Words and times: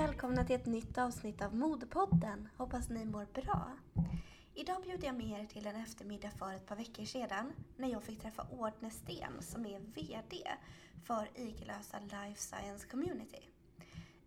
välkomna 0.00 0.44
till 0.44 0.56
ett 0.56 0.66
nytt 0.66 0.98
avsnitt 0.98 1.42
av 1.42 1.54
Modepodden. 1.54 2.48
Hoppas 2.56 2.88
ni 2.88 3.04
mår 3.04 3.26
bra. 3.34 3.76
Idag 4.54 4.82
bjuder 4.82 5.06
jag 5.06 5.16
med 5.16 5.40
er 5.40 5.46
till 5.46 5.66
en 5.66 5.76
eftermiddag 5.76 6.30
för 6.30 6.54
ett 6.54 6.66
par 6.66 6.76
veckor 6.76 7.04
sedan 7.04 7.52
när 7.76 7.88
jag 7.88 8.02
fick 8.02 8.20
träffa 8.20 8.46
Ordne 8.50 8.90
Sten 8.90 9.42
som 9.42 9.66
är 9.66 9.80
VD 9.80 10.36
för 11.04 11.28
Igelösa 11.34 11.98
Life 12.00 12.40
Science 12.40 12.86
Community. 12.86 13.42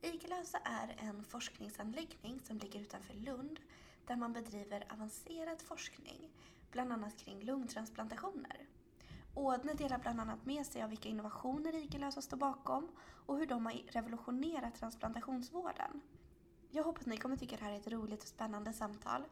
Igelösa 0.02 0.58
är 0.58 1.08
en 1.08 1.24
forskningsanläggning 1.24 2.40
som 2.44 2.58
ligger 2.58 2.80
utanför 2.80 3.14
Lund 3.14 3.60
där 4.08 4.16
man 4.16 4.34
bedriver 4.34 4.86
avancerad 4.94 5.62
forskning, 5.62 6.30
bland 6.72 6.94
annat 6.94 7.18
kring 7.18 7.44
lungtransplantationer. 7.44 8.58
Ådne 9.36 9.74
delar 9.74 9.98
bland 9.98 10.20
annat 10.20 10.46
med 10.46 10.66
sig 10.66 10.84
av 10.84 10.90
vilka 10.90 11.10
innovationer 11.10 11.76
Igelösa 11.76 12.22
står 12.22 12.38
bakom 12.38 12.88
och 13.26 13.38
hur 13.38 13.46
de 13.46 13.66
har 13.66 13.74
revolutionerat 13.88 14.76
transplantationsvården. 14.76 16.02
Jag 16.72 16.84
hoppas 16.84 17.06
ni 17.06 17.18
kommer 17.18 17.38
tycka 17.38 17.56
det 17.56 17.64
här 17.64 17.72
är 17.72 17.78
ett 17.78 17.88
roligt 17.88 18.22
och 18.22 18.28
spännande 18.28 18.74
samtal. 18.74 19.24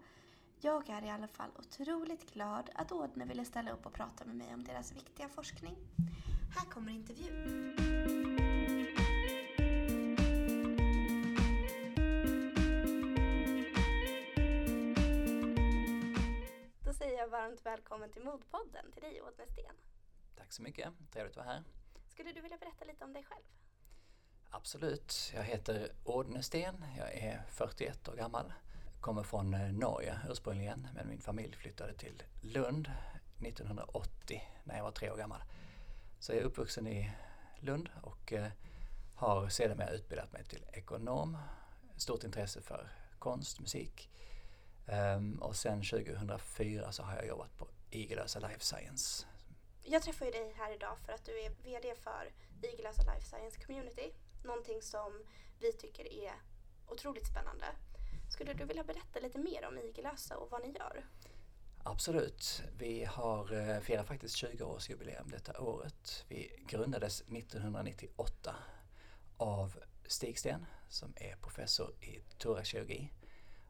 Jag 0.59 0.89
är 0.89 1.05
i 1.05 1.09
alla 1.09 1.27
fall 1.27 1.49
otroligt 1.59 2.33
glad 2.33 2.69
att 2.75 2.91
Ådne 2.91 3.25
ville 3.25 3.45
ställa 3.45 3.71
upp 3.71 3.85
och 3.85 3.93
prata 3.93 4.25
med 4.25 4.35
mig 4.35 4.53
om 4.53 4.63
deras 4.63 4.95
viktiga 4.95 5.29
forskning. 5.29 5.75
Här 6.55 6.65
kommer 6.65 6.91
intervjun. 6.91 7.75
Då 16.85 16.93
säger 16.93 17.17
jag 17.17 17.27
varmt 17.27 17.65
välkommen 17.65 18.09
till 18.11 18.23
Modpodden 18.23 18.91
till 18.91 19.01
dig 19.01 19.21
Ådne 19.21 19.45
Sten. 19.47 19.90
Tack 20.35 20.53
så 20.53 20.61
mycket, 20.61 20.89
trevligt 21.11 21.37
att 21.37 21.45
vara 21.45 21.55
här. 21.55 21.63
Skulle 22.07 22.31
du 22.31 22.41
vilja 22.41 22.57
berätta 22.57 22.85
lite 22.85 23.03
om 23.03 23.13
dig 23.13 23.23
själv? 23.23 23.43
Absolut, 24.49 25.31
jag 25.35 25.43
heter 25.43 25.91
Ådne 26.03 26.43
Sten, 26.43 26.85
jag 26.97 27.13
är 27.13 27.43
41 27.49 28.07
år 28.09 28.15
gammal. 28.15 28.53
Kommer 28.99 29.23
från 29.23 29.53
eh, 29.53 29.71
Norge 29.73 30.19
ursprungligen 30.29 30.87
men 30.95 31.07
min 31.07 31.21
familj 31.21 31.55
flyttade 31.55 31.93
till 31.93 32.23
Lund 32.41 32.91
1980 33.39 34.41
när 34.63 34.75
jag 34.75 34.83
var 34.83 34.91
tre 34.91 35.11
år 35.11 35.17
gammal. 35.17 35.43
Så 36.19 36.31
jag 36.31 36.39
är 36.39 36.43
uppvuxen 36.43 36.87
i 36.87 37.11
Lund 37.59 37.89
och 38.01 38.33
eh, 38.33 38.51
har 39.15 39.49
sedermera 39.49 39.89
utbildat 39.89 40.31
mig 40.31 40.43
till 40.43 40.65
ekonom. 40.73 41.37
Stort 41.97 42.23
intresse 42.23 42.61
för 42.61 42.91
konst, 43.19 43.59
musik. 43.59 44.09
Ehm, 44.87 45.41
och 45.41 45.55
sen 45.55 45.81
2004 45.81 46.91
så 46.91 47.03
har 47.03 47.15
jag 47.15 47.27
jobbat 47.27 47.57
på 47.57 47.67
Igelösa 47.89 48.39
Life 48.39 48.59
Science 48.59 49.25
jag 49.83 50.01
träffar 50.01 50.25
ju 50.25 50.31
dig 50.31 50.53
här 50.57 50.73
idag 50.73 50.97
för 51.05 51.13
att 51.13 51.25
du 51.25 51.39
är 51.39 51.49
VD 51.63 51.95
för 51.95 52.31
Igelösa 52.61 53.13
Life 53.13 53.27
Science 53.27 53.61
Community. 53.65 54.11
Någonting 54.43 54.81
som 54.81 55.23
vi 55.59 55.73
tycker 55.73 56.13
är 56.13 56.33
otroligt 56.87 57.27
spännande. 57.27 57.65
Skulle 58.29 58.53
du 58.53 58.65
vilja 58.65 58.83
berätta 58.83 59.19
lite 59.19 59.37
mer 59.37 59.65
om 59.67 59.77
Igelösa 59.77 60.37
och 60.37 60.51
vad 60.51 60.61
ni 60.61 60.71
gör? 60.71 61.05
Absolut. 61.83 62.63
Vi 62.77 63.05
har 63.05 63.53
eh, 63.53 63.79
firat 63.79 64.07
faktiskt 64.07 64.43
20-årsjubileum 64.43 65.31
detta 65.31 65.61
året. 65.61 66.25
Vi 66.27 66.65
grundades 66.67 67.21
1998 67.21 68.55
av 69.37 69.79
Stig 70.05 70.39
Sten 70.39 70.65
som 70.89 71.13
är 71.15 71.35
professor 71.35 71.93
i 72.01 72.19
thoraxkirurgi 72.37 73.11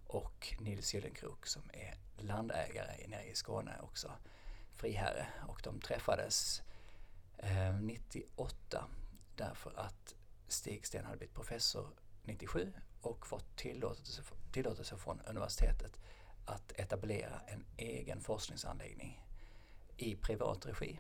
och 0.07 0.55
Nils 0.59 0.93
Gyllenkrok 0.93 1.47
som 1.47 1.61
är 1.73 1.97
landägare 2.17 3.07
nere 3.07 3.23
i 3.23 3.35
Skåne 3.35 3.79
också 3.81 4.11
friherre 4.81 5.27
och 5.47 5.61
de 5.63 5.79
träffades 5.79 6.61
eh, 7.37 7.73
98 7.73 8.85
därför 9.35 9.73
att 9.79 10.15
Stig 10.47 10.87
Sten 10.87 11.05
hade 11.05 11.17
blivit 11.17 11.35
professor 11.35 11.87
97 12.23 12.73
och 13.01 13.27
fått 13.27 13.57
tillåtelse, 13.57 14.21
tillåtelse 14.51 14.97
från 14.97 15.21
universitetet 15.21 15.99
att 16.45 16.71
etablera 16.71 17.41
en 17.47 17.65
egen 17.77 18.21
forskningsanläggning 18.21 19.25
i 19.97 20.15
privat 20.15 20.65
regi. 20.65 20.99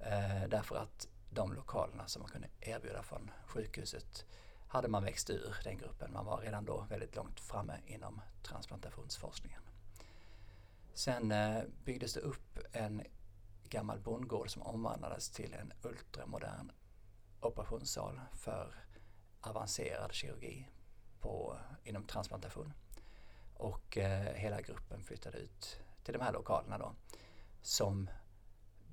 Eh, 0.00 0.48
därför 0.48 0.76
att 0.76 1.08
de 1.30 1.52
lokalerna 1.52 2.06
som 2.06 2.22
man 2.22 2.30
kunde 2.30 2.48
erbjuda 2.60 3.02
från 3.02 3.30
sjukhuset 3.46 4.24
hade 4.68 4.88
man 4.88 5.04
växt 5.04 5.30
ur 5.30 5.56
den 5.64 5.78
gruppen. 5.78 6.12
Man 6.12 6.24
var 6.24 6.40
redan 6.40 6.64
då 6.64 6.86
väldigt 6.90 7.16
långt 7.16 7.40
framme 7.40 7.76
inom 7.86 8.20
transplantationsforskningen. 8.42 9.63
Sen 10.94 11.32
eh, 11.32 11.62
byggdes 11.84 12.14
det 12.14 12.20
upp 12.20 12.58
en 12.72 13.02
gammal 13.68 14.00
bondgård 14.00 14.50
som 14.50 14.62
omvandlades 14.62 15.30
till 15.30 15.54
en 15.54 15.72
ultramodern 15.82 16.72
operationssal 17.40 18.20
för 18.32 18.74
avancerad 19.40 20.12
kirurgi 20.12 20.68
på, 21.20 21.58
inom 21.84 22.04
transplantation. 22.04 22.72
Och 23.54 23.98
eh, 23.98 24.34
hela 24.34 24.60
gruppen 24.60 25.02
flyttade 25.04 25.38
ut 25.38 25.80
till 26.04 26.14
de 26.14 26.20
här 26.20 26.32
lokalerna 26.32 26.78
då 26.78 26.94
som 27.62 28.10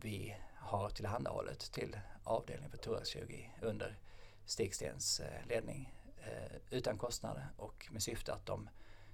vi 0.02 0.36
har 0.56 0.90
tillhandahållet 0.90 1.60
till 1.60 2.00
avdelningen 2.24 2.72
för 2.72 2.78
thoraxkirurgi 2.78 3.52
under 3.62 4.00
Stigstens 4.46 5.20
eh, 5.20 5.48
ledning 5.48 5.94
eh, 6.18 6.58
utan 6.70 6.98
kostnader 6.98 7.48
och 7.58 7.88
med 7.92 8.04
syfte 8.04 8.34
att 8.34 8.46
de 8.46 8.70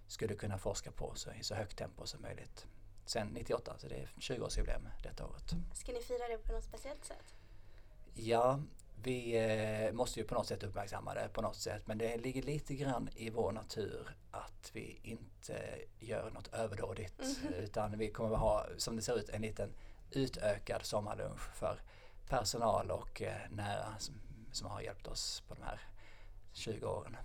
skulle 0.08 0.36
kunna 0.36 0.58
forska 0.58 0.92
på 0.92 1.16
sig 1.16 1.40
i 1.40 1.44
så 1.44 1.56
högt 1.56 1.78
tempo 1.78 2.06
som 2.06 2.22
möjligt 2.22 2.68
sen 3.09 3.28
98, 3.28 3.75
så 3.78 3.88
det 3.88 3.95
är 3.95 4.09
20-årsjubileum 4.18 4.88
detta 5.03 5.25
året. 5.25 5.53
Ska 5.73 5.91
ni 5.91 6.01
fira 6.01 6.28
det 6.28 6.38
på 6.38 6.53
något 6.53 6.63
speciellt 6.63 7.06
sätt? 7.06 7.35
Ja, 8.13 8.59
vi 9.03 9.38
eh, 9.38 9.94
måste 9.94 10.19
ju 10.19 10.25
på 10.25 10.35
något 10.35 10.47
sätt 10.47 10.63
uppmärksamma 10.63 11.13
det 11.13 11.29
på 11.34 11.41
något 11.41 11.56
sätt 11.56 11.88
men 11.88 11.97
det 11.97 12.18
ligger 12.18 12.41
lite 12.41 12.75
grann 12.75 13.09
i 13.16 13.29
vår 13.29 13.51
natur 13.51 14.16
att 14.31 14.72
vi 14.73 15.00
inte 15.03 15.79
gör 16.00 16.31
något 16.31 16.53
överdådigt 16.53 17.19
mm. 17.19 17.53
utan 17.53 17.97
vi 17.97 18.12
kommer 18.12 18.35
att 18.35 18.41
ha, 18.41 18.66
som 18.78 18.95
det 18.95 19.01
ser 19.01 19.19
ut, 19.19 19.29
en 19.29 19.41
liten 19.41 19.74
utökad 20.12 20.85
sommarlunch 20.85 21.56
för 21.56 21.81
personal 22.29 22.91
och 22.91 23.22
eh, 23.22 23.50
nära 23.50 23.95
som, 24.00 24.16
som 24.51 24.68
har 24.68 24.81
hjälpt 24.81 25.07
oss 25.07 25.44
på 25.47 25.56
de 25.56 25.63
här 25.63 25.79
20 26.53 26.88
åren. 26.88 27.18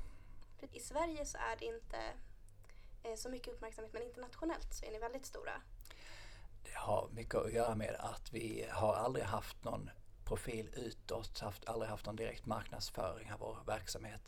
I 0.72 0.80
Sverige 0.80 1.24
så 1.24 1.38
är 1.38 1.56
det 1.58 1.64
inte 1.64 1.96
Eh, 3.02 3.14
så 3.14 3.28
mycket 3.28 3.54
uppmärksamhet 3.54 3.92
men 3.92 4.02
internationellt 4.02 4.74
så 4.74 4.84
är 4.84 4.90
ni 4.90 4.98
väldigt 4.98 5.26
stora. 5.26 5.62
Det 6.62 6.74
har 6.74 7.08
mycket 7.12 7.34
att 7.34 7.52
göra 7.52 7.74
med 7.74 7.96
att 7.98 8.32
vi 8.32 8.66
har 8.70 8.94
aldrig 8.94 9.24
haft 9.24 9.64
någon 9.64 9.90
profil 10.24 10.70
utåt, 10.76 11.38
haft, 11.38 11.68
aldrig 11.68 11.90
haft 11.90 12.06
någon 12.06 12.16
direkt 12.16 12.46
marknadsföring 12.46 13.32
av 13.32 13.38
vår 13.38 13.58
verksamhet. 13.66 14.20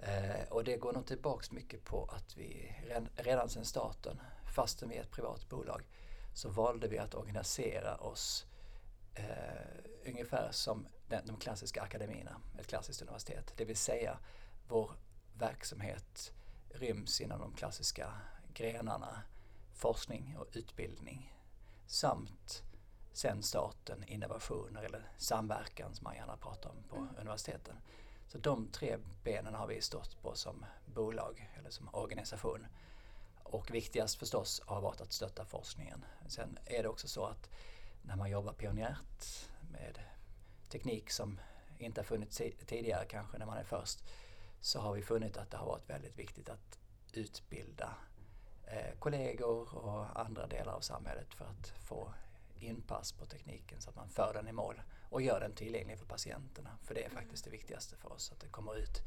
Eh, 0.00 0.48
och 0.50 0.64
det 0.64 0.76
går 0.76 0.92
nog 0.92 1.06
tillbaks 1.06 1.50
mycket 1.50 1.84
på 1.84 2.04
att 2.04 2.36
vi 2.36 2.74
redan 3.16 3.48
sedan 3.48 3.64
starten, 3.64 4.20
fastän 4.54 4.88
vi 4.88 4.96
är 4.96 5.00
ett 5.00 5.10
privat 5.10 5.48
bolag, 5.48 5.88
så 6.34 6.48
valde 6.48 6.88
vi 6.88 6.98
att 6.98 7.14
organisera 7.14 7.96
oss 7.96 8.46
eh, 9.14 10.06
ungefär 10.06 10.48
som 10.52 10.86
den, 11.08 11.26
de 11.26 11.36
klassiska 11.36 11.82
akademierna, 11.82 12.40
ett 12.58 12.66
klassiskt 12.66 13.02
universitet. 13.02 13.52
Det 13.56 13.64
vill 13.64 13.76
säga 13.76 14.18
vår 14.68 14.90
verksamhet 15.38 16.32
ryms 16.70 17.20
inom 17.20 17.40
de 17.40 17.52
klassiska 17.52 18.12
grenarna 18.54 19.22
forskning 19.74 20.36
och 20.38 20.46
utbildning 20.52 21.34
samt 21.86 22.62
sen 23.12 23.42
starten, 23.42 24.04
innovationer 24.04 24.82
eller 24.82 25.10
samverkan 25.16 25.94
som 25.94 26.04
man 26.04 26.14
gärna 26.14 26.36
pratar 26.36 26.70
om 26.70 26.82
på 26.88 26.96
mm. 26.96 27.08
universiteten. 27.20 27.76
Så 28.26 28.38
de 28.38 28.68
tre 28.68 28.98
benen 29.24 29.54
har 29.54 29.66
vi 29.66 29.80
stått 29.80 30.22
på 30.22 30.34
som 30.34 30.64
bolag 30.86 31.50
eller 31.58 31.70
som 31.70 31.88
organisation. 31.92 32.66
Och 33.42 33.70
viktigast 33.70 34.18
förstås 34.18 34.62
har 34.66 34.80
varit 34.80 35.00
att 35.00 35.12
stötta 35.12 35.44
forskningen. 35.44 36.04
Sen 36.26 36.58
är 36.64 36.82
det 36.82 36.88
också 36.88 37.08
så 37.08 37.24
att 37.24 37.50
när 38.02 38.16
man 38.16 38.30
jobbar 38.30 38.52
pionjärt 38.52 39.48
med 39.72 39.98
teknik 40.68 41.10
som 41.10 41.40
inte 41.78 42.00
har 42.00 42.04
funnits 42.04 42.42
tidigare 42.66 43.04
kanske 43.04 43.38
när 43.38 43.46
man 43.46 43.58
är 43.58 43.64
först 43.64 44.04
så 44.60 44.80
har 44.80 44.92
vi 44.92 45.02
funnit 45.02 45.36
att 45.36 45.50
det 45.50 45.56
har 45.56 45.66
varit 45.66 45.90
väldigt 45.90 46.18
viktigt 46.18 46.48
att 46.48 46.78
utbilda 47.12 47.94
eh, 48.66 48.98
kollegor 48.98 49.74
och 49.74 50.20
andra 50.20 50.46
delar 50.46 50.72
av 50.72 50.80
samhället 50.80 51.34
för 51.34 51.44
att 51.44 51.68
få 51.68 52.12
inpass 52.60 53.12
på 53.12 53.26
tekniken 53.26 53.80
så 53.80 53.90
att 53.90 53.96
man 53.96 54.08
för 54.08 54.34
den 54.34 54.48
i 54.48 54.52
mål 54.52 54.82
och 55.10 55.22
gör 55.22 55.40
den 55.40 55.54
tillgänglig 55.54 55.98
för 55.98 56.06
patienterna. 56.06 56.70
För 56.82 56.94
det 56.94 57.04
är 57.04 57.10
faktiskt 57.10 57.44
det 57.44 57.50
viktigaste 57.50 57.96
för 57.96 58.12
oss, 58.12 58.32
att 58.32 58.40
det 58.40 58.48
kommer 58.48 58.76
ut 58.76 59.02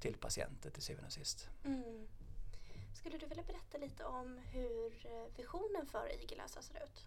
till 0.00 0.16
patienter 0.16 0.70
till 0.70 0.82
syvende 0.82 1.06
och 1.06 1.12
sist. 1.12 1.48
Mm. 1.64 2.08
Skulle 2.94 3.18
du 3.18 3.26
vilja 3.26 3.44
berätta 3.44 3.78
lite 3.78 4.04
om 4.04 4.38
hur 4.38 5.06
eh, 5.06 5.36
visionen 5.36 5.86
för 5.86 6.22
Igelösa 6.22 6.62
ser 6.62 6.84
ut? 6.84 7.06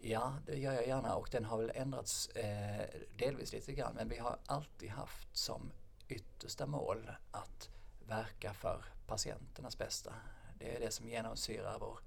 Ja, 0.00 0.34
det 0.46 0.58
gör 0.58 0.72
jag 0.72 0.86
gärna 0.86 1.14
och 1.14 1.28
den 1.32 1.44
har 1.44 1.58
väl 1.58 1.72
ändrats 1.74 2.28
eh, 2.28 2.86
delvis 3.18 3.52
lite 3.52 3.72
grann 3.72 3.94
men 3.94 4.08
vi 4.08 4.18
har 4.18 4.38
alltid 4.46 4.90
haft 4.90 5.36
som 5.36 5.72
yttersta 6.08 6.66
mål 6.66 7.10
att 7.30 7.70
verka 8.06 8.54
för 8.54 8.84
patienternas 9.06 9.78
bästa. 9.78 10.14
Det 10.58 10.76
är 10.76 10.80
det 10.80 10.90
som 10.90 11.08
genomsyrar 11.08 11.78
vår 11.78 11.98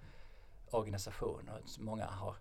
organisation 0.69 1.49
och 1.49 1.79
många 1.79 2.05
har 2.05 2.35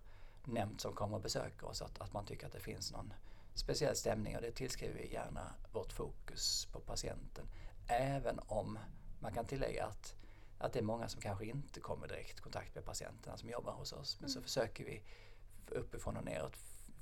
nämnt 0.45 0.81
som 0.81 0.93
kommer 0.93 1.15
och 1.15 1.23
besöker 1.23 1.67
oss 1.67 1.81
att, 1.81 2.01
att 2.01 2.13
man 2.13 2.25
tycker 2.25 2.47
att 2.47 2.53
det 2.53 2.59
finns 2.59 2.91
någon 2.91 3.13
speciell 3.53 3.95
stämning 3.95 4.35
och 4.35 4.41
det 4.41 4.51
tillskriver 4.51 4.93
vi 4.93 5.13
gärna 5.13 5.53
vårt 5.71 5.93
fokus 5.93 6.65
på 6.65 6.79
patienten. 6.79 7.45
Även 7.87 8.39
om 8.47 8.79
man 9.19 9.33
kan 9.33 9.45
tillägga 9.45 9.85
att, 9.85 10.15
att 10.57 10.73
det 10.73 10.79
är 10.79 10.83
många 10.83 11.07
som 11.07 11.21
kanske 11.21 11.45
inte 11.45 11.79
kommer 11.79 12.07
direkt 12.07 12.39
i 12.39 12.41
kontakt 12.41 12.75
med 12.75 12.85
patienterna 12.85 13.37
som 13.37 13.49
jobbar 13.49 13.73
hos 13.73 13.93
oss. 13.93 14.17
Men 14.21 14.29
så 14.29 14.41
försöker 14.41 14.85
vi 14.85 15.03
uppifrån 15.67 16.17
och 16.17 16.25
neråt 16.25 16.57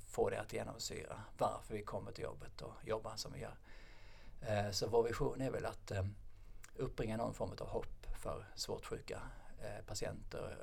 få 0.08 0.30
det 0.30 0.40
att 0.40 0.52
genomsyra 0.52 1.22
varför 1.38 1.74
vi 1.74 1.82
kommer 1.82 2.12
till 2.12 2.24
jobbet 2.24 2.62
och 2.62 2.72
jobbar 2.84 3.16
som 3.16 3.32
vi 3.32 3.40
gör. 3.40 3.56
Eh, 4.40 4.70
så 4.70 4.88
vår 4.88 5.02
vision 5.02 5.40
är 5.40 5.50
väl 5.50 5.66
att 5.66 5.90
eh, 5.90 6.04
uppbringa 6.76 7.16
någon 7.16 7.34
form 7.34 7.50
av 7.60 7.68
hopp 7.68 8.06
för 8.22 8.46
svårt 8.54 8.84
sjuka 8.86 9.22
eh, 9.62 9.84
patienter, 9.86 10.58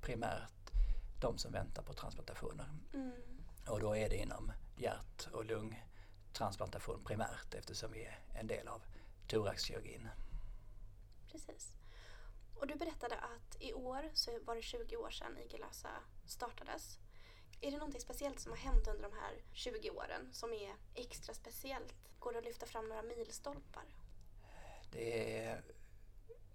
primärt 0.00 0.70
de 1.20 1.38
som 1.38 1.52
väntar 1.52 1.82
på 1.82 1.92
transplantationer. 1.92 2.66
Mm. 2.94 3.12
Och 3.66 3.80
då 3.80 3.96
är 3.96 4.08
det 4.08 4.16
inom 4.16 4.52
hjärt 4.76 5.28
och 5.32 5.44
lungtransplantation 5.44 7.04
primärt 7.04 7.54
eftersom 7.54 7.92
vi 7.92 8.04
är 8.04 8.18
en 8.34 8.46
del 8.46 8.68
av 8.68 8.82
thoraxkirurgin. 9.28 10.08
Precis. 11.32 11.74
Och 12.54 12.66
du 12.66 12.74
berättade 12.74 13.16
att 13.16 13.56
i 13.60 13.72
år 13.72 14.10
så 14.12 14.38
var 14.44 14.56
det 14.56 14.62
20 14.62 14.96
år 14.96 15.10
sedan 15.10 15.38
Igelösa 15.38 15.90
startades. 16.26 16.98
Är 17.60 17.70
det 17.70 17.76
någonting 17.76 18.00
speciellt 18.00 18.40
som 18.40 18.52
har 18.52 18.58
hänt 18.58 18.86
under 18.88 19.02
de 19.02 19.12
här 19.16 19.34
20 19.52 19.90
åren 19.90 20.28
som 20.32 20.52
är 20.52 20.74
extra 20.94 21.34
speciellt? 21.34 21.94
Går 22.18 22.32
det 22.32 22.38
att 22.38 22.44
lyfta 22.44 22.66
fram 22.66 22.88
några 22.88 23.02
milstolpar? 23.02 23.84
Det 24.92 25.38
är, 25.38 25.62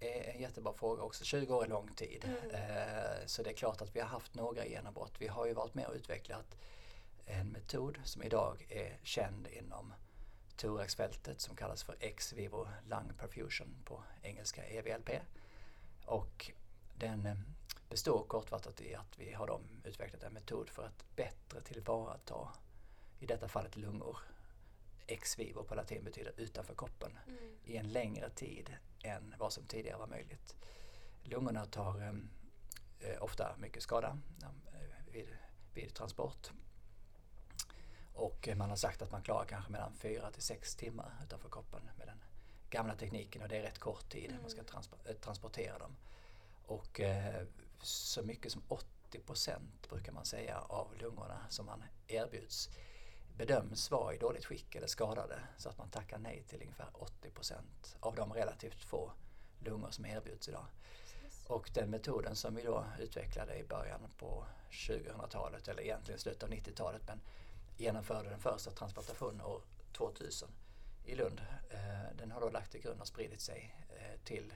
en 0.00 0.40
jättebra 0.40 0.72
fråga 0.72 1.02
också. 1.02 1.24
20 1.24 1.54
år 1.54 1.64
är 1.64 1.68
lång 1.68 1.88
tid. 1.94 2.24
Mm. 2.24 2.50
Eh, 2.50 3.26
så 3.26 3.42
det 3.42 3.50
är 3.50 3.54
klart 3.54 3.82
att 3.82 3.96
vi 3.96 4.00
har 4.00 4.08
haft 4.08 4.34
några 4.34 4.66
genombrott. 4.66 5.12
Vi 5.18 5.26
har 5.26 5.46
ju 5.46 5.52
varit 5.52 5.74
med 5.74 5.86
och 5.86 5.94
utvecklat 5.94 6.56
en 7.26 7.48
metod 7.48 7.98
som 8.04 8.22
idag 8.22 8.66
är 8.68 8.98
känd 9.02 9.46
inom 9.46 9.94
thoraxfältet 10.56 11.40
som 11.40 11.56
kallas 11.56 11.82
för 11.82 11.96
ex 12.00 12.32
vivo 12.32 12.68
lung 12.88 13.12
perfusion 13.18 13.76
på 13.84 14.02
engelska 14.22 14.66
EVLP. 14.66 15.10
Och 16.04 16.50
den 16.94 17.26
eh, 17.26 17.36
består 17.88 18.24
kortfattat 18.24 18.80
i 18.80 18.94
att 18.94 19.18
vi 19.18 19.32
har 19.32 19.46
de 19.46 19.62
utvecklat 19.84 20.22
en 20.22 20.32
metod 20.32 20.70
för 20.70 20.86
att 20.86 21.16
bättre 21.16 21.60
tillvarata, 21.60 22.48
i 23.18 23.26
detta 23.26 23.48
fallet 23.48 23.76
lungor, 23.76 24.18
ex 25.06 25.38
vivo 25.38 25.64
på 25.64 25.74
latin 25.74 26.04
betyder 26.04 26.32
utanför 26.36 26.74
kroppen, 26.74 27.18
mm. 27.26 27.38
i 27.64 27.76
en 27.76 27.92
längre 27.92 28.30
tid 28.30 28.76
än 29.02 29.34
vad 29.38 29.52
som 29.52 29.66
tidigare 29.66 29.98
var 29.98 30.06
möjligt. 30.06 30.56
Lungorna 31.22 31.66
tar 31.66 32.22
eh, 33.00 33.22
ofta 33.22 33.56
mycket 33.58 33.82
skada 33.82 34.18
eh, 34.42 35.12
vid, 35.12 35.28
vid 35.74 35.94
transport 35.94 36.50
och 38.16 38.48
man 38.56 38.70
har 38.70 38.76
sagt 38.76 39.02
att 39.02 39.10
man 39.10 39.22
klarar 39.22 39.44
kanske 39.44 39.72
mellan 39.72 39.92
4 39.94 40.30
till 40.30 40.42
6 40.42 40.76
timmar 40.76 41.12
utanför 41.24 41.48
kroppen 41.48 41.80
med 41.98 42.06
den 42.06 42.22
gamla 42.70 42.94
tekniken 42.94 43.42
och 43.42 43.48
det 43.48 43.56
är 43.56 43.62
rätt 43.62 43.78
kort 43.78 44.08
tid 44.08 44.30
mm. 44.30 44.42
man 44.42 44.50
ska 44.50 44.62
transpo- 44.62 45.08
eh, 45.10 45.14
transportera 45.14 45.78
dem. 45.78 45.96
Och 46.66 47.00
eh, 47.00 47.46
så 47.82 48.22
mycket 48.22 48.52
som 48.52 48.62
80 48.68 49.20
procent 49.20 49.88
brukar 49.88 50.12
man 50.12 50.24
säga 50.24 50.58
av 50.58 50.94
lungorna 51.00 51.46
som 51.48 51.66
man 51.66 51.84
erbjuds 52.06 52.68
bedöms 53.36 53.90
vara 53.90 54.14
i 54.14 54.18
dåligt 54.18 54.44
skick 54.44 54.74
eller 54.74 54.86
skadade 54.86 55.40
så 55.56 55.68
att 55.68 55.78
man 55.78 55.90
tackar 55.90 56.18
nej 56.18 56.44
till 56.48 56.62
ungefär 56.62 56.88
80 56.92 57.30
procent 57.30 57.96
av 58.00 58.14
de 58.14 58.32
relativt 58.32 58.84
få 58.84 59.12
lungor 59.58 59.90
som 59.90 60.06
erbjuds 60.06 60.48
idag. 60.48 60.66
Och 61.46 61.70
den 61.74 61.90
metoden 61.90 62.36
som 62.36 62.54
vi 62.54 62.62
då 62.62 62.84
utvecklade 62.98 63.58
i 63.58 63.64
början 63.64 64.00
på 64.18 64.46
2000-talet 64.70 65.68
eller 65.68 65.82
egentligen 65.82 66.20
slutet 66.20 66.42
av 66.42 66.50
90-talet 66.50 67.02
men 67.06 67.20
genomförde 67.76 68.28
den 68.28 68.40
första 68.40 68.70
transplantationen 68.70 69.40
år 69.40 69.62
2000 69.92 70.48
i 71.04 71.14
Lund. 71.14 71.40
Eh, 71.70 72.16
den 72.18 72.30
har 72.30 72.40
då 72.40 72.50
lagt 72.50 72.72
till 72.72 72.80
grund 72.80 73.00
och 73.00 73.06
spridit 73.06 73.40
sig 73.40 73.74
eh, 73.88 74.20
till 74.24 74.54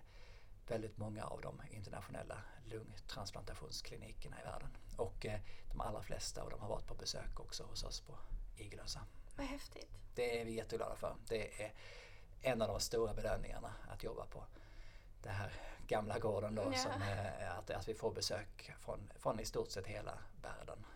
väldigt 0.70 0.98
många 0.98 1.24
av 1.24 1.40
de 1.40 1.62
internationella 1.70 2.42
lungtransplantationsklinikerna 2.64 4.40
i 4.40 4.44
världen. 4.44 4.76
Och 4.96 5.26
eh, 5.26 5.40
de 5.70 5.80
allra 5.80 6.02
flesta 6.02 6.42
av 6.42 6.50
dem 6.50 6.60
har 6.60 6.68
varit 6.68 6.86
på 6.86 6.94
besök 6.94 7.40
också 7.40 7.64
hos 7.64 7.84
oss 7.84 8.00
på 8.00 8.18
Igelösa. 8.56 9.00
Vad 9.36 9.46
häftigt. 9.46 9.90
Det 10.14 10.40
är 10.40 10.44
vi 10.44 10.52
jätteglada 10.52 10.96
för. 10.96 11.16
Det 11.28 11.62
är 11.62 11.72
en 12.42 12.62
av 12.62 12.68
de 12.68 12.80
stora 12.80 13.14
belöningarna 13.14 13.74
att 13.88 14.02
jobba 14.02 14.26
på 14.26 14.44
den 15.22 15.34
här 15.34 15.52
gamla 15.86 16.18
gården 16.18 16.54
då, 16.54 16.62
ja. 16.62 16.78
som, 16.78 16.92
att, 17.58 17.70
att 17.70 17.88
vi 17.88 17.94
får 17.94 18.12
besök 18.12 18.72
från, 18.80 19.12
från 19.16 19.40
i 19.40 19.44
stort 19.44 19.70
sett 19.70 19.86
hela 19.86 20.18
världen. 20.42 20.86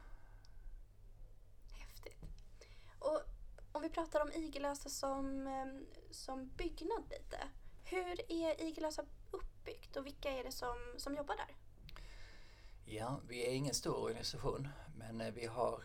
Och 2.99 3.23
om 3.73 3.83
vi 3.83 3.91
pratar 3.91 4.21
om 4.21 4.33
Igelösa 4.33 4.89
som, 4.89 5.47
ehm, 5.47 5.87
som 6.11 6.49
byggnad 6.49 7.03
lite. 7.11 7.39
Hur 7.85 8.33
är 8.33 8.63
Igelösa 8.63 9.05
uppbyggt 9.65 9.97
och 9.97 10.07
vilka 10.07 10.31
är 10.31 10.45
det 10.45 10.53
som, 10.53 10.77
som 10.97 11.15
jobbar 11.15 11.37
där? 11.37 11.57
Ja, 12.85 13.21
vi 13.29 13.47
är 13.47 13.51
ingen 13.51 13.75
stor 13.75 13.97
organisation 13.97 14.69
men 14.97 15.21
eh, 15.21 15.35
vi 15.35 15.47
har 15.47 15.83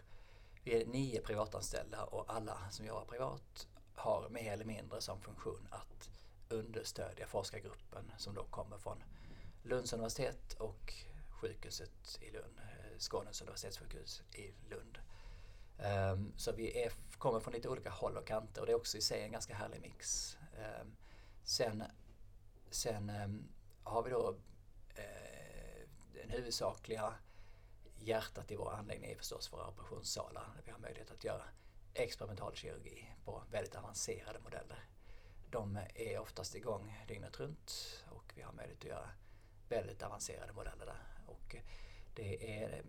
vi 0.64 0.81
är 0.81 0.86
nio 0.86 1.22
privatanställda 1.22 2.04
och 2.04 2.34
alla 2.34 2.70
som 2.70 2.86
jobbar 2.86 3.06
privat 3.06 3.68
har 3.96 4.30
mer 4.30 4.54
eller 4.54 4.66
mindre 4.66 5.02
som 5.02 5.22
funktion 5.22 5.68
att 5.70 6.10
understödja 6.50 7.28
forskargruppen 7.28 8.12
som 8.18 8.36
då 8.36 8.44
kommer 8.44 8.78
från 8.78 9.04
Lunds 9.64 9.94
universitet 9.94 10.54
och 10.54 10.94
sjukhuset 11.42 12.20
i 12.22 12.32
Lund, 12.32 12.60
eh, 12.60 12.98
Skånes 12.98 13.42
universitetssjukhus 13.42 14.24
i 14.34 14.54
Lund. 14.70 14.98
Um, 16.14 16.34
så 16.38 16.52
vi 16.52 16.84
är, 16.84 16.92
kommer 17.18 17.40
från 17.40 17.54
lite 17.54 17.70
olika 17.70 17.90
håll 17.90 18.18
och 18.18 18.28
kanter 18.28 18.62
och 18.62 18.68
det 18.68 18.72
är 18.74 18.75
också 18.75 18.98
i 18.98 19.02
sig 19.02 19.24
en 19.24 19.32
ganska 19.32 19.56
härlig 19.56 19.82
mix. 19.82 20.38
Um, 20.82 20.96
sen 21.44 21.84
sen 22.72 23.10
um, 23.10 23.48
har 23.89 24.03
vi 24.03 24.09
då 24.09 24.36
eh, 24.95 25.88
den 26.13 26.30
huvudsakliga 26.30 27.13
hjärtat 27.97 28.51
i 28.51 28.56
vår 28.56 28.71
anläggning 28.71 29.12
är 29.12 29.15
förstås 29.15 29.53
våra 29.53 29.68
operationssalar 29.68 30.53
där 30.56 30.63
vi 30.65 30.71
har 30.71 30.80
möjlighet 30.80 31.12
att 31.12 31.24
göra 31.24 31.44
experimental 31.94 32.56
kirurgi 32.56 33.15
på 33.25 33.44
väldigt 33.51 33.75
avancerade 33.75 34.39
modeller. 34.39 34.83
De 35.50 35.80
är 35.95 36.19
oftast 36.19 36.56
igång 36.56 37.06
dygnet 37.07 37.39
runt 37.39 37.71
och 38.09 38.33
vi 38.36 38.41
har 38.41 38.53
möjlighet 38.53 38.80
att 38.80 38.89
göra 38.89 39.09
väldigt 39.69 40.03
avancerade 40.03 40.53
modeller 40.53 40.86
där. 40.86 41.01
Och 41.25 41.56
det 42.15 42.62
är, 42.62 42.83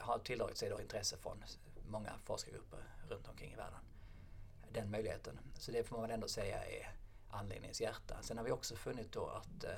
har 0.00 0.18
tilldragit 0.18 0.56
sig 0.56 0.70
då 0.70 0.80
intresse 0.80 1.16
från 1.16 1.44
många 1.86 2.12
forskargrupper 2.24 2.84
runt 3.08 3.28
omkring 3.28 3.52
i 3.52 3.56
världen. 3.56 3.80
Den 4.72 4.90
möjligheten. 4.90 5.38
Så 5.58 5.72
det 5.72 5.84
får 5.84 5.96
man 5.96 6.02
väl 6.02 6.10
ändå 6.10 6.28
säga 6.28 6.64
är 6.64 6.96
anläggningens 7.30 7.80
hjärta. 7.80 8.22
Sen 8.22 8.38
har 8.38 8.44
vi 8.44 8.50
också 8.50 8.76
funnit 8.76 9.12
då 9.12 9.26
att 9.26 9.64
eh, 9.64 9.70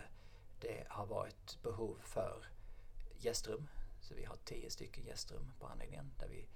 det 0.65 0.87
har 0.89 1.07
varit 1.07 1.63
behov 1.63 1.99
för 2.03 2.47
gästrum. 3.17 3.69
Så 4.01 4.15
vi 4.15 4.25
har 4.25 4.37
tio 4.45 4.71
stycken 4.71 5.05
gästrum 5.05 5.53
på 5.61 5.67
anläggningen 5.67 6.11
där 6.19 6.29
vi 6.29 6.47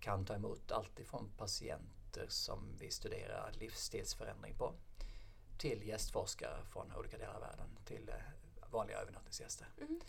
kan 0.00 0.24
ta 0.24 0.34
emot 0.34 0.72
allt 0.72 1.00
ifrån 1.00 1.30
patienter 1.36 2.26
som 2.28 2.76
vi 2.78 2.90
studerar 2.90 3.52
livsstilsförändring 3.52 4.54
på 4.54 4.74
till 5.58 5.88
gästforskare 5.88 6.64
från 6.64 6.92
olika 6.92 7.18
delar 7.18 7.34
av 7.34 7.40
världen 7.40 7.68
till 7.84 8.08
eh, 8.08 8.70
vanliga 8.70 8.98
övernattningsgäster. 8.98 9.66
Mm. 9.80 10.00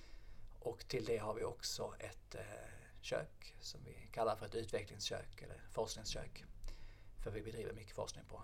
Och 0.60 0.88
till 0.88 1.06
det 1.06 1.18
har 1.18 1.34
vi 1.34 1.44
också 1.44 1.94
ett 2.00 2.36
eh, 2.36 2.42
kök 3.02 3.56
som 3.60 3.84
vi 3.84 4.10
kallar 4.12 4.36
för 4.36 4.46
ett 4.46 4.56
utvecklingskök 4.56 5.42
eller 5.42 5.62
forskningskök. 5.72 6.46
För 7.24 7.32
vi 7.32 7.42
bedriver 7.42 7.74
mycket 7.74 7.96
forskning 7.96 8.26
på, 8.26 8.42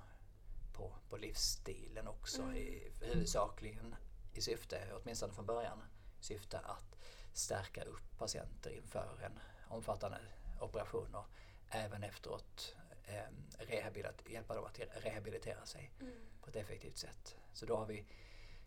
på, 0.73 0.95
på 1.09 1.17
livsstilen 1.17 2.07
också 2.07 2.41
mm. 2.41 2.55
i, 2.55 2.91
huvudsakligen 3.01 3.95
i 4.33 4.41
syfte, 4.41 4.87
åtminstone 4.93 5.33
från 5.33 5.45
början, 5.45 5.83
syfte 6.19 6.59
att 6.59 6.95
stärka 7.33 7.83
upp 7.83 8.17
patienter 8.17 8.69
inför 8.69 9.19
en 9.23 9.39
omfattande 9.67 10.17
operation 10.59 11.15
och 11.15 11.25
även 11.69 12.03
efteråt 12.03 12.75
eh, 13.03 14.31
hjälpa 14.31 14.55
dem 14.55 14.65
att 14.65 14.79
rehabilitera 14.79 15.65
sig 15.65 15.91
mm. 15.99 16.13
på 16.41 16.49
ett 16.49 16.55
effektivt 16.55 16.97
sätt. 16.97 17.35
Så 17.53 17.65
då 17.65 17.77
har 17.77 17.85
vi 17.85 18.05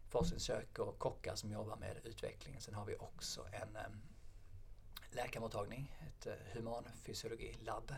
forskningskök 0.09 0.79
och 0.79 0.99
kockar 0.99 1.35
som 1.35 1.53
jobbar 1.53 1.77
med 1.77 2.01
utvecklingen. 2.05 2.61
Sen 2.61 2.75
har 2.75 2.85
vi 2.85 2.97
också 2.97 3.47
en 3.53 3.79
läkarmottagning, 5.11 5.97
ett 6.09 6.27
eh, 6.27 6.35
humanfysiologilabb 6.53 7.95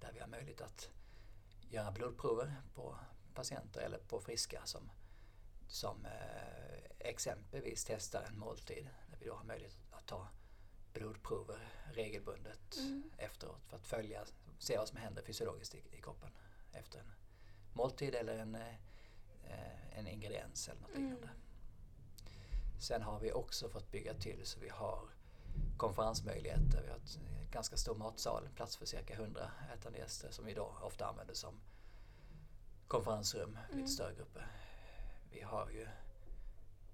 där 0.00 0.12
vi 0.12 0.20
har 0.20 0.28
möjlighet 0.28 0.60
att 0.60 0.90
göra 1.70 1.90
blodprover 1.90 2.62
på 2.74 2.98
patienter 3.34 3.80
eller 3.80 3.98
på 3.98 4.20
friska 4.20 4.60
som, 4.64 4.90
som 5.68 6.06
eh, 6.06 6.82
exempelvis 6.98 7.84
testar 7.84 8.22
en 8.22 8.38
måltid 8.38 8.88
där 9.10 9.18
vi 9.20 9.26
då 9.26 9.34
har 9.34 9.44
möjlighet 9.44 9.76
att 9.90 10.06
ta 10.06 10.28
blodprover 10.92 11.72
regelbundet 11.92 12.76
mm. 12.76 13.10
efteråt 13.18 13.60
för 13.66 13.76
att 13.76 13.86
följa, 13.86 14.24
se 14.58 14.76
vad 14.76 14.88
som 14.88 14.98
händer 14.98 15.22
fysiologiskt 15.22 15.74
i, 15.74 15.82
i 15.92 16.00
kroppen 16.02 16.30
efter 16.72 16.98
en 16.98 17.12
måltid 17.72 18.14
eller 18.14 18.38
en, 18.38 18.54
eh, 18.54 19.98
en 19.98 20.06
ingrediens 20.06 20.68
eller 20.68 20.80
något 20.80 20.94
mm. 20.94 21.02
liknande. 21.02 21.28
Sen 22.80 23.02
har 23.02 23.20
vi 23.20 23.32
också 23.32 23.68
fått 23.68 23.90
bygga 23.90 24.14
till 24.14 24.46
så 24.46 24.60
vi 24.60 24.68
har 24.68 25.08
konferensmöjligheter. 25.76 26.82
Vi 26.82 26.88
har 26.88 26.96
ett 26.96 27.18
ganska 27.50 27.76
stor 27.76 27.94
matsal, 27.94 28.48
plats 28.54 28.76
för 28.76 28.86
cirka 28.86 29.14
100 29.14 29.50
ätande 29.74 29.98
gäster 29.98 30.30
som 30.30 30.44
vi 30.44 30.54
då 30.54 30.76
ofta 30.82 31.06
använder 31.06 31.34
som 31.34 31.60
konferensrum, 32.88 33.58
mm. 33.68 33.78
lite 33.78 33.88
större 33.88 34.14
grupper. 34.14 34.46
Vi 35.30 35.40
har 35.42 35.70
ju 35.70 35.88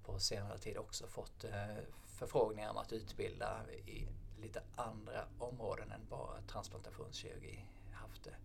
på 0.05 0.19
senare 0.19 0.59
tid 0.59 0.77
också 0.79 1.07
fått 1.07 1.45
eh, 1.45 1.77
förfrågningar 2.05 2.71
om 2.71 2.77
att 2.77 2.93
utbilda 2.93 3.71
i 3.73 4.09
lite 4.41 4.63
andra 4.77 5.29
områden 5.39 5.93
än 5.93 6.07
bara 6.11 6.41
transplantationskirurgi. 6.43 7.67
Haft 7.93 8.25
det 8.25 8.37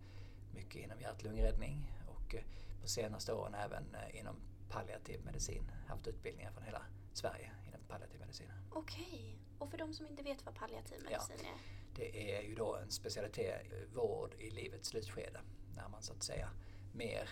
mycket 0.54 0.82
inom 0.82 1.00
hjärt-lungräddning 1.00 1.92
och 2.06 2.34
eh, 2.34 2.42
på 2.82 2.88
senaste 2.88 3.32
åren 3.32 3.54
även 3.54 3.94
eh, 3.94 4.20
inom 4.20 4.36
palliativ 4.68 5.24
medicin. 5.24 5.70
Haft 5.86 6.06
utbildningar 6.06 6.52
från 6.52 6.62
hela 6.62 6.82
Sverige 7.12 7.50
inom 7.68 7.80
palliativ 7.88 8.20
medicin. 8.20 8.52
Okej. 8.70 9.38
Och 9.58 9.70
för 9.70 9.78
de 9.78 9.94
som 9.94 10.06
inte 10.06 10.22
vet 10.22 10.46
vad 10.46 10.54
palliativ 10.54 11.02
medicin 11.02 11.36
är? 11.46 11.80
Det 11.94 12.36
är 12.36 12.42
ju 12.42 12.54
då 12.54 12.76
en 12.76 12.90
specialitet, 12.90 13.66
vård 13.94 14.34
i 14.38 14.50
livets 14.50 14.88
slutskede. 14.88 15.40
När 15.76 15.88
man 15.88 16.02
så 16.02 16.12
att 16.12 16.22
säga 16.22 16.50
mer 16.92 17.28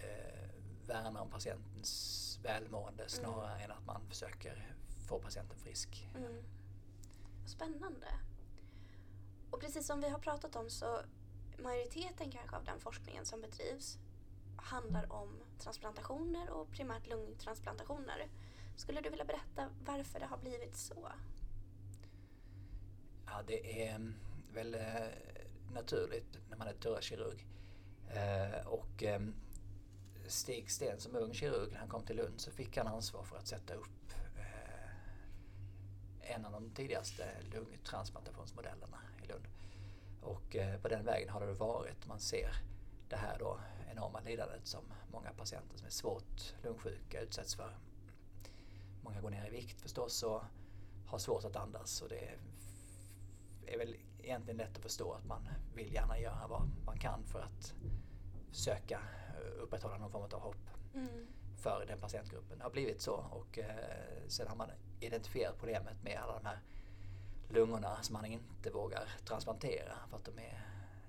eh, 0.00 0.48
värnar 0.88 1.20
om 1.20 1.30
patientens 1.30 2.40
välmående 2.42 3.08
snarare 3.08 3.60
än 3.60 3.70
att 3.70 3.86
man 3.86 4.06
försöker 4.08 4.76
få 5.08 5.18
patienten 5.18 5.58
frisk. 5.58 6.08
Mm. 6.16 6.42
Spännande. 7.46 8.06
Och 9.50 9.60
precis 9.60 9.86
som 9.86 10.00
vi 10.00 10.08
har 10.08 10.18
pratat 10.18 10.56
om 10.56 10.70
så 10.70 11.00
majoriteten 11.58 12.30
kanske 12.30 12.56
av 12.56 12.64
den 12.64 12.80
forskningen 12.80 13.24
som 13.24 13.40
bedrivs 13.40 13.98
handlar 14.56 15.12
om 15.12 15.40
transplantationer 15.58 16.50
och 16.50 16.70
primärt 16.70 17.06
lungtransplantationer. 17.06 18.28
Skulle 18.76 19.00
du 19.00 19.10
vilja 19.10 19.24
berätta 19.24 19.68
varför 19.84 20.20
det 20.20 20.26
har 20.26 20.38
blivit 20.38 20.76
så? 20.76 21.08
Ja, 23.26 23.42
det 23.46 23.88
är 23.88 24.12
väl 24.54 24.74
eh, 24.74 24.80
naturligt 25.72 26.38
när 26.50 26.56
man 26.56 26.68
är 26.68 26.72
thoraxkirurg. 26.72 27.46
Eh, 28.08 28.66
och 28.66 29.02
eh, 29.02 29.20
Stig 30.34 30.70
Sten 30.70 31.00
som 31.00 31.16
ung 31.16 31.34
kirurg, 31.34 31.72
när 31.72 31.78
han 31.78 31.88
kom 31.88 32.02
till 32.02 32.16
Lund 32.16 32.40
så 32.40 32.50
fick 32.50 32.76
han 32.76 32.86
ansvar 32.86 33.22
för 33.22 33.36
att 33.36 33.46
sätta 33.46 33.74
upp 33.74 34.12
eh, 34.36 36.34
en 36.34 36.44
av 36.44 36.52
de 36.52 36.70
tidigaste 36.70 37.28
lungtransplantationsmodellerna 37.52 38.98
i 39.24 39.26
Lund. 39.26 39.44
Och 40.22 40.56
eh, 40.56 40.80
på 40.80 40.88
den 40.88 41.04
vägen 41.04 41.28
har 41.28 41.40
det 41.40 41.52
varit. 41.52 42.06
Man 42.06 42.20
ser 42.20 42.52
det 43.08 43.16
här 43.16 43.38
då 43.38 43.60
enorma 43.90 44.20
lidandet 44.20 44.66
som 44.66 44.84
många 45.12 45.30
patienter 45.30 45.76
som 45.76 45.86
är 45.86 45.90
svårt 45.90 46.54
lungsjuka 46.62 47.20
utsätts 47.20 47.54
för. 47.54 47.76
Många 49.02 49.20
går 49.20 49.30
ner 49.30 49.46
i 49.46 49.50
vikt 49.50 49.80
förstås 49.80 50.22
och 50.22 50.42
har 51.06 51.18
svårt 51.18 51.44
att 51.44 51.56
andas 51.56 52.02
och 52.02 52.08
det 52.08 52.38
är 53.66 53.78
väl 53.78 53.96
egentligen 54.18 54.56
lätt 54.56 54.76
att 54.76 54.82
förstå 54.82 55.12
att 55.12 55.24
man 55.24 55.48
vill 55.74 55.92
gärna 55.92 56.18
göra 56.18 56.46
vad 56.48 56.70
man 56.86 56.98
kan 56.98 57.24
för 57.24 57.40
att 57.40 57.74
söka 58.54 59.00
upprätthålla 59.60 59.98
någon 59.98 60.10
form 60.10 60.22
av 60.22 60.40
hopp 60.40 60.70
mm. 60.94 61.26
för 61.56 61.84
den 61.86 61.98
patientgruppen. 61.98 62.58
Det 62.58 62.64
har 62.64 62.70
blivit 62.70 63.00
så 63.00 63.14
och 63.14 63.58
eh, 63.58 64.28
sen 64.28 64.48
har 64.48 64.56
man 64.56 64.70
identifierat 65.00 65.58
problemet 65.58 66.02
med 66.02 66.18
alla 66.22 66.32
de 66.38 66.46
här 66.46 66.58
lungorna 67.48 68.02
som 68.02 68.12
man 68.12 68.24
inte 68.24 68.70
vågar 68.70 69.08
transplantera 69.24 69.94
för 70.10 70.16
att 70.16 70.24
de 70.24 70.38
är 70.38 70.66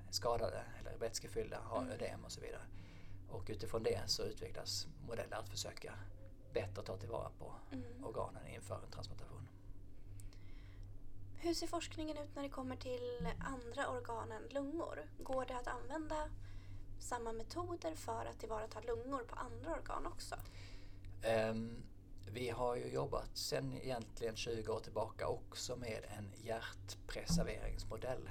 skadade 0.10 0.64
eller 0.80 0.98
vätskefyllda, 0.98 1.60
har 1.64 1.82
mm. 1.82 1.92
ödem 1.92 2.26
och 2.26 2.32
så 2.32 2.42
vidare. 2.42 2.62
Och 3.30 3.46
utifrån 3.48 3.84
det 3.84 4.02
så 4.06 4.24
utvecklas 4.24 4.88
modeller 5.08 5.38
att 5.38 5.50
försöka 5.50 5.94
bättre 6.54 6.82
ta 6.84 6.98
tillvara 6.98 7.30
på 7.40 7.56
mm. 7.72 8.06
organen 8.06 8.48
inför 8.48 8.76
en 8.86 8.92
transplantation. 8.92 9.48
Hur 11.36 11.54
ser 11.54 11.68
forskningen 11.68 12.18
ut 12.18 12.36
när 12.36 12.44
det 12.44 12.50
kommer 12.50 12.76
till 12.76 13.28
andra 13.40 13.90
organ 13.90 14.32
än 14.32 14.44
lungor? 14.50 15.10
Går 15.18 15.46
det 15.46 15.58
att 15.58 15.68
använda 15.68 16.30
samma 17.00 17.34
metoder 17.34 17.96
för 17.96 18.26
att 18.26 18.40
tillvarata 18.40 18.82
lungor 18.82 19.24
på 19.28 19.36
andra 19.36 19.76
organ 19.76 20.06
också? 20.08 20.36
Um, 21.50 21.84
vi 22.28 22.50
har 22.50 22.76
ju 22.76 22.88
jobbat 22.88 23.38
sedan 23.38 23.78
egentligen 23.78 24.36
20 24.36 24.72
år 24.72 24.80
tillbaka 24.80 25.28
också 25.28 25.76
med 25.76 26.06
en 26.18 26.32
hjärtpreserveringsmodell 26.44 28.30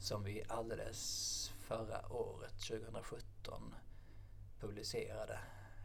som 0.00 0.24
vi 0.24 0.42
alldeles 0.48 1.52
förra 1.60 2.12
året, 2.12 2.60
2017, 2.68 3.74
publicerade, 4.60 5.38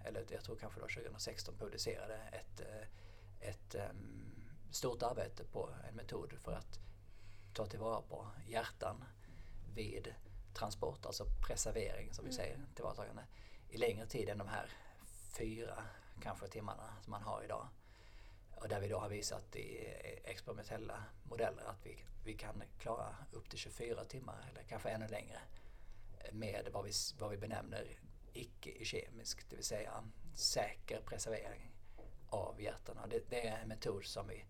eller 0.06 0.26
jag 0.30 0.44
tror 0.44 0.56
kanske 0.56 0.80
det 0.80 0.82
var 0.82 0.90
2016 0.90 1.58
publicerade 1.58 2.16
ett, 2.16 2.60
eh, 2.60 3.50
ett 3.50 3.76
um, 3.76 4.26
stort 4.72 5.04
arbete 5.04 5.44
på 5.44 5.70
en 5.90 5.96
metod 5.96 6.34
för 6.40 6.52
att 6.52 6.80
ta 7.54 7.66
tillvara 7.66 8.02
på 8.02 8.28
hjärtan 8.48 9.04
vid 9.76 10.14
transport, 10.56 11.06
alltså 11.06 11.26
preservering 11.48 12.14
som 12.14 12.26
vi 12.26 12.30
mm. 12.30 12.38
säger, 12.38 12.60
tillvaratagande, 12.76 13.24
i 13.70 13.78
längre 13.78 14.06
tid 14.06 14.30
än 14.30 14.38
de 14.38 14.48
här 14.48 14.70
fyra 15.38 15.84
kanske 16.22 16.48
timmarna 16.48 16.94
som 17.02 17.12
man 17.12 17.24
har 17.24 17.44
idag. 17.44 17.68
Och 18.56 18.70
där 18.70 18.80
vi 18.80 18.88
då 18.88 19.00
har 19.00 19.10
visat 19.10 19.56
i 19.56 19.94
experimentella 20.24 21.04
modeller 21.24 21.64
att 21.64 21.86
vi, 21.86 22.06
vi 22.24 22.34
kan 22.34 22.64
klara 22.80 23.16
upp 23.32 23.50
till 23.50 23.60
24 23.60 24.06
timmar 24.06 24.48
eller 24.52 24.64
kanske 24.64 24.90
ännu 24.90 25.08
längre 25.08 25.40
med 26.32 26.70
vad 26.74 26.86
vi, 26.86 26.92
vad 27.20 27.30
vi 27.30 27.38
benämner 27.38 28.00
icke-kemisk, 28.34 29.50
det 29.50 29.56
vill 29.56 29.66
säga 29.66 30.04
säker 30.34 31.02
preservering 31.02 31.72
av 32.30 32.62
hjärtan. 32.62 32.98
Det, 33.10 33.30
det 33.30 33.48
är 33.48 33.62
en 33.62 33.68
metod 33.68 34.06
som 34.06 34.28
vi 34.28 34.46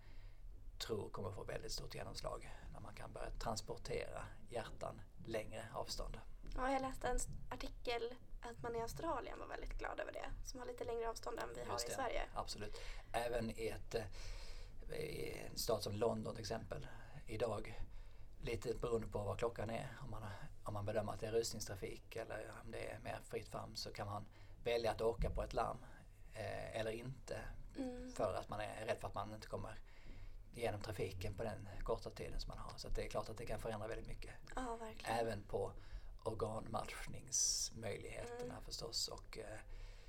tror 0.79 1.09
kommer 1.09 1.31
få 1.31 1.43
väldigt 1.43 1.71
stort 1.71 1.95
genomslag 1.95 2.49
man 2.85 2.95
kan 2.95 3.13
börja 3.13 3.29
transportera 3.29 4.25
hjärtan 4.49 5.01
längre 5.25 5.65
avstånd. 5.73 6.19
Ja, 6.55 6.71
jag 6.71 6.81
läste 6.81 7.07
en 7.07 7.19
artikel 7.49 8.15
att 8.41 8.63
man 8.63 8.75
i 8.75 8.81
Australien 8.81 9.39
var 9.39 9.47
väldigt 9.47 9.77
glad 9.77 9.99
över 9.99 10.11
det, 10.11 10.29
som 10.45 10.59
har 10.59 10.67
lite 10.67 10.83
längre 10.83 11.09
avstånd 11.09 11.39
än 11.39 11.49
vi 11.55 11.59
Just 11.59 11.69
har 11.71 11.79
i 11.79 11.87
det, 11.87 11.95
Sverige. 11.95 12.21
Absolut. 12.33 12.81
Även 13.11 13.49
i, 13.49 13.67
ett, 13.67 13.95
eh, 13.95 14.99
i 14.99 15.47
en 15.51 15.57
stad 15.57 15.83
som 15.83 15.95
London 15.95 16.35
till 16.35 16.41
exempel, 16.41 16.87
idag, 17.27 17.81
lite 18.41 18.73
beroende 18.73 19.07
på 19.07 19.19
vad 19.19 19.39
klockan 19.39 19.69
är, 19.69 19.97
om 20.03 20.11
man, 20.11 20.23
om 20.63 20.73
man 20.73 20.85
bedömer 20.85 21.13
att 21.13 21.19
det 21.19 21.27
är 21.27 21.31
rusningstrafik 21.31 22.15
eller 22.15 22.51
om 22.63 22.71
det 22.71 22.91
är 22.91 22.99
mer 22.99 23.19
fritt 23.23 23.47
fram 23.47 23.75
så 23.75 23.93
kan 23.93 24.07
man 24.07 24.25
välja 24.63 24.91
att 24.91 25.01
åka 25.01 25.29
på 25.29 25.43
ett 25.43 25.53
larm 25.53 25.77
eh, 26.33 26.79
eller 26.79 26.91
inte 26.91 27.39
mm. 27.77 28.11
för 28.11 28.33
att 28.33 28.49
man 28.49 28.59
är 28.59 28.85
rädd 28.85 28.97
för 28.99 29.07
att 29.07 29.15
man 29.15 29.33
inte 29.33 29.47
kommer 29.47 29.79
genom 30.55 30.81
trafiken 30.81 31.33
på 31.33 31.43
den 31.43 31.69
korta 31.83 32.09
tiden 32.09 32.39
som 32.39 32.49
man 32.49 32.57
har. 32.57 32.73
Så 32.77 32.89
det 32.89 33.05
är 33.05 33.09
klart 33.09 33.29
att 33.29 33.37
det 33.37 33.45
kan 33.45 33.59
förändra 33.59 33.87
väldigt 33.87 34.07
mycket. 34.07 34.33
Ja. 34.55 34.79
Även 35.03 35.43
på 35.43 35.71
organmatchningsmöjligheterna 36.23 38.53
mm. 38.53 38.63
förstås. 38.65 39.07
Och 39.07 39.37
eh, 39.37 39.59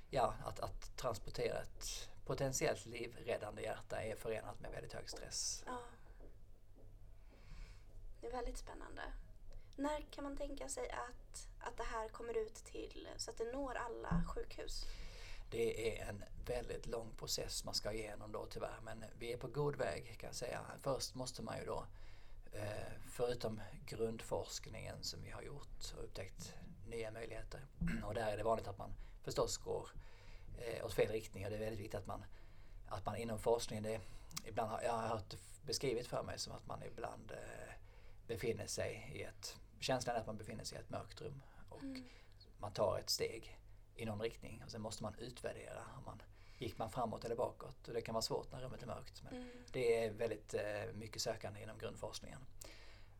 ja, 0.09 0.33
att, 0.45 0.59
att 0.59 0.97
transportera 0.97 1.61
ett 1.61 2.09
potentiellt 2.25 2.85
livräddande 2.85 3.61
hjärta 3.61 4.01
är 4.01 4.15
förenat 4.15 4.59
med 4.59 4.71
väldigt 4.71 4.93
hög 4.93 5.09
stress. 5.09 5.63
Ja. 5.65 5.79
Det 8.21 8.27
är 8.27 8.31
väldigt 8.31 8.57
spännande. 8.57 9.01
När 9.75 10.01
kan 10.01 10.23
man 10.23 10.37
tänka 10.37 10.69
sig 10.69 10.89
att, 10.89 11.47
att 11.59 11.77
det 11.77 11.83
här 11.83 12.09
kommer 12.09 12.37
ut 12.37 12.55
till 12.55 13.07
så 13.17 13.31
att 13.31 13.37
det 13.37 13.53
når 13.53 13.75
alla 13.75 14.23
sjukhus? 14.27 14.85
Det 15.49 15.99
är 15.99 16.05
en 16.05 16.23
väldigt 16.45 16.87
lång 16.87 17.11
process 17.17 17.63
man 17.63 17.73
ska 17.73 17.91
igenom 17.91 18.31
då 18.31 18.45
tyvärr 18.45 18.79
men 18.83 19.05
vi 19.19 19.33
är 19.33 19.37
på 19.37 19.47
god 19.47 19.75
väg 19.75 20.17
kan 20.19 20.27
jag 20.27 20.35
säga. 20.35 20.61
Först 20.81 21.15
måste 21.15 21.41
man 21.41 21.59
ju 21.59 21.65
då 21.65 21.85
eh, 22.51 22.93
förutom 23.11 23.61
grundforskningen 23.85 25.03
som 25.03 25.23
vi 25.23 25.31
har 25.31 25.41
gjort 25.41 25.93
och 25.97 26.03
upptäckt 26.03 26.53
nya 26.87 27.11
möjligheter 27.11 27.61
och 28.03 28.13
där 28.13 28.31
är 28.31 28.37
det 28.37 28.43
vanligt 28.43 28.67
att 28.67 28.77
man 28.77 28.93
förstås 29.23 29.57
går 29.57 29.89
eh, 30.57 30.85
åt 30.85 30.93
fel 30.93 31.11
riktning 31.11 31.45
och 31.45 31.49
det 31.49 31.55
är 31.57 31.59
väldigt 31.59 31.79
viktigt 31.79 31.99
att 31.99 32.07
man, 32.07 32.25
att 32.87 33.05
man 33.05 33.15
inom 33.15 33.39
forskningen, 33.39 33.83
det, 33.83 34.01
ibland 34.45 34.71
har, 34.71 34.81
jag 34.81 34.93
har 34.93 35.07
hört 35.07 35.35
beskrivet 35.65 36.07
för 36.07 36.23
mig 36.23 36.39
som 36.39 36.53
att 36.53 36.67
man 36.67 36.83
ibland 36.83 37.31
eh, 37.31 37.73
befinner 38.27 38.67
sig 38.67 39.11
i 39.15 39.23
ett, 39.23 39.57
känslan 39.79 40.15
är 40.15 40.19
att 40.19 40.27
man 40.27 40.37
befinner 40.37 40.63
sig 40.63 40.77
i 40.77 40.81
ett 40.81 40.89
mörkt 40.89 41.21
rum 41.21 41.41
och 41.69 41.83
mm. 41.83 42.03
man 42.59 42.71
tar 42.71 42.99
ett 42.99 43.09
steg 43.09 43.57
i 43.97 44.05
någon 44.05 44.21
riktning 44.21 44.63
och 44.65 44.71
sen 44.71 44.81
måste 44.81 45.03
man 45.03 45.15
utvärdera 45.19 45.81
om 45.97 46.03
man 46.05 46.21
gick 46.57 46.77
man 46.77 46.89
framåt 46.89 47.25
eller 47.25 47.35
bakåt 47.35 47.87
och 47.87 47.93
det 47.93 48.01
kan 48.01 48.13
vara 48.13 48.21
svårt 48.21 48.51
när 48.51 48.61
rummet 48.61 48.83
är 48.83 48.87
mörkt. 48.87 49.23
Men 49.23 49.33
mm. 49.33 49.49
Det 49.71 50.05
är 50.05 50.11
väldigt 50.11 50.53
eh, 50.53 50.93
mycket 50.93 51.21
sökande 51.21 51.61
inom 51.61 51.77
grundforskningen. 51.77 52.39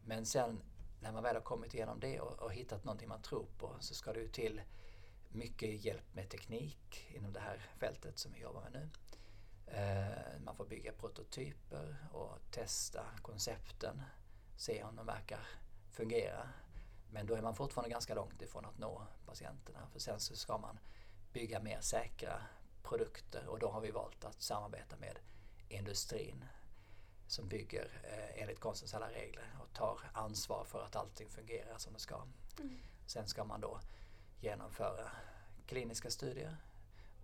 Men 0.06 0.26
sen 0.26 0.60
när 1.02 1.12
man 1.12 1.24
väl 1.24 1.36
har 1.36 1.42
kommit 1.42 1.74
igenom 1.74 2.00
det 2.00 2.20
och, 2.20 2.44
och 2.44 2.54
hittat 2.54 2.84
någonting 2.84 3.08
man 3.08 3.22
tror 3.22 3.48
på 3.58 3.76
så 3.80 3.94
ska 3.94 4.14
det 4.14 4.20
ju 4.20 4.28
till 4.28 4.62
mycket 5.30 5.86
hjälp 5.86 6.14
med 6.14 6.30
teknik 6.30 7.08
inom 7.10 7.34
det 7.34 7.40
här 7.40 7.66
fältet 7.80 8.20
som 8.20 8.34
vi 8.34 8.40
jobbar 8.40 8.62
med 8.62 8.72
nu. 8.72 8.90
Eh, 9.68 10.40
man 10.46 10.56
får 10.56 10.66
bygga 10.66 10.92
prototyper 10.92 11.98
och 12.12 12.52
testa 12.52 13.06
koncepten, 13.22 14.02
se 14.58 14.84
om 14.84 14.96
de 14.96 15.06
verkar 15.06 15.48
fungera 15.92 16.50
men 17.10 17.26
då 17.26 17.36
är 17.36 17.42
man 17.42 17.56
fortfarande 17.56 17.90
ganska 17.90 18.16
långt 18.16 18.42
ifrån 18.42 18.66
att 18.66 18.78
nå 18.78 19.08
patienterna 19.26 19.88
för 19.92 20.00
sen 20.00 20.20
så 20.20 20.36
ska 20.36 20.58
man 20.58 20.80
bygga 21.34 21.60
mer 21.60 21.82
säkra 21.82 22.42
produkter 22.84 23.48
och 23.48 23.60
då 23.60 23.70
har 23.70 23.82
vi 23.82 23.92
valt 23.92 24.26
att 24.26 24.42
samarbeta 24.42 24.98
med 24.98 25.20
industrin 25.70 26.46
som 27.28 27.48
bygger 27.48 28.02
eh, 28.04 28.42
enligt 28.42 28.60
konstens 28.60 28.94
alla 28.94 29.12
regler 29.12 29.56
och 29.62 29.74
tar 29.74 30.00
ansvar 30.14 30.64
för 30.64 30.84
att 30.84 30.96
allting 30.96 31.30
fungerar 31.30 31.78
som 31.78 31.94
det 31.94 32.00
ska. 32.00 32.22
Mm. 32.60 32.80
Sen 33.06 33.28
ska 33.28 33.44
man 33.44 33.62
då 33.62 33.80
genomföra 34.40 35.12
kliniska 35.68 36.10
studier 36.10 36.58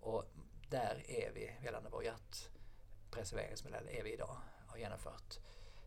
och 0.00 0.24
där 0.70 1.10
är 1.10 1.32
vi, 1.34 1.56
gällande 1.64 1.90
vår 1.90 2.04
hjärtpreserveringsmodell, 2.04 3.88
är 3.88 4.02
vi 4.02 4.12
idag. 4.12 4.36
Har 4.66 4.78
genomfört 4.78 5.38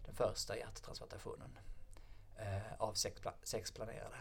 den 0.05 0.15
första 0.15 0.57
hjärttransplantationen 0.57 1.59
av 2.77 2.93
sex, 2.93 3.21
pla 3.21 3.33
sex 3.43 3.71
planerade. 3.71 4.17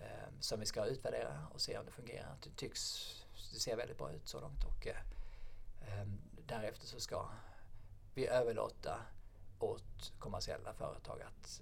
Eh, 0.00 0.28
som 0.40 0.60
vi 0.60 0.66
ska 0.66 0.84
utvärdera 0.84 1.46
och 1.52 1.60
se 1.60 1.78
om 1.78 1.86
det 1.86 1.92
fungerar. 1.92 2.36
Det 2.42 2.56
tycks, 2.56 3.10
det 3.52 3.60
ser 3.60 3.76
väldigt 3.76 3.98
bra 3.98 4.12
ut 4.12 4.28
så 4.28 4.40
långt 4.40 4.64
och 4.64 4.86
eh, 4.86 4.96
därefter 6.46 6.86
så 6.86 7.00
ska 7.00 7.28
vi 8.14 8.26
överlåta 8.26 9.00
åt 9.58 10.12
kommersiella 10.18 10.74
företag 10.74 11.22
att 11.22 11.60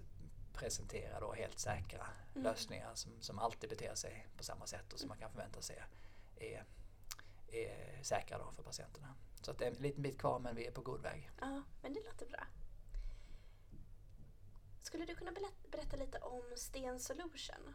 presentera 0.53 1.21
då 1.21 1.33
helt 1.33 1.59
säkra 1.59 2.07
mm. 2.35 2.43
lösningar 2.45 2.95
som, 2.95 3.13
som 3.21 3.39
alltid 3.39 3.71
beter 3.71 3.95
sig 3.95 4.27
på 4.37 4.45
samma 4.45 4.67
sätt 4.67 4.93
och 4.93 4.99
som 4.99 5.09
man 5.09 5.19
kan 5.19 5.31
förvänta 5.31 5.63
sig 5.63 5.83
är, 6.37 6.65
är 7.49 8.03
säkra 8.03 8.39
då 8.39 8.53
för 8.53 8.63
patienterna. 8.63 9.15
Så 9.43 9.51
att 9.51 9.59
det 9.59 9.67
är 9.67 9.71
en 9.71 9.83
liten 9.83 10.03
bit 10.03 10.19
kvar 10.19 10.39
men 10.39 10.57
vi 10.57 10.67
är 10.67 10.71
på 10.71 10.81
god 10.81 11.03
väg. 11.03 11.31
Ja, 11.41 11.63
men 11.83 11.93
det 11.93 12.01
låter 12.05 12.27
bra. 12.27 12.47
Skulle 14.83 15.05
du 15.05 15.14
kunna 15.25 15.49
berätta 15.71 15.97
lite 15.97 16.19
om 16.19 16.43
Sten 16.57 17.01
Solution 17.01 17.75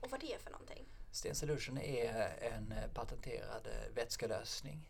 och 0.00 0.10
vad 0.10 0.20
det 0.20 0.34
är 0.34 0.38
för 0.38 0.50
någonting? 0.50 0.84
Sten 1.10 1.34
Solution 1.34 1.78
är 1.78 2.38
en 2.40 2.74
patenterad 2.94 3.68
vätskelösning 3.94 4.88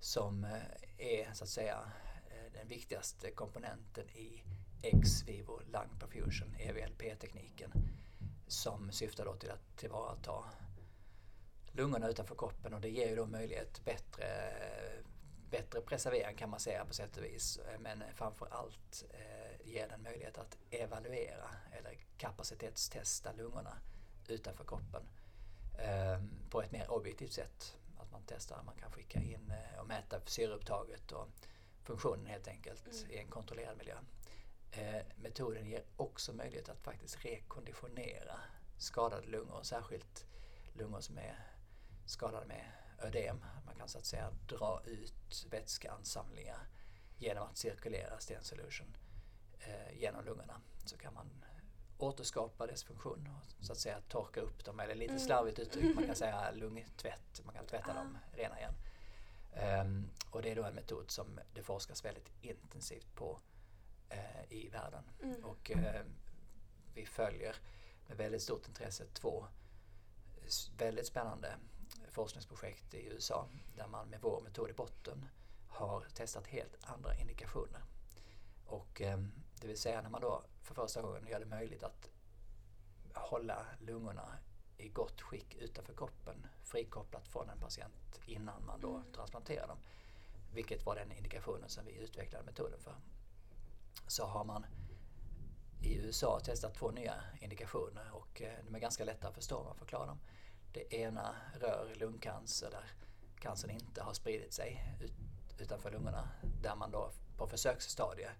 som 0.00 0.44
eh, 0.44 0.62
är 0.98 1.32
så 1.32 1.44
att 1.44 1.50
säga 1.50 1.92
eh, 2.30 2.52
den 2.52 2.68
viktigaste 2.68 3.30
komponenten 3.30 4.08
i 4.10 4.42
ex 4.82 5.22
vivo 5.26 5.60
lung 5.72 5.98
perfusion, 6.00 6.56
EVLP-tekniken, 6.58 7.72
som 8.46 8.92
syftar 8.92 9.24
då 9.24 9.34
till 9.34 9.50
att 9.50 9.76
tillvarata 9.76 10.44
lungorna 11.72 12.08
utanför 12.08 12.34
kroppen 12.34 12.74
och 12.74 12.80
det 12.80 12.88
ger 12.88 13.08
ju 13.08 13.16
då 13.16 13.26
möjlighet 13.26 13.84
bättre, 13.84 14.26
bättre 15.50 15.80
preservering 15.80 16.36
kan 16.36 16.50
man 16.50 16.60
säga 16.60 16.84
på 16.84 16.94
sätt 16.94 17.16
och 17.16 17.24
vis. 17.24 17.60
Men 17.78 18.02
framför 18.14 18.48
allt 18.50 19.04
eh, 19.10 19.37
ger 19.68 19.88
den 19.88 20.02
möjlighet 20.02 20.38
att 20.38 20.58
evaluera 20.70 21.50
eller 21.72 21.98
kapacitetstesta 22.16 23.32
lungorna 23.32 23.78
utanför 24.28 24.64
kroppen 24.64 25.02
eh, 25.78 26.22
på 26.50 26.62
ett 26.62 26.72
mer 26.72 26.90
objektivt 26.90 27.32
sätt. 27.32 27.76
Att 27.98 28.10
man 28.12 28.22
testar, 28.26 28.62
man 28.62 28.76
kan 28.76 28.90
skicka 28.92 29.20
in 29.20 29.50
eh, 29.50 29.80
och 29.80 29.86
mäta 29.86 30.20
syreupptaget 30.26 31.12
och 31.12 31.28
funktionen 31.82 32.26
helt 32.26 32.48
enkelt 32.48 32.86
mm. 32.86 33.10
i 33.10 33.18
en 33.18 33.28
kontrollerad 33.28 33.78
miljö. 33.78 33.96
Eh, 34.72 35.02
metoden 35.16 35.66
ger 35.66 35.82
också 35.96 36.32
möjlighet 36.32 36.68
att 36.68 36.80
faktiskt 36.80 37.24
rekonditionera 37.24 38.40
skadade 38.78 39.26
lungor, 39.26 39.62
särskilt 39.62 40.26
lungor 40.72 41.00
som 41.00 41.18
är 41.18 41.46
skadade 42.06 42.46
med 42.46 42.72
ödem. 42.98 43.44
Man 43.66 43.74
kan 43.74 43.88
så 43.88 43.98
att 43.98 44.04
säga 44.04 44.30
dra 44.46 44.82
ut 44.84 45.46
vätskeansamlingar 45.50 46.66
genom 47.18 47.48
att 47.48 47.56
cirkulera 47.56 48.18
Sten 48.18 48.44
Solution 48.44 48.96
genom 49.92 50.24
lungorna. 50.24 50.60
Så 50.84 50.96
kan 50.96 51.14
man 51.14 51.44
återskapa 51.98 52.66
dess 52.66 52.84
funktion 52.84 53.28
och 53.36 53.64
så 53.64 53.72
att 53.72 53.78
säga 53.78 54.00
torka 54.08 54.40
upp 54.40 54.64
dem, 54.64 54.80
eller 54.80 54.94
lite 54.94 55.12
mm. 55.12 55.24
slarvigt 55.24 55.58
uttryckt, 55.58 55.94
man 55.94 56.06
kan 56.06 56.16
säga 56.24 56.50
lungtvätt, 56.50 57.40
man 57.44 57.54
kan 57.54 57.66
tvätta 57.66 57.94
dem 57.94 58.18
rena 58.32 58.58
igen. 58.58 58.74
Um, 59.82 60.10
och 60.30 60.42
det 60.42 60.50
är 60.50 60.56
då 60.56 60.64
en 60.64 60.74
metod 60.74 61.10
som 61.10 61.40
det 61.54 61.62
forskas 61.62 62.04
väldigt 62.04 62.30
intensivt 62.40 63.14
på 63.14 63.40
uh, 64.12 64.52
i 64.52 64.68
världen. 64.68 65.02
Mm. 65.22 65.44
Och 65.44 65.70
uh, 65.76 66.02
vi 66.94 67.06
följer 67.06 67.56
med 68.06 68.16
väldigt 68.16 68.42
stort 68.42 68.68
intresse 68.68 69.04
två 69.12 69.46
väldigt 70.76 71.06
spännande 71.06 71.54
forskningsprojekt 72.08 72.94
i 72.94 73.06
USA 73.06 73.48
där 73.76 73.86
man 73.86 74.08
med 74.08 74.20
vår 74.20 74.40
metod 74.40 74.70
i 74.70 74.72
botten 74.72 75.28
har 75.68 76.00
testat 76.14 76.46
helt 76.46 76.76
andra 76.80 77.14
indikationer. 77.14 77.82
Och 78.66 79.00
um, 79.00 79.32
det 79.60 79.66
vill 79.68 79.78
säga 79.78 80.02
när 80.02 80.10
man 80.10 80.20
då 80.20 80.42
för 80.62 80.74
första 80.74 81.02
gången 81.02 81.26
gör 81.26 81.40
det 81.40 81.46
möjligt 81.46 81.82
att 81.82 82.10
hålla 83.14 83.66
lungorna 83.80 84.38
i 84.76 84.88
gott 84.88 85.20
skick 85.20 85.54
utanför 85.54 85.94
kroppen 85.94 86.46
frikopplat 86.64 87.28
från 87.28 87.48
en 87.50 87.58
patient 87.58 88.20
innan 88.26 88.66
man 88.66 88.80
då 88.80 88.94
mm. 88.94 89.12
transplanterar 89.12 89.68
dem. 89.68 89.78
Vilket 90.54 90.86
var 90.86 90.94
den 90.94 91.12
indikationen 91.12 91.68
som 91.68 91.84
vi 91.84 91.92
utvecklade 91.92 92.44
metoden 92.44 92.80
för. 92.80 92.94
Så 94.06 94.26
har 94.26 94.44
man 94.44 94.66
i 95.82 95.96
USA 95.96 96.40
testat 96.40 96.74
två 96.74 96.90
nya 96.90 97.14
indikationer 97.40 98.10
och 98.12 98.42
eh, 98.42 98.52
de 98.66 98.74
är 98.74 98.78
ganska 98.78 99.04
lätta 99.04 99.28
att 99.28 99.34
förstå 99.34 99.56
om 99.56 99.66
man 99.66 99.76
förklarar 99.76 100.06
dem. 100.06 100.18
Det 100.72 100.94
ena 100.94 101.36
rör 101.60 101.94
lungcancer 101.94 102.70
där 102.70 102.84
cancern 103.40 103.70
inte 103.70 104.02
har 104.02 104.12
spridit 104.12 104.52
sig 104.52 104.96
ut, 105.00 105.12
utanför 105.58 105.90
lungorna. 105.90 106.28
Där 106.62 106.76
man 106.76 106.90
då 106.90 107.12
på 107.36 107.46
försöksstadiet 107.46 108.36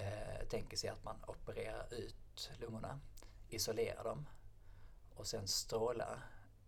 eh, 0.00 0.46
tänker 0.48 0.76
sig 0.76 0.90
att 0.90 1.04
man 1.04 1.24
opererar 1.26 1.94
ut 1.94 2.50
lungorna, 2.58 3.00
isolerar 3.48 4.04
dem 4.04 4.28
och 5.14 5.26
sen 5.26 5.48
strålar 5.48 6.22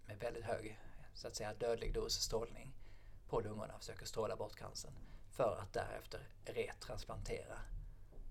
med 0.06 0.18
väldigt 0.18 0.44
hög, 0.44 0.78
så 1.14 1.28
att 1.28 1.36
säga 1.36 1.54
dödlig 1.54 1.94
dos 1.94 2.14
strålning 2.14 2.74
på 3.28 3.40
lungorna, 3.40 3.78
försöker 3.78 4.06
stråla 4.06 4.36
bort 4.36 4.56
cancern 4.56 4.94
för 5.30 5.58
att 5.62 5.72
därefter 5.72 6.28
retransplantera 6.44 7.58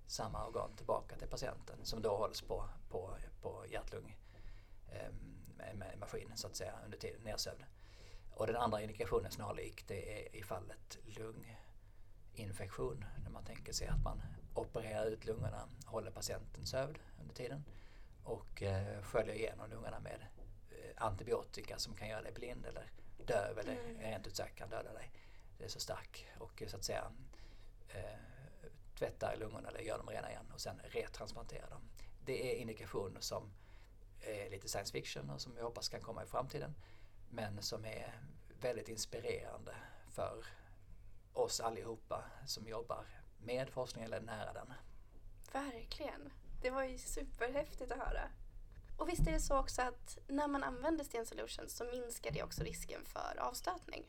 samma 0.06 0.46
organ 0.46 0.76
tillbaka 0.76 1.16
till 1.16 1.28
patienten 1.28 1.84
som 1.84 2.02
då 2.02 2.16
hålls 2.16 2.42
på, 2.42 2.68
på, 2.90 3.16
på 3.42 3.64
hjärt-lung 3.68 4.16
eh, 4.88 5.12
med 5.74 5.98
maskin 5.98 6.32
så 6.34 6.46
att 6.46 6.56
säga 6.56 6.74
under 6.84 6.98
tiden 6.98 7.20
nedsövd. 7.22 7.64
Och 8.30 8.46
den 8.46 8.56
andra 8.56 8.82
indikationen 8.82 9.30
snarlik 9.30 9.88
det 9.88 10.26
är 10.26 10.36
i 10.36 10.42
fallet 10.42 10.98
lunginfektion 11.04 13.04
när 13.24 13.30
man 13.30 13.44
tänker 13.44 13.72
sig 13.72 13.88
att 13.88 14.02
man 14.02 14.22
opererar 14.54 15.06
ut 15.06 15.24
lungorna, 15.24 15.68
håller 15.86 16.10
patienten 16.10 16.66
sövd 16.66 16.98
under 17.20 17.34
tiden 17.34 17.64
och 18.24 18.62
eh, 18.62 19.02
sköljer 19.02 19.34
igenom 19.34 19.70
lungorna 19.70 20.00
med 20.00 20.26
eh, 20.70 21.04
antibiotika 21.04 21.78
som 21.78 21.94
kan 21.94 22.08
göra 22.08 22.22
dig 22.22 22.32
blind 22.32 22.66
eller 22.66 22.90
döv 23.26 23.58
eller 23.58 23.72
mm. 23.72 23.98
rent 23.98 24.26
ut 24.26 24.36
sagt 24.36 24.56
kan 24.56 24.70
döda 24.70 24.92
dig. 24.92 25.12
Det 25.58 25.64
är 25.64 25.68
så 25.68 25.80
stark 25.80 26.26
och 26.38 26.62
så 26.68 26.76
att 26.76 26.84
säga 26.84 27.12
eh, 27.88 28.18
tvättar 28.98 29.36
lungorna 29.36 29.68
eller 29.68 29.80
gör 29.80 29.98
dem 29.98 30.08
rena 30.08 30.30
igen 30.30 30.50
och 30.54 30.60
sen 30.60 30.80
retransplanterar 30.84 31.70
dem. 31.70 31.82
Det 32.24 32.52
är 32.52 32.60
indikationer 32.60 33.20
som 33.20 33.52
är 34.20 34.50
lite 34.50 34.68
science 34.68 34.92
fiction 34.92 35.30
och 35.30 35.40
som 35.40 35.54
vi 35.54 35.62
hoppas 35.62 35.88
kan 35.88 36.00
komma 36.00 36.22
i 36.22 36.26
framtiden 36.26 36.74
men 37.30 37.62
som 37.62 37.84
är 37.84 38.20
väldigt 38.60 38.88
inspirerande 38.88 39.74
för 40.08 40.44
oss 41.32 41.60
allihopa 41.60 42.24
som 42.46 42.66
jobbar 42.66 43.04
med 43.44 43.70
forskning 43.70 44.04
eller 44.04 44.20
nära 44.20 44.52
den. 44.52 44.72
Verkligen. 45.52 46.32
Det 46.62 46.70
var 46.70 46.84
ju 46.84 46.98
superhäftigt 46.98 47.92
att 47.92 47.98
höra. 47.98 48.30
Och 48.96 49.08
visst 49.08 49.26
är 49.26 49.32
det 49.32 49.40
så 49.40 49.58
också 49.58 49.82
att 49.82 50.18
när 50.28 50.48
man 50.48 50.62
använder 50.62 51.04
Sten 51.04 51.26
Solutions 51.26 51.76
så 51.76 51.84
minskar 51.84 52.30
det 52.30 52.42
också 52.42 52.62
risken 52.62 53.04
för 53.04 53.40
avstötning? 53.40 54.04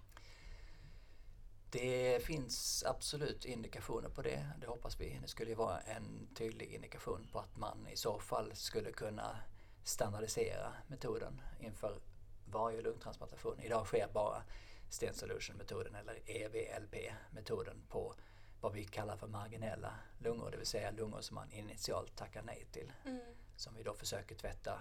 Det 1.71 2.23
finns 2.23 2.83
absolut 2.87 3.45
indikationer 3.45 4.09
på 4.09 4.21
det. 4.21 4.47
Det 4.61 4.67
hoppas 4.67 4.99
vi. 4.99 5.19
Det 5.21 5.27
skulle 5.27 5.55
vara 5.55 5.79
en 5.79 6.27
tydlig 6.35 6.73
indikation 6.73 7.27
på 7.31 7.39
att 7.39 7.57
man 7.57 7.87
i 7.87 7.95
så 7.95 8.19
fall 8.19 8.55
skulle 8.55 8.91
kunna 8.91 9.37
standardisera 9.83 10.73
metoden 10.87 11.41
inför 11.59 11.99
varje 12.45 12.81
lungtransplantation. 12.81 13.59
Idag 13.59 13.87
sker 13.87 14.07
bara 14.13 14.43
Sten 14.89 15.13
Solution-metoden 15.13 15.95
eller 15.95 16.19
EVLP-metoden 16.25 17.81
på 17.89 18.15
vad 18.63 18.73
vi 18.73 18.83
kallar 18.85 19.17
för 19.17 19.27
marginella 19.27 19.93
lungor, 20.19 20.51
det 20.51 20.57
vill 20.57 20.65
säga 20.65 20.91
lungor 20.91 21.21
som 21.21 21.35
man 21.35 21.51
initialt 21.51 22.15
tackar 22.15 22.41
nej 22.41 22.65
till. 22.71 22.91
Mm. 23.05 23.19
Som 23.55 23.75
vi 23.75 23.83
då 23.83 23.93
försöker 23.93 24.35
tvätta 24.35 24.79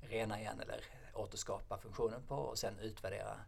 rena 0.00 0.40
igen 0.40 0.60
eller 0.60 0.84
återskapa 1.14 1.78
funktionen 1.78 2.26
på 2.26 2.34
och 2.34 2.58
sen 2.58 2.78
utvärdera 2.78 3.40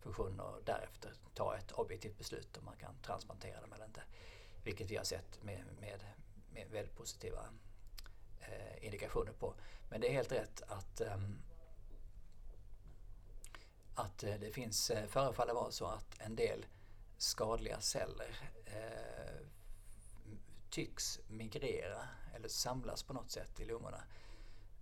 funktionen 0.00 0.40
och 0.40 0.62
därefter 0.64 1.12
ta 1.34 1.56
ett 1.56 1.72
objektivt 1.72 2.18
beslut 2.18 2.56
om 2.56 2.64
man 2.64 2.76
kan 2.76 2.94
transplantera 3.02 3.60
dem 3.60 3.72
eller 3.72 3.84
inte. 3.84 4.02
Vilket 4.64 4.90
vi 4.90 4.96
har 4.96 5.04
sett 5.04 5.42
med, 5.42 5.64
med, 5.80 6.04
med 6.52 6.68
väldigt 6.70 6.96
positiva 6.96 7.44
eh, 8.40 8.84
indikationer 8.84 9.32
på. 9.32 9.54
Men 9.88 10.00
det 10.00 10.08
är 10.08 10.12
helt 10.12 10.32
rätt 10.32 10.62
att 10.68 11.00
um, 11.00 11.42
att 13.94 14.18
det 14.18 14.54
finns, 14.54 14.90
eh, 14.90 15.06
förefaller 15.06 15.54
vara 15.54 15.70
så 15.70 15.86
att 15.86 16.14
en 16.18 16.36
del 16.36 16.66
skadliga 17.18 17.80
celler 17.80 18.36
eh, 18.74 19.46
tycks 20.70 21.20
migrera 21.28 22.08
eller 22.34 22.48
samlas 22.48 23.02
på 23.02 23.12
något 23.12 23.30
sätt 23.30 23.60
i 23.60 23.64
lungorna 23.64 24.02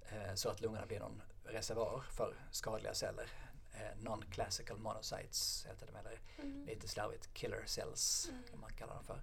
eh, 0.00 0.34
så 0.34 0.48
att 0.48 0.60
lungorna 0.60 0.86
blir 0.86 1.00
någon 1.00 1.22
reservoar 1.44 2.04
för 2.10 2.36
skadliga 2.50 2.94
celler. 2.94 3.30
Eh, 3.72 3.98
Non-classical 4.00 4.78
monocytes 4.78 5.66
heter 5.66 5.86
de, 5.86 5.96
eller 5.96 6.20
mm. 6.38 6.66
lite 6.66 6.88
slarvigt 6.88 7.34
killer 7.34 7.64
cells 7.66 8.28
mm. 8.30 8.42
kan 8.50 8.60
man 8.60 8.72
kalla 8.72 8.94
dem 8.94 9.04
för. 9.04 9.22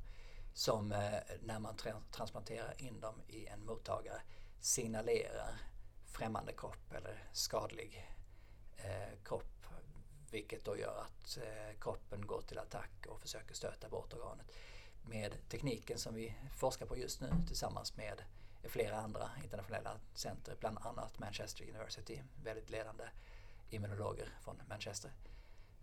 Som 0.53 0.89
när 1.41 1.59
man 1.59 1.75
tra 1.75 2.01
transplanterar 2.11 2.81
in 2.81 2.99
dem 2.99 3.21
i 3.27 3.47
en 3.47 3.65
mottagare 3.65 4.21
signalerar 4.59 5.61
främmande 6.05 6.53
kropp 6.53 6.93
eller 6.93 7.29
skadlig 7.33 8.11
kropp 9.23 9.54
vilket 10.35 10.65
då 10.65 10.77
gör 10.77 11.01
att 11.01 11.37
eh, 11.37 11.79
kroppen 11.79 12.27
går 12.27 12.41
till 12.41 12.59
attack 12.59 13.05
och 13.07 13.21
försöker 13.21 13.55
stöta 13.55 13.89
bort 13.89 14.13
organet. 14.13 14.45
Med 15.05 15.49
tekniken 15.49 15.97
som 15.97 16.15
vi 16.15 16.35
forskar 16.57 16.85
på 16.85 16.97
just 16.97 17.21
nu 17.21 17.29
tillsammans 17.47 17.97
med 17.97 18.21
flera 18.63 18.97
andra 18.97 19.29
internationella 19.43 19.99
center, 20.13 20.55
bland 20.59 20.77
annat 20.81 21.19
Manchester 21.19 21.69
University, 21.69 22.21
väldigt 22.43 22.69
ledande 22.69 23.03
immunologer 23.69 24.29
från 24.41 24.61
Manchester. 24.69 25.11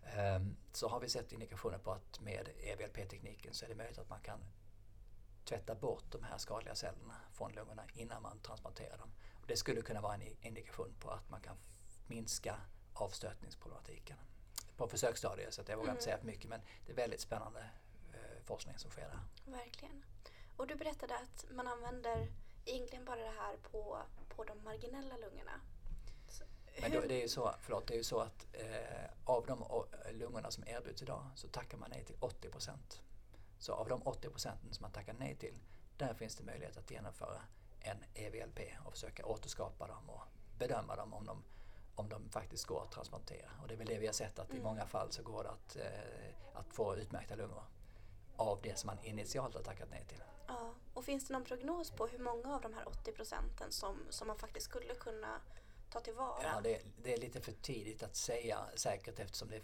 Ehm, 0.04 0.56
så 0.72 0.88
har 0.88 1.00
vi 1.00 1.08
sett 1.08 1.32
indikationer 1.32 1.78
på 1.78 1.92
att 1.92 2.20
med 2.20 2.48
EVLP-tekniken 2.62 3.54
så 3.54 3.64
är 3.64 3.68
det 3.68 3.74
möjligt 3.74 3.98
att 3.98 4.10
man 4.10 4.20
kan 4.20 4.40
tvätta 5.44 5.74
bort 5.74 6.04
de 6.10 6.22
här 6.22 6.38
skadliga 6.38 6.74
cellerna 6.74 7.16
från 7.32 7.52
lungorna 7.52 7.82
innan 7.94 8.22
man 8.22 8.38
transplanterar 8.38 8.98
dem. 8.98 9.10
Det 9.46 9.56
skulle 9.56 9.82
kunna 9.82 10.00
vara 10.00 10.14
en 10.14 10.22
indikation 10.46 10.94
på 11.00 11.10
att 11.10 11.30
man 11.30 11.40
kan 11.40 11.56
minska 12.06 12.56
avstötningsproblematiken 12.94 14.16
på 14.76 14.88
försöksstadiet 14.88 15.54
så 15.54 15.62
jag 15.66 15.76
vågar 15.76 15.88
mm. 15.88 15.94
inte 15.94 16.04
säga 16.04 16.18
för 16.18 16.26
mycket 16.26 16.50
men 16.50 16.60
det 16.86 16.92
är 16.92 16.96
väldigt 16.96 17.20
spännande 17.20 17.60
eh, 18.12 18.42
forskning 18.44 18.78
som 18.78 18.90
sker 18.90 19.08
där. 19.08 19.52
Verkligen. 19.52 20.04
Och 20.56 20.66
du 20.66 20.74
berättade 20.74 21.14
att 21.14 21.44
man 21.50 21.68
använder 21.68 22.28
egentligen 22.64 23.04
bara 23.04 23.20
det 23.20 23.34
här 23.38 23.56
på, 23.56 23.98
på 24.28 24.44
de 24.44 24.64
marginella 24.64 25.16
lungorna. 25.16 25.60
Så, 26.28 26.44
men 26.80 26.92
då, 26.92 27.00
det 27.00 27.14
är 27.14 27.22
ju 27.22 27.28
så, 27.28 27.54
förlåt, 27.60 27.86
det 27.86 27.94
är 27.94 27.98
ju 27.98 28.04
så 28.04 28.20
att 28.20 28.46
eh, 28.52 29.10
av 29.24 29.46
de 29.46 29.64
lungorna 30.12 30.50
som 30.50 30.64
erbjuds 30.66 31.02
idag 31.02 31.26
så 31.34 31.48
tackar 31.48 31.78
man 31.78 31.90
nej 31.90 32.04
till 32.04 32.16
80 32.20 32.48
procent. 32.48 33.02
Så 33.58 33.72
av 33.72 33.88
de 33.88 34.02
80 34.02 34.28
procenten 34.28 34.74
som 34.74 34.82
man 34.82 34.92
tackar 34.92 35.14
nej 35.18 35.36
till, 35.36 35.58
där 35.96 36.14
finns 36.14 36.36
det 36.36 36.44
möjlighet 36.44 36.76
att 36.76 36.90
genomföra 36.90 37.42
en 37.80 38.04
EVLP 38.14 38.60
och 38.84 38.92
försöka 38.92 39.26
återskapa 39.26 39.86
dem 39.86 40.10
och 40.10 40.22
bedöma 40.58 40.96
dem 40.96 41.14
om 41.14 41.26
de, 41.26 41.44
om 41.94 42.08
de 42.08 42.28
faktiskt 42.30 42.64
går 42.66 42.82
att 42.82 42.92
transplantera. 42.92 43.50
Och 43.62 43.68
det 43.68 43.74
är 43.74 43.78
väl 43.78 43.86
det 43.86 43.98
vi 43.98 44.06
har 44.06 44.14
sett 44.14 44.38
att 44.38 44.50
mm. 44.50 44.60
i 44.60 44.64
många 44.64 44.86
fall 44.86 45.12
så 45.12 45.22
går 45.22 45.44
det 45.44 45.50
att, 45.50 45.76
eh, 45.76 46.58
att 46.58 46.74
få 46.74 46.96
utmärkta 46.96 47.34
lungor 47.34 47.62
av 48.36 48.58
det 48.62 48.78
som 48.78 48.86
man 48.86 48.98
initialt 49.04 49.54
har 49.54 49.62
tackat 49.62 49.88
nej 49.90 50.04
till. 50.08 50.22
Ja, 50.46 50.74
och 50.94 51.04
finns 51.04 51.26
det 51.26 51.32
någon 51.32 51.44
prognos 51.44 51.90
på 51.90 52.06
hur 52.06 52.18
många 52.18 52.54
av 52.54 52.60
de 52.60 52.74
här 52.74 52.88
80 52.88 53.12
procenten 53.12 53.72
som, 53.72 53.96
som 54.10 54.28
man 54.28 54.38
faktiskt 54.38 54.66
skulle 54.66 54.94
kunna 54.94 55.40
ta 55.90 56.00
tillvara? 56.00 56.42
Ja, 56.42 56.60
det, 56.60 56.82
det 57.02 57.14
är 57.14 57.18
lite 57.18 57.40
för 57.40 57.52
tidigt 57.52 58.02
att 58.02 58.16
säga 58.16 58.58
säkert 58.74 59.18
eftersom 59.18 59.48
det 59.48 59.56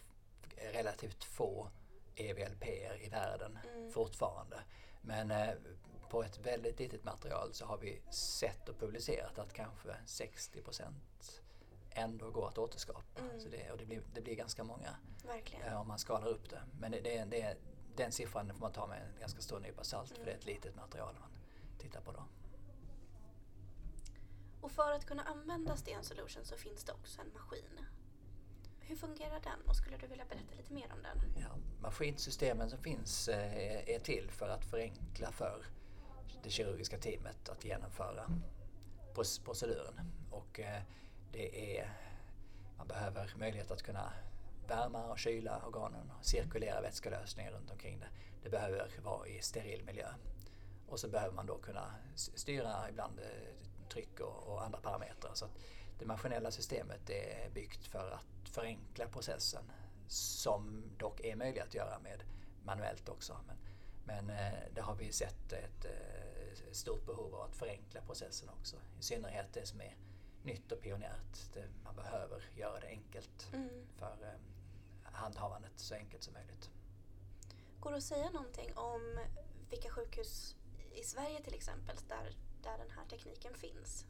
är 0.56 0.72
relativt 0.72 1.24
få 1.24 1.70
EVLP 2.14 2.66
i 3.00 3.08
världen 3.08 3.58
mm. 3.64 3.92
fortfarande. 3.92 4.60
Men 5.00 5.30
eh, 5.30 5.54
på 6.10 6.22
ett 6.22 6.38
väldigt 6.38 6.78
litet 6.78 7.04
material 7.04 7.54
så 7.54 7.64
har 7.66 7.78
vi 7.78 8.00
sett 8.10 8.68
och 8.68 8.78
publicerat 8.78 9.38
att 9.38 9.52
kanske 9.52 9.96
60 10.06 10.62
procent 10.62 11.42
ändå 11.98 12.30
går 12.30 12.48
att 12.48 12.58
återskapa. 12.58 13.20
Mm. 13.20 13.40
Så 13.40 13.48
det, 13.48 13.70
och 13.72 13.78
det 13.78 13.86
blir, 13.86 14.02
det 14.14 14.20
blir 14.20 14.34
ganska 14.34 14.64
många 14.64 14.96
eh, 15.66 15.80
om 15.80 15.88
man 15.88 15.98
skalar 15.98 16.28
upp 16.28 16.50
det. 16.50 16.60
Men 16.80 16.90
det, 16.90 17.00
det, 17.00 17.24
det, 17.24 17.56
den 17.96 18.12
siffran 18.12 18.52
får 18.52 18.60
man 18.60 18.72
ta 18.72 18.86
med 18.86 19.02
en 19.02 19.20
ganska 19.20 19.40
stor 19.40 19.60
nypa 19.60 19.84
salt 19.84 20.10
mm. 20.10 20.18
för 20.18 20.24
det 20.26 20.32
är 20.32 20.38
ett 20.38 20.46
litet 20.46 20.76
material 20.76 21.14
man 21.20 21.30
tittar 21.78 22.00
på 22.00 22.12
då. 22.12 22.24
Och 24.60 24.70
för 24.70 24.92
att 24.92 25.06
kunna 25.06 25.22
använda 25.22 25.76
Sten 25.76 26.04
Solution 26.04 26.44
så 26.44 26.56
finns 26.56 26.84
det 26.84 26.92
också 26.92 27.20
en 27.20 27.32
maskin. 27.32 27.80
Hur 28.80 28.96
fungerar 28.96 29.40
den 29.40 29.60
och 29.66 29.76
skulle 29.76 29.96
du 29.96 30.06
vilja 30.06 30.24
berätta 30.24 30.54
lite 30.56 30.72
mer 30.72 30.92
om 30.92 31.02
den? 31.02 31.42
Ja, 31.42 31.48
maskinsystemen 31.80 32.70
som 32.70 32.78
finns 32.78 33.28
eh, 33.28 33.94
är 33.94 33.98
till 33.98 34.30
för 34.30 34.48
att 34.48 34.64
förenkla 34.64 35.32
för 35.32 35.66
det 36.42 36.50
kirurgiska 36.50 36.98
teamet 36.98 37.48
att 37.48 37.64
genomföra 37.64 38.30
proceduren. 39.44 40.00
Och 40.30 40.60
eh, 40.60 40.82
det 41.32 41.78
är, 41.78 41.90
man 42.78 42.88
behöver 42.88 43.34
möjlighet 43.36 43.70
att 43.70 43.82
kunna 43.82 44.12
värma 44.68 45.04
och 45.04 45.18
kyla 45.18 45.62
organen 45.66 46.12
och 46.18 46.24
cirkulera 46.24 46.80
vätskelösningar 46.80 47.52
runt 47.52 47.70
omkring 47.70 47.98
det. 48.00 48.08
Det 48.42 48.50
behöver 48.50 48.90
vara 49.02 49.26
i 49.26 49.42
steril 49.42 49.84
miljö. 49.84 50.08
Och 50.88 51.00
så 51.00 51.08
behöver 51.08 51.34
man 51.34 51.46
då 51.46 51.58
kunna 51.58 51.94
styra 52.14 52.88
ibland 52.90 53.18
eh, 53.18 53.88
tryck 53.88 54.20
och, 54.20 54.52
och 54.52 54.64
andra 54.64 54.78
parametrar. 54.78 55.34
Så 55.34 55.46
det 55.98 56.06
maskinella 56.06 56.50
systemet 56.50 57.10
är 57.10 57.50
byggt 57.54 57.86
för 57.86 58.10
att 58.10 58.48
förenkla 58.48 59.06
processen 59.06 59.72
som 60.08 60.82
dock 60.98 61.20
är 61.20 61.36
möjligt 61.36 61.62
att 61.62 61.74
göra 61.74 61.98
med 61.98 62.22
manuellt 62.64 63.08
också. 63.08 63.36
Men, 63.46 63.56
men 64.04 64.30
eh, 64.30 64.58
det 64.74 64.80
har 64.80 64.94
vi 64.94 65.12
sett 65.12 65.52
ett 65.52 65.84
eh, 65.84 66.72
stort 66.72 67.06
behov 67.06 67.34
av 67.34 67.40
att 67.40 67.56
förenkla 67.56 68.00
processen 68.00 68.48
också. 68.48 68.76
I 68.98 69.02
synnerhet 69.02 69.46
det 69.52 69.66
som 69.66 69.80
är 69.80 69.96
nytt 70.48 70.72
och 70.72 70.80
pionjärt. 70.80 71.52
Det, 71.54 71.64
man 71.84 71.96
behöver 71.96 72.42
göra 72.56 72.80
det 72.80 72.86
enkelt 72.86 73.48
mm. 73.52 73.86
för 73.96 74.38
handhavandet 75.02 75.72
så 75.76 75.94
enkelt 75.94 76.22
som 76.22 76.34
möjligt. 76.34 76.70
Går 77.80 77.90
det 77.90 77.96
att 77.96 78.02
säga 78.02 78.30
någonting 78.30 78.76
om 78.76 79.18
vilka 79.70 79.90
sjukhus 79.90 80.56
i 80.94 81.02
Sverige 81.02 81.42
till 81.42 81.54
exempel 81.54 81.96
där, 82.08 82.36
där 82.62 82.78
den 82.78 82.90
här 82.90 83.04
tekniken 83.04 83.54
finns? 83.54 84.06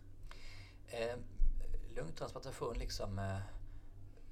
Eh, 0.86 1.16
lungtransplantation 1.94 2.78
liksom 2.78 3.18
eh, 3.18 3.36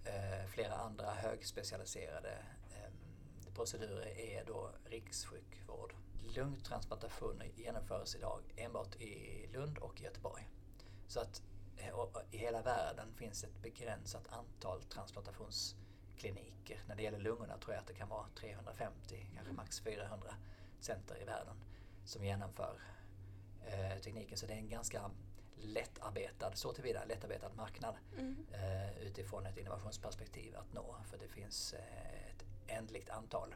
eh, 0.05 0.47
flera 0.47 0.75
andra 0.75 1.11
högspecialiserade 1.11 2.39
eh, 2.71 2.91
procedurer 3.55 4.19
är 4.19 4.45
då 4.45 4.71
rikssjukvård. 4.85 5.95
Lungtransplantationer 6.37 7.51
genomförs 7.57 8.15
idag 8.15 8.41
enbart 8.57 8.97
i 8.97 9.47
Lund 9.53 9.79
och 9.79 10.01
Göteborg. 10.01 10.49
Så 11.09 11.21
att 11.21 11.39
eh, 11.39 11.56
i 12.31 12.39
hela 12.39 12.63
världen 12.63 13.15
finns 13.15 13.45
ett 13.45 13.63
begränsat 13.63 14.33
antal 14.33 14.83
transplantations 14.83 15.77
kliniker. 16.17 16.81
När 16.89 16.97
det 16.97 17.03
gäller 17.03 17.19
lungorna 17.19 17.59
tror 17.59 17.75
jag 17.75 17.81
att 17.81 17.87
det 17.87 17.95
kan 17.95 18.09
vara 18.09 18.27
350, 18.35 19.27
kanske 19.35 19.53
max 19.53 19.81
400 19.81 20.35
center 20.81 21.23
i 21.23 21.25
världen 21.25 21.57
som 22.05 22.25
genomför 22.25 22.81
eh, 23.67 23.99
tekniken. 24.01 24.39
Så 24.39 24.47
det 24.47 24.53
är 24.53 24.59
en 24.59 24.69
ganska 24.69 25.11
lättarbetad, 25.57 26.53
så 26.55 26.73
tillvida 26.73 27.05
lättarbetad 27.05 27.51
marknad 27.57 27.95
mm. 28.19 28.47
eh, 28.53 28.99
utifrån 28.99 29.47
ett 29.47 29.59
innovationsperspektiv 29.59 30.57
att 30.57 30.73
nå. 30.73 30.97
För 31.11 31.19
det 31.19 31.29
finns 31.29 31.73
eh, 31.73 32.31
ett 32.31 32.45
ändligt 32.67 33.11
antal 33.11 33.55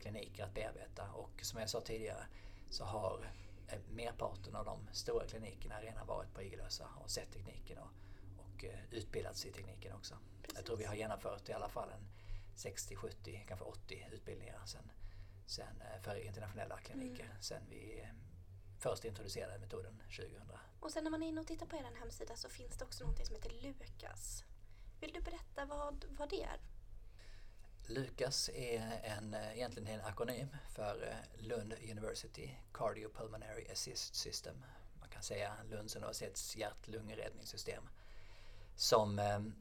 kliniker 0.00 0.44
att 0.44 0.54
bearbeta 0.54 1.10
och 1.12 1.40
som 1.42 1.60
jag 1.60 1.70
sa 1.70 1.80
tidigare 1.80 2.26
så 2.70 2.84
har 2.84 3.18
eh, 3.24 3.45
merparten 3.90 4.56
av 4.56 4.64
de 4.64 4.88
stora 4.92 5.26
klinikerna 5.26 5.80
redan 5.80 6.06
varit 6.06 6.34
på 6.34 6.42
Igelösa 6.42 6.88
och 6.96 7.10
sett 7.10 7.32
tekniken 7.32 7.78
och, 7.78 7.90
och 8.38 8.64
eh, 8.64 8.78
utbildats 8.90 9.46
i 9.46 9.52
tekniken 9.52 9.92
också. 9.92 10.14
Precis. 10.42 10.56
Jag 10.56 10.66
tror 10.66 10.76
vi 10.76 10.84
har 10.84 10.94
genomfört 10.94 11.48
i 11.48 11.52
alla 11.52 11.68
fall 11.68 11.90
en 11.90 12.08
60, 12.54 12.96
70, 12.96 13.44
kanske 13.48 13.64
80 13.64 14.08
utbildningar 14.12 14.60
sen, 14.66 14.90
sen 15.46 15.80
eh, 15.80 16.02
för 16.02 16.16
internationella 16.16 16.78
kliniker 16.78 17.24
mm. 17.24 17.36
sen 17.40 17.62
vi 17.70 18.00
eh, 18.00 18.08
först 18.78 19.04
introducerade 19.04 19.58
metoden 19.58 20.02
2000. 20.16 20.40
Och 20.80 20.92
sen 20.92 21.04
när 21.04 21.10
man 21.10 21.22
är 21.22 21.28
inne 21.28 21.40
och 21.40 21.46
tittar 21.46 21.66
på 21.66 21.76
er 21.76 21.90
hemsida 22.00 22.36
så 22.36 22.48
finns 22.48 22.76
det 22.76 22.84
också 22.84 23.04
något 23.04 23.26
som 23.26 23.36
heter 23.36 23.50
Lukas. 23.62 24.44
Vill 25.00 25.12
du 25.12 25.20
berätta 25.20 25.64
vad, 25.64 26.04
vad 26.18 26.30
det 26.30 26.42
är? 26.42 26.60
Lukas 27.86 28.48
är 28.48 29.00
en, 29.02 29.34
eh, 29.34 29.56
egentligen 29.56 29.88
en 29.88 30.04
akronym 30.04 30.48
för 30.74 31.08
eh, 31.08 31.46
Lund 31.46 31.74
University 31.90 32.50
Cardiopulmonary 32.72 33.66
Assist 33.72 34.14
System. 34.14 34.64
Man 35.00 35.08
kan 35.08 35.22
säga 35.22 35.56
Lunds 35.70 35.96
universitets 35.96 36.56
hjärt-lungräddningssystem 36.56 37.88
som 38.76 39.18
ehm, 39.18 39.54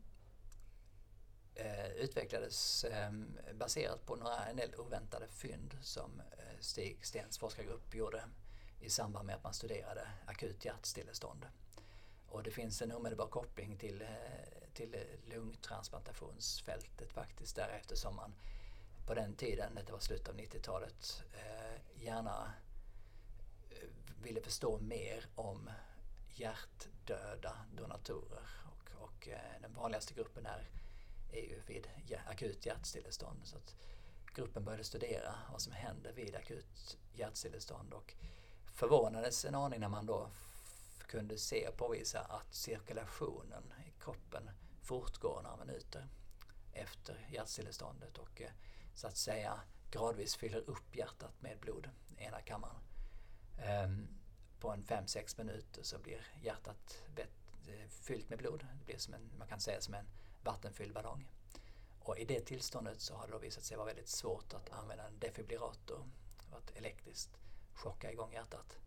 eh, 1.56 1.88
utvecklades 1.88 2.84
eh, 2.84 3.12
baserat 3.54 4.06
på 4.06 4.16
några 4.16 4.46
en 4.46 4.56
del 4.56 4.76
oväntade 4.76 5.28
fynd 5.28 5.78
som 5.82 6.22
eh, 6.38 6.60
Stig 6.60 7.06
Stens 7.06 7.38
forskargrupp 7.38 7.96
gjorde 7.96 8.24
i 8.82 8.90
samband 8.90 9.26
med 9.26 9.36
att 9.36 9.44
man 9.44 9.54
studerade 9.54 10.08
akut 10.26 10.66
hjärtstillestånd. 10.66 11.46
Och 12.28 12.44
det 12.44 12.52
finns 12.52 12.82
en 12.82 12.92
omedelbar 12.92 13.28
koppling 13.28 13.78
till, 13.78 14.02
eh, 14.02 14.08
till 14.76 14.96
lungtransplantationsfältet 15.26 17.12
faktiskt 17.12 17.56
där 17.56 17.70
eftersom 17.70 18.16
man 18.16 18.34
på 19.06 19.14
den 19.14 19.36
tiden, 19.36 19.80
det 19.86 19.92
var 19.92 20.00
slutet 20.00 20.30
av 20.30 20.36
90-talet, 20.36 21.24
eh, 21.34 22.04
gärna 22.04 22.54
eh, 23.70 23.88
ville 24.24 24.42
förstå 24.42 24.80
mer 24.80 25.26
om 25.36 25.70
hjärtdöda 26.36 27.58
donatorer. 27.78 28.48
Och, 28.66 29.04
och 29.04 29.28
eh, 29.28 29.62
den 29.62 29.74
vanligaste 29.74 30.14
gruppen 30.14 30.46
är 30.46 30.70
är 31.36 31.42
ju 31.42 31.62
vid 31.68 31.88
akut 32.28 32.66
hjärtstillestånd. 32.66 33.42
Så 33.44 33.58
att 33.58 33.76
gruppen 34.36 34.66
började 34.66 34.84
studera 34.84 35.36
vad 35.52 35.62
som 35.62 35.74
händer 35.74 36.12
vid 36.14 36.36
akut 36.36 36.98
hjärtstillestånd 37.14 37.94
och 37.94 38.14
förvånades 38.66 39.46
en 39.46 39.56
aning 39.56 39.80
när 39.80 39.90
man 39.90 40.06
då 40.06 40.30
kunde 41.08 41.38
se 41.38 41.68
och 41.68 41.78
påvisa 41.78 42.20
att 42.20 42.54
cirkulationen 42.54 43.74
i 43.88 44.02
kroppen 44.04 44.50
fortgår 44.86 45.42
några 45.42 45.66
minuter 45.66 46.08
efter 46.74 47.28
hjärtstilleståndet 47.32 48.18
och 48.18 48.42
eh, 48.42 48.52
så 48.94 49.08
att 49.08 49.18
säga 49.18 49.60
gradvis 49.92 50.36
fyller 50.36 50.70
upp 50.70 50.96
hjärtat 50.96 51.42
med 51.42 51.60
blod 51.60 51.90
i 52.18 52.24
ena 52.24 52.42
kammaren. 52.42 52.76
Ehm, 53.58 54.08
på 54.60 54.72
en 54.72 54.84
5-6 54.84 55.38
minuter 55.38 55.84
så 55.84 56.00
blir 56.00 56.28
hjärtat 56.42 57.02
eh, 57.18 57.88
fyllt 57.90 58.30
med 58.30 58.40
blod. 58.40 58.68
Det 58.80 58.86
blir 58.86 58.98
som 58.98 59.14
en, 59.14 59.32
man 59.38 59.48
kan 59.48 59.60
säga 59.60 59.82
som 59.82 59.94
en 59.94 60.06
vattenfylld 60.44 60.94
ballong. 60.94 61.28
Och 62.00 62.18
i 62.18 62.26
det 62.26 62.40
tillståndet 62.40 63.02
så 63.02 63.16
har 63.16 63.28
det 63.28 63.34
då 63.34 63.40
visat 63.40 63.64
sig 63.64 63.78
vara 63.78 63.88
väldigt 63.88 64.10
svårt 64.10 64.54
att 64.54 64.70
använda 64.70 65.08
en 65.08 65.20
defibrillator, 65.20 66.10
att 66.52 66.78
elektriskt 66.78 67.40
chocka 67.74 68.12
igång 68.12 68.34
hjärtat, 68.34 68.78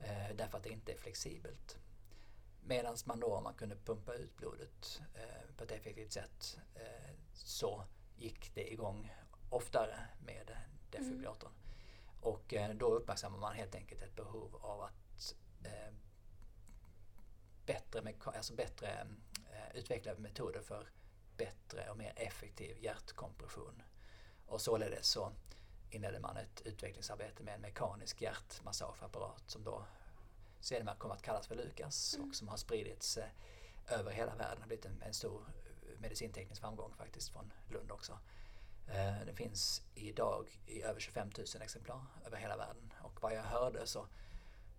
ehm, 0.00 0.36
därför 0.36 0.58
att 0.58 0.64
det 0.64 0.70
inte 0.70 0.92
är 0.92 0.96
flexibelt. 0.96 1.78
Medan 2.64 2.96
man 3.04 3.20
då, 3.20 3.36
om 3.36 3.44
man 3.44 3.54
kunde 3.54 3.76
pumpa 3.76 4.14
ut 4.14 4.36
blodet 4.36 5.02
eh, 5.14 5.56
på 5.56 5.64
ett 5.64 5.70
effektivt 5.70 6.12
sätt, 6.12 6.58
eh, 6.74 7.14
så 7.34 7.84
gick 8.16 8.54
det 8.54 8.72
igång 8.72 9.14
oftare 9.50 10.00
med 10.26 10.56
defibrillatorn. 10.90 11.52
Mm. 11.52 11.62
Och 12.20 12.54
eh, 12.54 12.74
då 12.74 12.94
uppmärksammar 12.94 13.38
man 13.38 13.54
helt 13.54 13.74
enkelt 13.74 14.02
ett 14.02 14.16
behov 14.16 14.56
av 14.56 14.80
att 14.80 15.34
eh, 15.64 15.94
bättre, 17.66 18.14
alltså 18.24 18.54
bättre 18.54 19.06
eh, 19.50 19.76
utveckla 19.76 20.14
metoder 20.14 20.60
för 20.60 20.90
bättre 21.36 21.90
och 21.90 21.96
mer 21.96 22.12
effektiv 22.16 22.78
hjärtkompression. 22.78 23.82
Och 24.46 24.60
således 24.60 25.06
så 25.06 25.32
inledde 25.90 26.20
man 26.20 26.36
ett 26.36 26.60
utvecklingsarbete 26.60 27.42
med 27.42 27.54
en 27.54 27.60
mekanisk 27.60 28.22
hjärtmassageapparat 28.22 29.42
som 29.46 29.64
då 29.64 29.86
sedermera 30.64 30.94
kom 30.94 31.10
att 31.10 31.22
kallas 31.22 31.46
för 31.46 31.54
Lukas 31.54 32.14
mm. 32.14 32.28
och 32.28 32.34
som 32.34 32.48
har 32.48 32.56
spridits 32.56 33.16
eh, 33.16 33.28
över 33.88 34.10
hela 34.10 34.34
världen. 34.34 34.56
Det 34.56 34.62
har 34.62 34.66
blivit 34.66 34.86
en, 34.86 35.02
en 35.02 35.14
stor 35.14 35.44
medicinteknisk 35.98 36.60
framgång 36.60 36.94
faktiskt 36.94 37.28
från 37.28 37.52
Lund 37.70 37.92
också. 37.92 38.18
Eh, 38.88 39.26
det 39.26 39.34
finns 39.34 39.82
idag 39.94 40.60
i 40.66 40.82
över 40.82 41.00
25 41.00 41.30
000 41.38 41.62
exemplar 41.62 42.00
över 42.26 42.36
hela 42.36 42.56
världen 42.56 42.92
och 43.02 43.22
vad 43.22 43.34
jag 43.34 43.42
hörde 43.42 43.86
så 43.86 44.06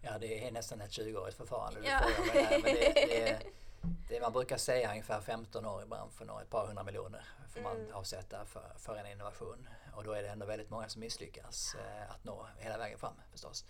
Ja, 0.00 0.18
det 0.18 0.46
är 0.46 0.52
nästan 0.52 0.80
ett 0.80 0.90
20-årigt 0.90 1.36
förfarande. 1.36 1.80
Ja. 1.84 2.00
Det, 2.32 2.60
det, 2.62 3.38
det, 4.08 4.20
man 4.20 4.32
brukar 4.32 4.56
säga 4.56 4.90
ungefär 4.90 5.20
15 5.20 5.66
år 5.66 5.82
i 5.82 5.86
branschen 5.86 6.30
och 6.30 6.42
ett 6.42 6.50
par 6.50 6.66
hundra 6.66 6.82
miljoner 6.82 7.24
får 7.48 7.60
man 7.60 7.76
mm. 7.76 7.94
avsätta 7.94 8.44
för, 8.44 8.72
för 8.78 8.96
en 8.96 9.06
innovation. 9.06 9.68
Och 9.96 10.04
då 10.04 10.12
är 10.12 10.22
det 10.22 10.28
ändå 10.28 10.46
väldigt 10.46 10.70
många 10.70 10.88
som 10.88 11.00
misslyckas 11.00 11.74
eh, 11.74 12.10
att 12.10 12.24
nå 12.24 12.46
hela 12.58 12.78
vägen 12.78 12.98
fram 12.98 13.14
förstås. 13.30 13.64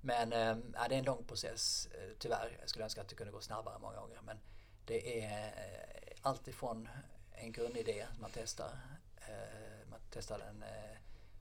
Men 0.00 0.32
äh, 0.32 0.56
det 0.88 0.94
är 0.94 0.98
en 0.98 1.04
lång 1.04 1.24
process 1.24 1.88
eh, 1.94 2.16
tyvärr. 2.18 2.56
Jag 2.60 2.68
skulle 2.68 2.84
önska 2.84 3.00
att 3.00 3.08
det 3.08 3.14
kunde 3.14 3.32
gå 3.32 3.40
snabbare 3.40 3.78
många 3.78 4.00
gånger. 4.00 4.20
Men 4.22 4.38
det 4.84 5.20
är 5.22 5.46
eh, 5.46 5.46
äh, 5.46 6.16
alltifrån 6.22 6.88
en 7.32 7.52
grundidé 7.52 8.06
man 8.20 8.30
testar. 8.34 8.78
Äh, 9.16 9.88
man 9.90 10.00
testar 10.10 10.38
den 10.38 10.62
äh, 10.62 10.98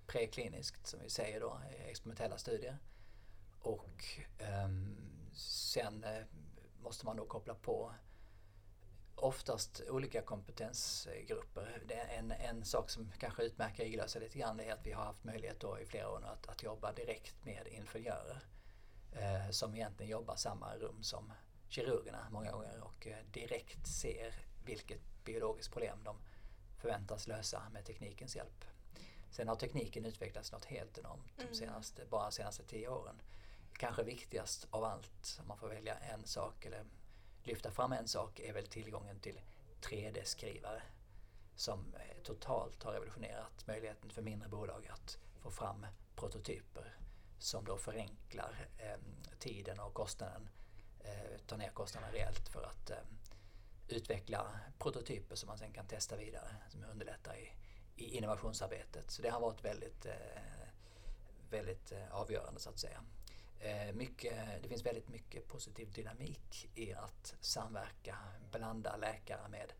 prekliniskt 0.07 0.87
som 0.87 0.99
vi 1.03 1.09
säger 1.09 1.39
då, 1.39 1.59
experimentella 1.87 2.37
studier. 2.37 2.77
Och 3.61 4.03
ehm, 4.37 4.97
sen 5.33 6.05
måste 6.83 7.05
man 7.05 7.17
då 7.17 7.25
koppla 7.25 7.55
på 7.55 7.93
oftast 9.15 9.81
olika 9.89 10.21
kompetensgrupper. 10.21 11.81
Det 11.87 11.93
är 11.93 12.17
en, 12.17 12.31
en 12.31 12.65
sak 12.65 12.89
som 12.89 13.11
kanske 13.19 13.43
utmärker 13.43 13.83
Igelösa 13.83 14.19
lite 14.19 14.39
grann 14.39 14.59
är 14.59 14.73
att 14.73 14.85
vi 14.85 14.91
har 14.91 15.03
haft 15.03 15.23
möjlighet 15.23 15.59
då 15.59 15.79
i 15.79 15.85
flera 15.85 16.09
år 16.09 16.25
att, 16.25 16.47
att 16.47 16.63
jobba 16.63 16.93
direkt 16.93 17.45
med 17.45 17.67
ingenjörer 17.67 18.43
eh, 19.11 19.49
som 19.49 19.75
egentligen 19.75 20.11
jobbar 20.11 20.35
samma 20.35 20.75
rum 20.75 21.03
som 21.03 21.33
kirurgerna 21.69 22.27
många 22.31 22.51
gånger 22.51 22.81
och 22.81 23.07
eh, 23.07 23.17
direkt 23.31 23.87
ser 23.87 24.33
vilket 24.65 25.01
biologiskt 25.23 25.73
problem 25.73 26.03
de 26.03 26.17
förväntas 26.77 27.27
lösa 27.27 27.69
med 27.69 27.85
teknikens 27.85 28.35
hjälp. 28.35 28.65
Sen 29.31 29.47
har 29.47 29.55
tekniken 29.55 30.05
utvecklats 30.05 30.51
något 30.51 30.65
helt 30.65 30.97
enormt 30.97 31.37
de 31.37 31.43
mm. 31.43 31.55
senaste, 31.55 32.05
bara 32.05 32.23
de 32.23 32.31
senaste 32.31 32.63
tio 32.63 32.89
åren. 32.89 33.21
Kanske 33.73 34.03
viktigast 34.03 34.67
av 34.69 34.83
allt, 34.83 35.37
om 35.41 35.47
man 35.47 35.57
får 35.57 35.69
välja 35.69 35.95
en 35.95 36.25
sak 36.25 36.65
eller 36.65 36.85
lyfta 37.45 37.71
fram 37.71 37.91
en 37.91 38.07
sak, 38.07 38.39
är 38.39 38.53
väl 38.53 38.67
tillgången 38.67 39.19
till 39.19 39.41
3D-skrivare 39.81 40.81
som 41.55 41.93
eh, 41.95 42.23
totalt 42.23 42.83
har 42.83 42.91
revolutionerat 42.91 43.67
möjligheten 43.67 44.09
för 44.09 44.21
mindre 44.21 44.49
bolag 44.49 44.87
att 44.87 45.17
få 45.39 45.51
fram 45.51 45.85
prototyper 46.15 46.97
som 47.39 47.65
då 47.65 47.77
förenklar 47.77 48.67
eh, 48.77 48.99
tiden 49.39 49.79
och 49.79 49.93
kostnaden, 49.93 50.49
eh, 50.99 51.39
tar 51.47 51.57
ner 51.57 51.69
kostnaden 51.69 52.11
rejält 52.11 52.49
för 52.49 52.63
att 52.63 52.89
eh, 52.89 52.97
utveckla 53.87 54.59
prototyper 54.79 55.35
som 55.35 55.47
man 55.47 55.57
sen 55.57 55.73
kan 55.73 55.87
testa 55.87 56.15
vidare, 56.15 56.55
som 56.69 56.83
underlättar 56.83 57.35
i, 57.35 57.51
i 57.95 58.17
innovationsarbetet. 58.17 59.11
Så 59.11 59.21
det 59.21 59.29
har 59.29 59.39
varit 59.39 59.65
väldigt, 59.65 60.05
eh, 60.05 60.13
väldigt 61.49 61.91
eh, 61.91 62.11
avgörande 62.11 62.59
så 62.59 62.69
att 62.69 62.79
säga. 62.79 63.03
Eh, 63.59 63.93
mycket, 63.93 64.63
det 64.63 64.69
finns 64.69 64.85
väldigt 64.85 65.09
mycket 65.09 65.47
positiv 65.47 65.91
dynamik 65.91 66.69
i 66.75 66.93
att 66.93 67.35
samverka, 67.39 68.17
blanda 68.51 68.97
läkare 68.97 69.47
med, 69.49 69.73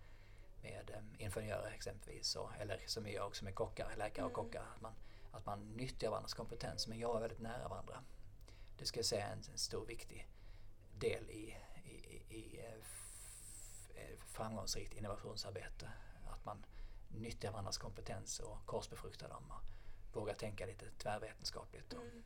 med 0.62 0.92
ingenjörer 1.18 1.72
exempelvis, 1.72 2.36
och, 2.36 2.50
eller 2.60 2.82
som 2.86 3.04
vi 3.04 3.14
gör 3.14 3.26
också 3.26 3.46
med 3.46 3.56
kockar, 3.56 3.96
läkare 3.98 4.26
och 4.26 4.32
mm. 4.32 4.46
kockar. 4.46 4.66
Man, 4.80 4.94
att 5.32 5.46
man 5.46 5.60
nyttjar 5.76 6.10
varandras 6.10 6.34
kompetens 6.34 6.88
men 6.88 7.00
jobbar 7.00 7.20
väldigt 7.20 7.40
nära 7.40 7.68
varandra. 7.68 8.04
Det 8.78 8.86
ska 8.86 9.00
jag 9.00 9.06
säga 9.06 9.28
är 9.28 9.32
en, 9.32 9.44
en 9.52 9.58
stor 9.58 9.86
viktig 9.86 10.28
del 10.98 11.30
i, 11.30 11.58
i, 11.86 12.36
i 12.36 12.60
eh, 12.60 12.74
eh, 13.96 14.20
framgångsrikt 14.20 14.94
innovationsarbete. 14.94 15.92
Att 16.26 16.46
man 16.46 16.66
nyttjar 17.10 17.52
varandras 17.52 17.78
kompetens 17.78 18.40
och 18.40 18.66
korsbefruktar 18.66 19.30
dem 19.30 19.52
och 19.52 20.16
vågar 20.16 20.34
tänka 20.34 20.66
lite 20.66 20.86
tvärvetenskapligt. 20.98 21.94
Och, 21.94 22.02
mm. 22.02 22.24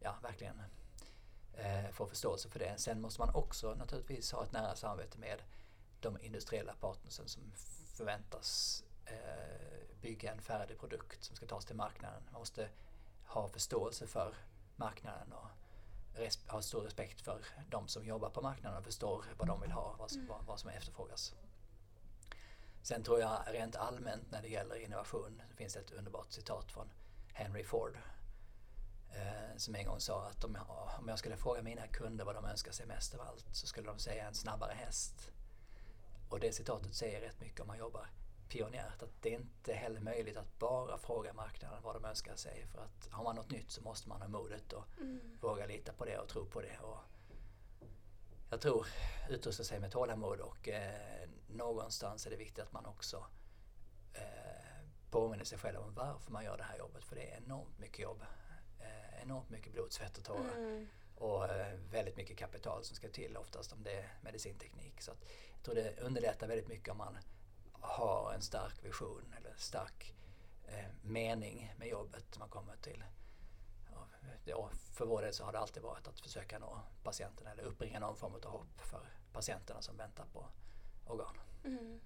Ja, 0.00 0.18
verkligen 0.22 0.62
eh, 1.56 1.90
få 1.92 2.06
förståelse 2.06 2.48
för 2.48 2.58
det. 2.58 2.74
Sen 2.76 3.00
måste 3.00 3.20
man 3.20 3.34
också 3.34 3.74
naturligtvis 3.74 4.32
ha 4.32 4.44
ett 4.44 4.52
nära 4.52 4.74
samarbete 4.74 5.18
med 5.18 5.42
de 6.00 6.18
industriella 6.20 6.74
partnersen 6.74 7.28
som 7.28 7.42
förväntas 7.94 8.82
eh, 9.06 10.00
bygga 10.00 10.32
en 10.32 10.40
färdig 10.40 10.78
produkt 10.78 11.24
som 11.24 11.36
ska 11.36 11.46
tas 11.46 11.64
till 11.64 11.76
marknaden. 11.76 12.22
Man 12.32 12.40
måste 12.40 12.68
ha 13.26 13.48
förståelse 13.48 14.06
för 14.06 14.34
marknaden 14.76 15.32
och 15.32 15.48
ha 16.46 16.62
stor 16.62 16.80
respekt 16.82 17.20
för 17.20 17.46
de 17.70 17.88
som 17.88 18.04
jobbar 18.04 18.30
på 18.30 18.40
marknaden 18.40 18.78
och 18.78 18.84
förstår 18.84 19.24
vad 19.38 19.48
de 19.48 19.60
vill 19.60 19.72
ha, 19.72 19.96
vad 19.98 20.10
som, 20.10 20.20
mm. 20.20 20.28
vad, 20.28 20.46
vad 20.46 20.60
som 20.60 20.70
efterfrågas. 20.70 21.34
Sen 22.82 23.02
tror 23.02 23.20
jag 23.20 23.42
rent 23.46 23.76
allmänt 23.76 24.30
när 24.30 24.42
det 24.42 24.48
gäller 24.48 24.76
innovation, 24.76 25.42
det 25.50 25.56
finns 25.56 25.76
ett 25.76 25.90
underbart 25.90 26.32
citat 26.32 26.72
från 26.72 26.90
Henry 27.32 27.64
Ford 27.64 27.98
som 29.56 29.74
en 29.74 29.86
gång 29.86 30.00
sa 30.00 30.24
att 30.26 30.44
om 30.44 30.54
jag, 30.54 30.90
om 30.98 31.08
jag 31.08 31.18
skulle 31.18 31.36
fråga 31.36 31.62
mina 31.62 31.86
kunder 31.86 32.24
vad 32.24 32.34
de 32.34 32.44
önskar 32.44 32.72
sig 32.72 32.86
mest 32.86 33.14
av 33.14 33.20
allt 33.20 33.46
så 33.52 33.66
skulle 33.66 33.86
de 33.88 33.98
säga 33.98 34.26
en 34.28 34.34
snabbare 34.34 34.72
häst. 34.72 35.30
Och 36.28 36.40
det 36.40 36.52
citatet 36.52 36.94
säger 36.94 37.20
rätt 37.20 37.40
mycket 37.40 37.60
om 37.60 37.66
man 37.66 37.78
jobbar 37.78 38.06
pionjärt. 38.48 39.02
Att 39.02 39.22
det 39.22 39.34
är 39.34 39.38
inte 39.40 39.72
heller 39.72 40.00
möjligt 40.00 40.36
att 40.36 40.58
bara 40.58 40.98
fråga 40.98 41.32
marknaden 41.32 41.82
vad 41.82 41.94
de 41.96 42.04
önskar 42.04 42.36
sig. 42.36 42.66
För 42.66 42.78
att 42.84 43.08
har 43.10 43.24
man 43.24 43.36
något 43.36 43.50
nytt 43.50 43.70
så 43.70 43.82
måste 43.82 44.08
man 44.08 44.20
ha 44.22 44.28
modet 44.28 44.72
och 44.72 44.84
Mm. 45.00 45.38
våga 45.40 45.66
lita 45.66 45.92
på 45.92 46.04
det 46.04 46.18
och 46.18 46.28
tro 46.28 46.46
på 46.46 46.60
det. 46.60 46.78
Och 46.78 46.98
jag 48.50 48.60
tror 48.60 48.86
utrusta 49.30 49.64
sig 49.64 49.80
med 49.80 49.90
tålamod 49.92 50.40
och 50.40 50.68
eh, 50.68 51.28
någonstans 51.48 52.26
är 52.26 52.30
det 52.30 52.36
viktigt 52.36 52.64
att 52.64 52.72
man 52.72 52.86
också 52.86 53.26
eh, 54.12 54.88
påminner 55.10 55.44
sig 55.44 55.58
själv 55.58 55.78
om 55.80 55.94
varför 55.94 56.32
man 56.32 56.44
gör 56.44 56.56
det 56.56 56.62
här 56.64 56.78
jobbet. 56.78 57.04
För 57.04 57.16
det 57.16 57.32
är 57.32 57.36
enormt 57.36 57.78
mycket 57.78 57.98
jobb. 57.98 58.22
Enormt 59.24 59.50
mycket 59.50 59.72
blod, 59.72 59.92
svett 59.92 60.18
och 60.18 60.24
tårar. 60.24 60.56
Mm. 60.56 60.88
Och 61.14 61.44
eh, 61.44 61.78
väldigt 61.90 62.16
mycket 62.16 62.38
kapital 62.38 62.84
som 62.84 62.96
ska 62.96 63.08
till 63.08 63.36
oftast 63.36 63.72
om 63.72 63.82
det 63.82 63.92
är 63.92 64.18
medicinteknik. 64.22 65.02
Så 65.02 65.10
att 65.12 65.24
jag 65.54 65.62
tror 65.62 65.74
det 65.74 66.00
underlättar 66.00 66.46
väldigt 66.46 66.68
mycket 66.68 66.88
om 66.88 66.98
man 66.98 67.18
har 67.72 68.32
en 68.32 68.42
stark 68.42 68.84
vision 68.84 69.34
eller 69.38 69.54
stark 69.56 70.14
eh, 70.66 70.86
mening 71.02 71.74
med 71.78 71.88
jobbet 71.88 72.38
man 72.38 72.48
kommer 72.48 72.76
till. 72.76 73.04
Ja, 74.44 74.70
för 74.92 75.06
vår 75.06 75.22
del 75.22 75.34
så 75.34 75.44
har 75.44 75.52
det 75.52 75.58
alltid 75.58 75.82
varit 75.82 76.08
att 76.08 76.20
försöka 76.20 76.58
nå 76.58 76.80
patienten 77.02 77.46
eller 77.46 77.62
uppbringa 77.62 78.00
någon 78.00 78.16
form 78.16 78.34
av 78.34 78.44
hopp 78.44 78.80
för 78.80 79.08
patienterna 79.32 79.82
som 79.82 79.96
väntar 79.96 80.26
på 80.32 80.46
organ. 81.06 81.40
Mm. 81.64 82.00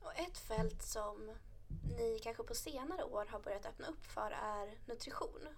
Och 0.00 0.18
ett 0.18 0.38
fält 0.38 0.82
som 0.82 1.36
ni 1.96 2.18
kanske 2.22 2.42
på 2.42 2.54
senare 2.54 3.04
år 3.04 3.26
har 3.26 3.40
börjat 3.40 3.66
öppna 3.66 3.86
upp 3.86 4.06
för 4.06 4.30
är 4.30 4.78
nutrition. 4.86 5.48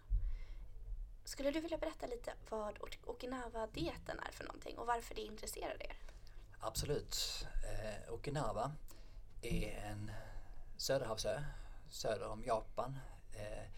Skulle 1.25 1.51
du 1.51 1.61
vilja 1.61 1.79
berätta 1.79 2.07
lite 2.07 2.33
vad 2.49 2.79
Okinawa-dieten 3.07 4.19
är 4.19 4.33
för 4.33 4.45
någonting 4.45 4.79
och 4.79 4.87
varför 4.87 5.15
det 5.15 5.21
intresserar 5.21 5.83
er? 5.83 5.97
Absolut. 6.61 7.47
Eh, 7.65 8.13
Okinawa 8.13 8.73
är 9.43 9.71
en 9.71 10.11
söderhavsö 10.77 11.43
söder 11.91 12.29
om 12.29 12.45
Japan 12.45 12.99
eh, 13.33 13.69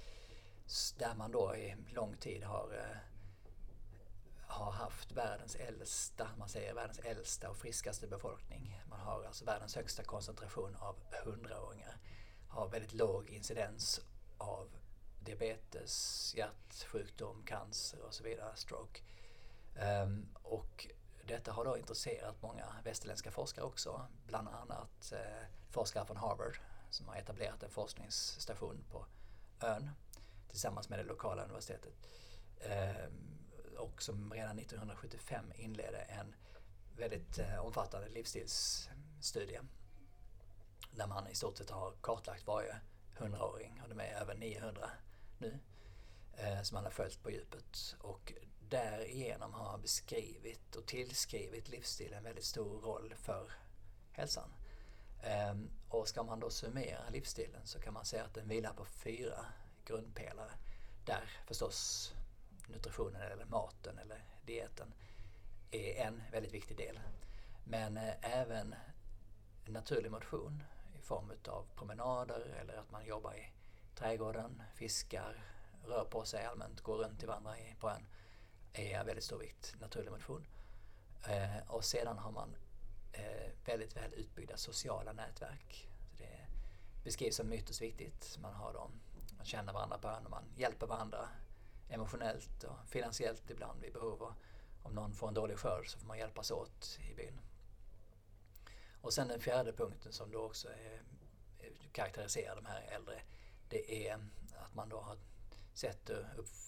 där 0.99 1.15
man 1.15 1.33
då 1.33 1.57
i 1.57 1.77
lång 1.93 2.17
tid 2.17 2.43
har, 2.45 2.75
eh, 2.75 2.97
har 4.47 4.73
haft 4.73 5.13
världens 5.13 5.55
äldsta, 5.57 6.29
man 6.39 6.49
säger 6.49 6.75
världens 6.75 6.99
äldsta 6.99 7.51
och 7.51 7.57
friskaste 7.57 8.07
befolkning. 8.07 8.83
Man 8.91 9.01
har 9.01 9.25
alltså 9.25 9.45
världens 9.45 9.77
högsta 9.77 10.05
koncentration 10.05 10.77
av 10.77 10.97
hundraåringar. 11.25 11.97
Har 12.49 12.69
väldigt 12.69 12.95
låg 12.95 13.31
incidens 13.31 14.01
av 14.39 14.69
diabetes, 15.25 16.35
hjärtsjukdom, 16.37 17.43
cancer 17.47 18.03
och 18.03 18.15
så 18.15 18.25
vidare, 18.25 18.57
stroke. 18.57 19.01
Um, 20.05 20.29
och 20.43 20.87
detta 21.27 21.53
har 21.53 21.65
då 21.65 21.79
intresserat 21.79 22.43
många 22.43 22.67
västerländska 22.85 23.31
forskare 23.31 23.65
också, 23.65 24.07
bland 24.27 24.49
annat 24.49 25.13
eh, 25.13 25.47
forskare 25.71 26.07
från 26.07 26.17
Harvard 26.17 26.59
som 26.91 27.09
har 27.09 27.17
etablerat 27.17 27.63
en 27.63 27.71
forskningsstation 27.71 28.85
på 28.91 29.07
ön 29.61 29.91
tillsammans 30.49 30.89
med 30.89 30.99
det 30.99 31.05
lokala 31.05 31.45
universitetet. 31.45 31.93
Um, 32.61 33.35
och 33.79 34.03
som 34.03 34.33
redan 34.33 34.59
1975 34.59 35.53
inledde 35.55 35.99
en 35.99 36.35
väldigt 36.97 37.39
eh, 37.39 37.59
omfattande 37.59 38.09
livsstilsstudie 38.09 39.61
där 40.91 41.07
man 41.07 41.29
i 41.29 41.35
stort 41.35 41.59
sett 41.59 41.71
har 41.71 41.93
kartlagt 42.01 42.47
varje 42.47 42.77
hundraåring 43.15 43.81
och 43.83 43.89
de 43.89 44.01
är 44.01 44.21
över 44.21 44.35
900 44.35 44.91
nu 45.45 45.59
eh, 46.37 46.63
som 46.63 46.75
man 46.75 46.85
har 46.85 46.91
följt 46.91 47.23
på 47.23 47.31
djupet. 47.31 47.97
Och 48.01 48.33
därigenom 48.69 49.55
har 49.55 49.71
han 49.71 49.83
beskrivit 49.83 50.77
och 50.77 50.87
tillskrivit 50.87 51.69
livsstilen 51.69 52.19
en 52.19 52.25
väldigt 52.25 52.45
stor 52.45 52.81
roll 52.81 53.15
för 53.17 53.53
hälsan. 54.13 54.53
Ehm, 55.23 55.71
och 55.89 56.09
ska 56.09 56.23
man 56.23 56.41
då 56.41 56.51
summera 56.51 57.11
livsstilen 57.11 57.67
så 57.67 57.81
kan 57.81 57.95
man 57.95 58.05
säga 58.05 58.25
att 58.25 58.35
den 58.35 58.49
vilar 58.49 58.73
på 58.73 58.85
fyra 58.85 59.47
grundpelare. 59.85 60.51
Där 61.05 61.31
förstås 61.47 62.13
nutritionen 62.69 63.23
eller 63.23 63.45
maten 63.45 63.99
eller 63.99 64.25
dieten 64.47 64.95
är 65.71 66.07
en 66.07 66.23
väldigt 66.33 66.55
viktig 66.55 66.77
del. 66.77 67.01
Men 67.65 67.97
eh, 67.97 68.41
även 68.41 68.75
naturlig 69.67 70.11
motion 70.11 70.63
i 70.99 71.03
form 71.03 71.33
av 71.49 71.67
promenader 71.75 72.57
eller 72.61 72.77
att 72.77 72.91
man 72.91 73.07
jobbar 73.07 73.35
i 73.35 73.54
trädgården, 73.95 74.63
fiskar, 74.75 75.45
rör 75.85 76.05
på 76.05 76.25
sig 76.25 76.45
allmänt, 76.45 76.81
går 76.81 76.97
runt 76.97 77.19
till 77.19 77.29
varandra 77.29 77.55
på 77.81 77.91
ön 77.91 78.07
är 78.75 79.01
av 79.01 79.07
väldigt 79.07 79.25
stor 79.25 79.39
vikt, 79.39 79.75
naturlig 79.81 80.13
motion. 80.13 80.47
Eh, 81.27 81.71
och 81.71 81.85
sedan 81.85 82.19
har 82.19 82.31
man 82.31 82.57
eh, 83.13 83.51
väldigt 83.65 83.97
väl 83.97 84.15
utbyggda 84.15 84.57
sociala 84.57 85.13
nätverk. 85.13 85.89
Så 86.17 86.23
det 86.23 86.47
beskrivs 87.05 87.37
som 87.37 87.53
ytterst 87.53 87.83
viktigt. 87.83 88.39
Man 88.41 88.55
har 88.55 88.73
dem, 88.73 88.91
man 89.37 89.47
känner 89.47 89.73
varandra 89.73 89.99
på 89.99 90.09
ön 90.09 90.25
och 90.25 90.31
man 90.31 90.45
hjälper 90.57 90.87
varandra 90.87 91.29
emotionellt 91.89 92.65
och 92.65 92.89
finansiellt 92.89 93.51
ibland 93.51 93.81
vid 93.81 93.93
behov. 93.93 94.23
Och 94.23 94.35
om 94.83 94.95
någon 94.95 95.15
får 95.15 95.29
en 95.29 95.35
dålig 95.35 95.59
skörd 95.59 95.91
så 95.91 95.99
får 95.99 96.07
man 96.07 96.19
hjälpas 96.19 96.51
åt 96.51 96.99
i 97.11 97.15
byn. 97.15 97.41
Och 99.01 99.13
sen 99.13 99.29
den 99.29 99.41
fjärde 99.41 99.73
punkten 99.73 100.13
som 100.13 100.31
då 100.31 100.43
också 100.43 100.69
är, 100.69 101.03
karaktäriserar 101.93 102.57
de 102.57 102.67
här 102.67 102.83
äldre, 102.83 103.23
det 103.75 104.09
är 104.09 104.15
att 104.55 104.75
man 104.75 104.89
då 104.89 105.01
har 105.01 105.19
sett 105.73 106.09
och 106.09 106.25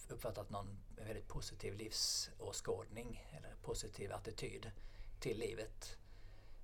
uppfattat 0.08 0.50
någon 0.50 0.78
väldigt 0.96 1.28
positiv 1.28 1.74
livsåskådning 1.74 3.28
eller 3.36 3.54
positiv 3.62 4.12
attityd 4.12 4.70
till 5.20 5.38
livet 5.38 5.98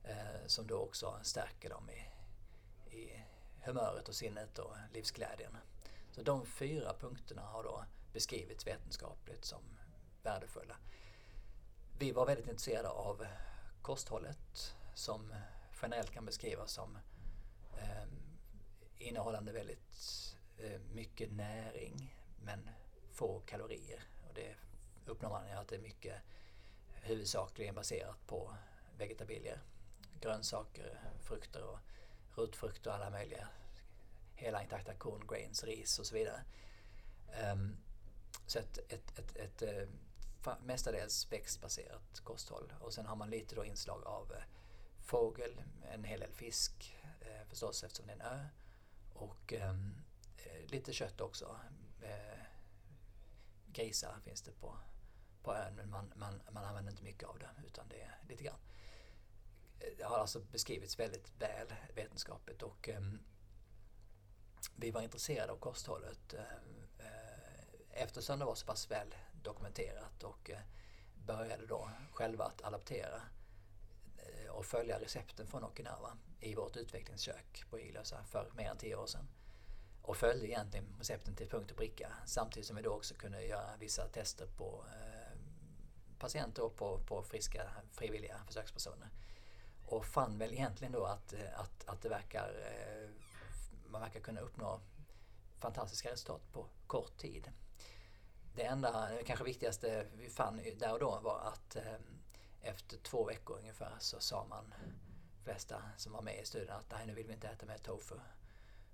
eh, 0.04 0.46
som 0.46 0.66
då 0.66 0.76
också 0.76 1.18
stärker 1.22 1.70
dem 1.70 1.90
i, 1.90 2.00
i 2.96 3.24
humöret 3.60 4.08
och 4.08 4.14
sinnet 4.14 4.58
och 4.58 4.76
livsglädjen. 4.92 5.56
Så 6.10 6.22
de 6.22 6.46
fyra 6.46 6.94
punkterna 7.00 7.42
har 7.42 7.62
då 7.62 7.84
beskrivits 8.12 8.66
vetenskapligt 8.66 9.44
som 9.44 9.62
värdefulla. 10.22 10.76
Vi 11.98 12.12
var 12.12 12.26
väldigt 12.26 12.48
intresserade 12.48 12.88
av 12.88 13.26
kosthållet 13.82 14.74
som 14.94 15.34
generellt 15.82 16.10
kan 16.10 16.24
beskrivas 16.24 16.72
som 16.72 16.98
eh, 17.78 18.01
innehållande 19.02 19.52
väldigt 19.52 20.36
eh, 20.58 20.80
mycket 20.92 21.32
näring 21.32 22.16
men 22.44 22.70
få 23.12 23.40
kalorier. 23.40 24.02
Och 24.28 24.34
det 24.34 24.54
uppnår 25.06 25.30
man 25.30 25.46
genom 25.46 25.62
att 25.62 25.68
det 25.68 25.76
är 25.76 25.80
mycket 25.80 26.16
huvudsakligen 26.92 27.74
baserat 27.74 28.26
på 28.26 28.56
vegetabilier. 28.98 29.60
Grönsaker, 30.20 31.00
frukter 31.22 31.62
och 31.62 31.78
rotfrukter 32.34 32.90
och 32.90 32.96
alla 32.96 33.10
möjliga 33.10 33.48
hela 34.34 34.62
intakta 34.62 34.94
korn, 34.94 35.26
grains, 35.26 35.64
ris 35.64 35.98
och 35.98 36.06
så 36.06 36.14
vidare. 36.14 36.44
Um, 37.52 37.76
så 38.46 38.58
ett, 38.58 38.78
ett, 38.78 39.18
ett, 39.18 39.36
ett, 39.36 39.62
eh, 39.62 39.88
ett 40.52 40.62
mestadels 40.62 41.32
växtbaserat 41.32 42.20
kosthåll. 42.20 42.72
Och 42.80 42.94
sen 42.94 43.06
har 43.06 43.16
man 43.16 43.30
lite 43.30 43.54
då 43.54 43.64
inslag 43.64 44.04
av 44.06 44.32
fågel, 45.00 45.62
en 45.92 46.04
hel 46.04 46.20
del 46.20 46.32
fisk 46.32 46.96
eh, 47.20 47.48
förstås 47.48 47.84
eftersom 47.84 48.06
det 48.06 48.12
är 48.12 48.16
en 48.16 48.40
ö. 48.40 48.46
Och 49.14 49.52
ehm, 49.52 49.94
eh, 50.36 50.70
lite 50.70 50.92
kött 50.92 51.20
också. 51.20 51.56
Eh, 52.02 52.38
grisar 53.72 54.16
finns 54.24 54.42
det 54.42 54.52
på, 54.52 54.76
på 55.42 55.54
ön 55.54 55.74
men 55.74 55.90
man, 55.90 56.12
man, 56.16 56.40
man 56.50 56.64
använder 56.64 56.90
inte 56.92 57.04
mycket 57.04 57.28
av 57.28 57.38
det 57.38 57.50
utan 57.66 57.88
det 57.88 58.00
är 58.00 58.18
lite 58.28 58.44
grann. 58.44 58.60
Eh, 59.80 59.92
det 59.98 60.04
har 60.04 60.18
alltså 60.18 60.40
beskrivits 60.40 60.98
väldigt 60.98 61.32
väl 61.38 61.74
vetenskapligt 61.94 62.62
och 62.62 62.88
eh, 62.88 63.02
vi 64.76 64.90
var 64.90 65.02
intresserade 65.02 65.52
av 65.52 65.56
kosthållet 65.56 66.34
eh, 66.34 66.40
eh, 66.98 68.02
eftersom 68.02 68.38
det 68.38 68.44
var 68.44 68.54
så 68.54 68.66
pass 68.66 68.90
väl 68.90 69.14
dokumenterat 69.42 70.22
och 70.22 70.50
eh, 70.50 70.60
började 71.26 71.66
då 71.66 71.90
själva 72.12 72.44
att 72.44 72.62
adaptera 72.62 73.16
eh, 73.16 73.22
och 74.52 74.64
följa 74.64 75.00
recepten 75.00 75.46
från 75.46 75.64
Okinawa 75.64 76.16
i 76.40 76.54
vårt 76.54 76.76
utvecklingskök 76.76 77.64
på 77.70 77.80
Iglösa 77.80 78.24
för 78.24 78.50
mer 78.56 78.70
än 78.70 78.76
tio 78.76 78.96
år 78.96 79.06
sedan. 79.06 79.28
Och 80.02 80.16
följde 80.16 80.48
egentligen 80.48 80.86
recepten 80.98 81.34
till 81.34 81.48
punkt 81.48 81.70
och 81.70 81.76
pricka 81.76 82.12
samtidigt 82.26 82.66
som 82.66 82.76
vi 82.76 82.82
då 82.82 82.90
också 82.90 83.14
kunde 83.14 83.44
göra 83.44 83.76
vissa 83.78 84.08
tester 84.08 84.46
på 84.46 84.84
eh, 84.88 85.38
patienter 86.18 86.62
och 86.62 86.76
på, 86.76 86.98
på 86.98 87.22
friska 87.22 87.70
frivilliga 87.92 88.36
försökspersoner. 88.46 89.08
Och 89.86 90.06
fann 90.06 90.38
väl 90.38 90.52
egentligen 90.52 90.92
då 90.92 91.04
att, 91.04 91.34
att, 91.54 91.88
att 91.88 92.02
det 92.02 92.08
verkar, 92.08 92.48
eh, 92.48 93.10
man 93.86 94.00
verkar 94.00 94.20
kunna 94.20 94.40
uppnå 94.40 94.80
fantastiska 95.58 96.12
resultat 96.12 96.52
på 96.52 96.66
kort 96.86 97.18
tid. 97.18 97.50
Det 98.54 98.62
enda, 98.62 99.08
det 99.08 99.24
kanske 99.24 99.44
viktigaste 99.44 100.06
vi 100.16 100.28
fann 100.28 100.60
där 100.78 100.92
och 100.92 100.98
då 101.00 101.20
var 101.22 101.40
att 101.40 101.76
eh, 101.76 101.82
efter 102.62 102.96
två 102.96 103.24
veckor 103.24 103.58
ungefär 103.58 103.96
så 103.98 104.20
sa 104.20 104.44
man, 104.44 104.74
de 105.38 105.44
flesta 105.44 105.82
som 105.96 106.12
var 106.12 106.22
med 106.22 106.42
i 106.42 106.44
studien, 106.44 106.76
att 106.76 106.90
nej 106.90 107.06
nu 107.06 107.14
vill 107.14 107.26
vi 107.26 107.32
inte 107.32 107.48
äta 107.48 107.66
mer 107.66 107.78
tofu. 107.78 108.14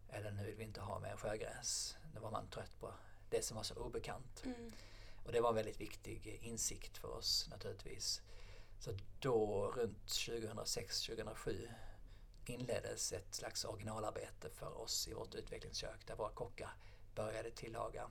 Eller 0.09 0.31
nu 0.31 0.45
vill 0.45 0.55
vi 0.55 0.65
inte 0.65 0.81
ha 0.81 0.99
mer 0.99 1.17
sjögräs. 1.17 1.97
Då 2.15 2.21
var 2.21 2.31
man 2.31 2.49
trött 2.49 2.81
på 2.81 2.93
det 3.31 3.45
som 3.45 3.57
var 3.57 3.65
så 3.65 3.75
obekant. 3.75 4.43
Mm. 4.45 4.73
Och 5.25 5.33
det 5.33 5.41
var 5.41 5.49
en 5.49 5.55
väldigt 5.55 5.81
viktig 5.81 6.39
insikt 6.43 6.99
för 6.99 7.09
oss 7.09 7.47
naturligtvis. 7.51 8.23
Så 8.81 8.91
då 9.21 9.67
runt 9.77 10.07
2006-2007 10.07 11.69
inleddes 12.47 13.13
ett 13.13 13.35
slags 13.35 13.65
originalarbete 13.65 14.51
för 14.51 14.81
oss 14.81 15.09
i 15.09 15.15
vårt 15.15 15.35
utvecklingskök 15.35 16.07
där 16.07 16.17
våra 16.17 16.31
kockar 16.31 16.77
började 17.15 17.51
tillaga 17.51 18.11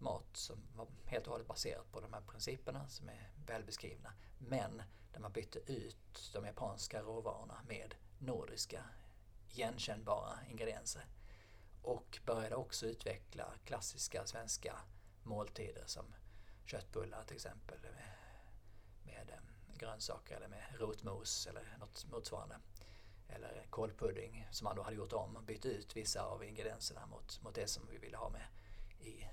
mat 0.00 0.36
som 0.36 0.58
var 0.76 0.86
helt 1.04 1.26
och 1.26 1.32
hållet 1.32 1.48
baserat 1.48 1.92
på 1.92 2.00
de 2.00 2.12
här 2.12 2.20
principerna 2.20 2.88
som 2.88 3.08
är 3.08 3.32
välbeskrivna. 3.46 4.12
Men 4.38 4.82
där 5.12 5.20
man 5.20 5.32
bytte 5.32 5.72
ut 5.72 6.30
de 6.32 6.44
japanska 6.44 7.02
råvarorna 7.02 7.60
med 7.68 7.94
nordiska 8.18 8.84
igenkännbara 9.50 10.38
ingredienser. 10.50 11.04
Och 11.82 12.18
började 12.26 12.56
också 12.56 12.86
utveckla 12.86 13.54
klassiska 13.64 14.26
svenska 14.26 14.78
måltider 15.22 15.84
som 15.86 16.14
köttbullar 16.64 17.24
till 17.24 17.36
exempel 17.36 17.78
med, 17.82 17.92
med 19.04 19.30
eh, 19.30 19.76
grönsaker 19.76 20.36
eller 20.36 20.48
med 20.48 20.64
rotmos 20.78 21.46
eller 21.46 21.76
något 21.80 22.06
motsvarande. 22.10 22.56
Eller 23.28 23.66
kålpudding 23.70 24.48
som 24.50 24.64
man 24.64 24.76
då 24.76 24.82
hade 24.82 24.96
gjort 24.96 25.12
om 25.12 25.36
och 25.36 25.42
bytt 25.42 25.66
ut 25.66 25.96
vissa 25.96 26.22
av 26.22 26.44
ingredienserna 26.44 27.06
mot, 27.06 27.42
mot 27.42 27.54
det 27.54 27.66
som 27.66 27.86
vi 27.90 27.98
ville 27.98 28.16
ha 28.16 28.28
med 28.28 28.46
i 29.00 29.24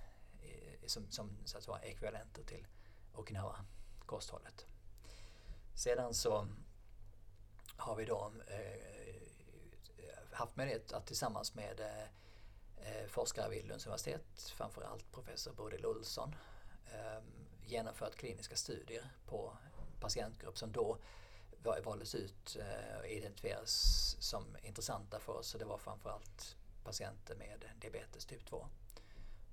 som, 0.89 1.11
som 1.11 1.37
så 1.45 1.57
att 1.57 1.63
säga 1.63 1.79
ekvivalenter 1.81 2.43
till 2.43 2.67
Okinawa-kosthållet. 3.13 4.65
Sedan 5.75 6.13
så 6.13 6.47
har 7.77 7.95
vi 7.95 8.05
då 8.05 8.31
eh, 8.47 8.95
haft 10.31 10.55
möjlighet 10.55 10.93
att 10.93 11.05
tillsammans 11.05 11.55
med 11.55 11.79
eh, 12.77 13.07
forskare 13.07 13.49
vid 13.49 13.67
Lunds 13.67 13.85
universitet, 13.85 14.41
framförallt 14.55 15.11
professor 15.11 15.53
Bodil 15.53 15.85
Olsson, 15.85 16.35
eh, 16.93 17.23
genomfört 17.65 18.15
kliniska 18.15 18.55
studier 18.55 19.11
på 19.25 19.57
patientgrupp 19.99 20.57
som 20.57 20.71
då 20.71 20.97
valdes 21.83 22.15
ut 22.15 22.57
eh, 22.59 22.99
och 22.99 23.07
identifierades 23.07 24.15
som 24.19 24.57
intressanta 24.61 25.19
för 25.19 25.33
oss. 25.33 25.47
Så 25.47 25.57
det 25.57 25.65
var 25.65 25.77
framförallt 25.77 26.55
patienter 26.83 27.35
med 27.35 27.65
diabetes 27.81 28.25
typ 28.25 28.45
2 28.45 28.67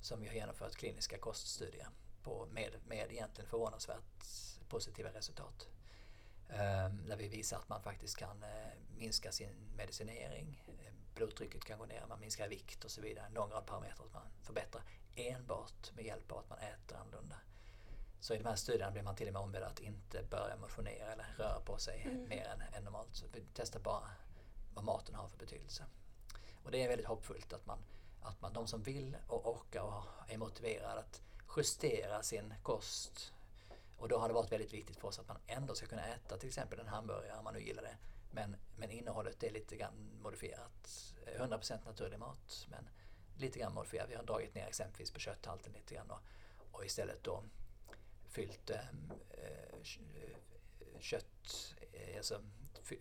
som 0.02 0.20
vi 0.20 0.28
har 0.28 0.34
genomfört 0.34 0.74
kliniska 0.74 1.18
koststudier 1.18 1.88
på 2.22 2.46
med, 2.46 2.72
med 2.86 3.12
egentligen 3.12 3.50
förvånansvärt 3.50 4.24
positiva 4.68 5.10
resultat. 5.12 5.68
Um, 6.48 7.08
där 7.08 7.16
vi 7.16 7.28
visar 7.28 7.56
att 7.56 7.68
man 7.68 7.82
faktiskt 7.82 8.16
kan 8.16 8.42
uh, 8.42 8.48
minska 8.96 9.32
sin 9.32 9.70
medicinering, 9.76 10.62
uh, 10.68 10.92
blodtrycket 11.14 11.64
kan 11.64 11.78
gå 11.78 11.86
ner, 11.86 12.04
man 12.08 12.20
minskar 12.20 12.48
vikt 12.48 12.84
och 12.84 12.90
så 12.90 13.00
vidare. 13.00 13.26
En 13.26 13.32
lång 13.32 13.50
rad 13.50 13.66
parametrar 13.66 14.06
att 14.06 14.12
man 14.12 14.26
förbättrar 14.42 14.82
enbart 15.14 15.92
med 15.94 16.04
hjälp 16.04 16.32
av 16.32 16.38
att 16.38 16.48
man 16.50 16.58
äter 16.58 16.98
annorlunda. 16.98 17.36
Så 18.20 18.34
i 18.34 18.38
de 18.38 18.44
här 18.44 18.56
studierna 18.56 18.90
blir 18.90 19.02
man 19.02 19.16
till 19.16 19.26
och 19.26 19.32
med 19.32 19.42
ombedd 19.42 19.62
att 19.62 19.80
inte 19.80 20.22
börja 20.22 20.56
motionera 20.56 21.12
eller 21.12 21.26
röra 21.38 21.60
på 21.60 21.78
sig 21.78 22.02
mm. 22.02 22.28
mer 22.28 22.44
än, 22.44 22.62
än 22.76 22.84
normalt. 22.84 23.16
Så 23.16 23.26
vi 23.32 23.44
testar 23.54 23.80
bara 23.80 24.10
vad 24.74 24.84
maten 24.84 25.14
har 25.14 25.28
för 25.28 25.38
betydelse. 25.38 25.84
Och 26.64 26.70
det 26.70 26.84
är 26.84 26.88
väldigt 26.88 27.06
hoppfullt 27.06 27.52
att 27.52 27.66
man, 27.66 27.78
att 28.22 28.40
man 28.40 28.52
de 28.52 28.66
som 28.66 28.82
vill 28.82 29.16
och 29.26 29.50
orkar 29.50 29.82
och 29.82 30.04
är 30.28 30.38
motiverade 30.38 31.00
att 31.00 31.22
justera 31.56 32.22
sin 32.22 32.54
kost 32.62 33.32
och 34.02 34.08
då 34.08 34.18
har 34.18 34.28
det 34.28 34.34
varit 34.34 34.52
väldigt 34.52 34.72
viktigt 34.72 34.96
för 34.96 35.08
oss 35.08 35.18
att 35.18 35.28
man 35.28 35.38
ändå 35.46 35.74
ska 35.74 35.86
kunna 35.86 36.06
äta 36.06 36.36
till 36.36 36.48
exempel 36.48 36.80
en 36.80 36.88
hamburgare 36.88 37.38
om 37.38 37.44
man 37.44 37.54
nu 37.54 37.60
gillar 37.60 37.82
det. 37.82 37.96
Men, 38.30 38.56
men 38.76 38.90
innehållet 38.90 39.42
är 39.42 39.50
lite 39.50 39.76
grann 39.76 40.18
modifierat. 40.22 41.14
100% 41.38 41.84
naturlig 41.84 42.18
mat 42.18 42.66
men 42.70 42.88
lite 43.36 43.58
grann 43.58 43.74
modifierat. 43.74 44.10
Vi 44.10 44.14
har 44.14 44.22
dragit 44.22 44.54
ner 44.54 44.66
exempelvis 44.66 45.10
på 45.10 45.20
kötthalten 45.20 45.72
lite 45.72 45.94
grann 45.94 46.10
och, 46.10 46.20
och 46.72 46.84
istället 46.84 47.24
då 47.24 47.42
fyllt 48.28 48.70
eh, 48.70 48.78
eh 49.30 49.82
kött, 51.00 51.74
eh, 51.92 52.16
alltså 52.16 52.40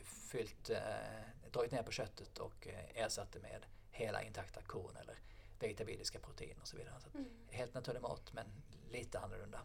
fyllt, 0.03 0.69
eh, 0.69 1.49
dragit 1.51 1.71
ner 1.71 1.83
på 1.83 1.91
köttet 1.91 2.37
och 2.37 2.67
eh, 2.67 3.03
ersatt 3.03 3.31
det 3.31 3.39
med 3.39 3.65
hela 3.91 4.23
intakta 4.23 4.61
korn 4.61 4.95
eller 4.95 5.15
vegetabiliska 5.59 6.19
proteiner 6.19 6.61
och 6.61 6.67
så 6.67 6.77
vidare. 6.77 6.99
Så 6.99 7.17
mm. 7.17 7.29
Helt 7.49 7.73
naturlig 7.73 8.01
mat 8.01 8.33
men 8.33 8.45
lite 8.89 9.19
annorlunda. 9.19 9.61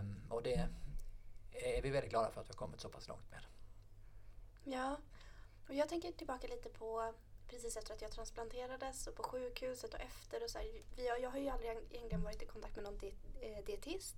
Um, 0.00 0.22
och 0.30 0.42
det 0.42 0.68
är 1.52 1.82
vi 1.82 1.90
väldigt 1.90 2.10
glada 2.10 2.30
för 2.30 2.40
att 2.40 2.48
vi 2.48 2.52
har 2.52 2.58
kommit 2.58 2.80
så 2.80 2.88
pass 2.88 3.08
långt 3.08 3.30
med. 3.30 3.40
Ja, 4.64 4.96
och 5.68 5.74
jag 5.74 5.88
tänker 5.88 6.12
tillbaka 6.12 6.48
lite 6.48 6.68
på 6.68 7.14
precis 7.48 7.76
efter 7.76 7.94
att 7.94 8.02
jag 8.02 8.10
transplanterades 8.10 9.06
och 9.06 9.14
på 9.14 9.22
sjukhuset 9.22 9.94
och 9.94 10.00
efter. 10.00 10.44
Och 10.44 10.50
så 10.50 10.58
här, 10.58 10.82
vi 10.96 11.08
har, 11.08 11.16
jag 11.16 11.30
har 11.30 11.38
ju 11.38 11.48
aldrig 11.48 11.70
egentligen 11.70 12.22
varit 12.22 12.42
i 12.42 12.46
kontakt 12.46 12.76
med 12.76 12.84
någon 12.84 13.00
eh, 13.40 13.64
dietist. 13.64 14.16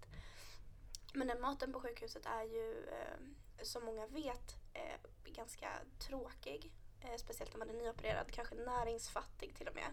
Men 1.15 1.27
den 1.27 1.41
maten 1.41 1.73
på 1.73 1.81
sjukhuset 1.81 2.27
är 2.27 2.43
ju, 2.43 2.89
eh, 2.89 3.19
som 3.63 3.85
många 3.85 4.07
vet, 4.07 4.57
eh, 4.73 5.01
ganska 5.25 5.71
tråkig. 5.99 6.73
Eh, 7.01 7.17
speciellt 7.17 7.53
när 7.53 7.59
man 7.59 7.71
är 7.71 7.83
nyopererad, 7.83 8.31
kanske 8.31 8.55
näringsfattig 8.55 9.55
till 9.55 9.69
och 9.69 9.75
med. 9.75 9.93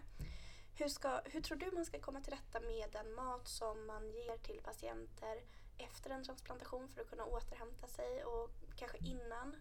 Hur, 0.74 0.88
ska, 0.88 1.20
hur 1.24 1.40
tror 1.40 1.58
du 1.58 1.70
man 1.70 1.84
ska 1.84 2.00
komma 2.00 2.20
till 2.20 2.32
rätta 2.32 2.60
med 2.60 2.90
den 2.92 3.14
mat 3.14 3.48
som 3.48 3.86
man 3.86 4.10
ger 4.10 4.36
till 4.36 4.60
patienter 4.64 5.42
efter 5.78 6.10
en 6.10 6.24
transplantation 6.24 6.88
för 6.88 7.00
att 7.00 7.10
kunna 7.10 7.24
återhämta 7.24 7.86
sig 7.86 8.24
och 8.24 8.50
kanske 8.76 8.98
innan? 8.98 9.56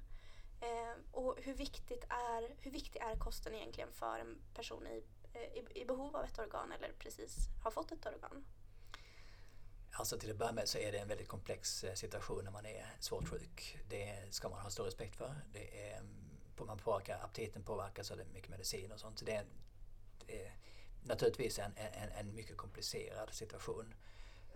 Eh, 0.62 0.96
och 1.12 1.36
hur, 1.38 1.54
viktigt 1.54 2.04
är, 2.10 2.56
hur 2.60 2.72
viktig 2.72 3.02
är 3.02 3.16
kosten 3.16 3.56
egentligen 3.56 3.92
för 3.92 4.20
en 4.20 4.38
person 4.54 4.88
i, 4.88 5.04
eh, 5.34 5.42
i, 5.42 5.82
i, 5.82 5.86
behov 5.86 6.16
av 6.16 6.24
ett 6.26 6.40
organ 6.40 6.72
eller 6.72 6.94
precis 7.00 7.36
har 7.64 7.72
fått 7.72 7.92
ett 7.92 8.06
organ? 8.06 8.46
Alltså 9.92 10.18
till 10.18 10.32
att 10.32 10.38
börja 10.38 10.52
med 10.52 10.70
så 10.70 10.78
är 10.78 10.92
det 10.92 10.98
en 10.98 11.08
väldigt 11.08 11.28
komplex 11.28 11.84
eh, 11.84 11.94
situation 11.94 12.44
när 12.44 12.52
man 12.52 12.66
är 12.66 12.86
svårt 13.00 13.30
sjuk. 13.30 13.78
Det 13.90 14.34
ska 14.34 14.50
man 14.50 14.60
ha 14.60 14.70
stor 14.70 14.84
respekt 14.84 15.16
för. 15.16 15.36
Det 15.54 15.90
är, 15.90 16.04
man 16.64 16.78
påverkar, 16.78 17.20
aptiten 17.24 17.64
påverkas 17.64 18.12
av 18.12 18.18
mycket 18.34 18.50
medicin 18.50 18.92
och 18.92 19.00
sånt. 19.00 19.20
Så 19.20 19.26
det 19.26 19.36
är, 19.36 19.46
det 20.26 20.46
är 20.46 20.54
naturligtvis 21.04 21.60
en, 21.60 21.74
en, 21.78 22.10
en 22.10 22.36
mycket 22.36 22.58
komplicerad 22.58 23.34
situation. 23.34 23.94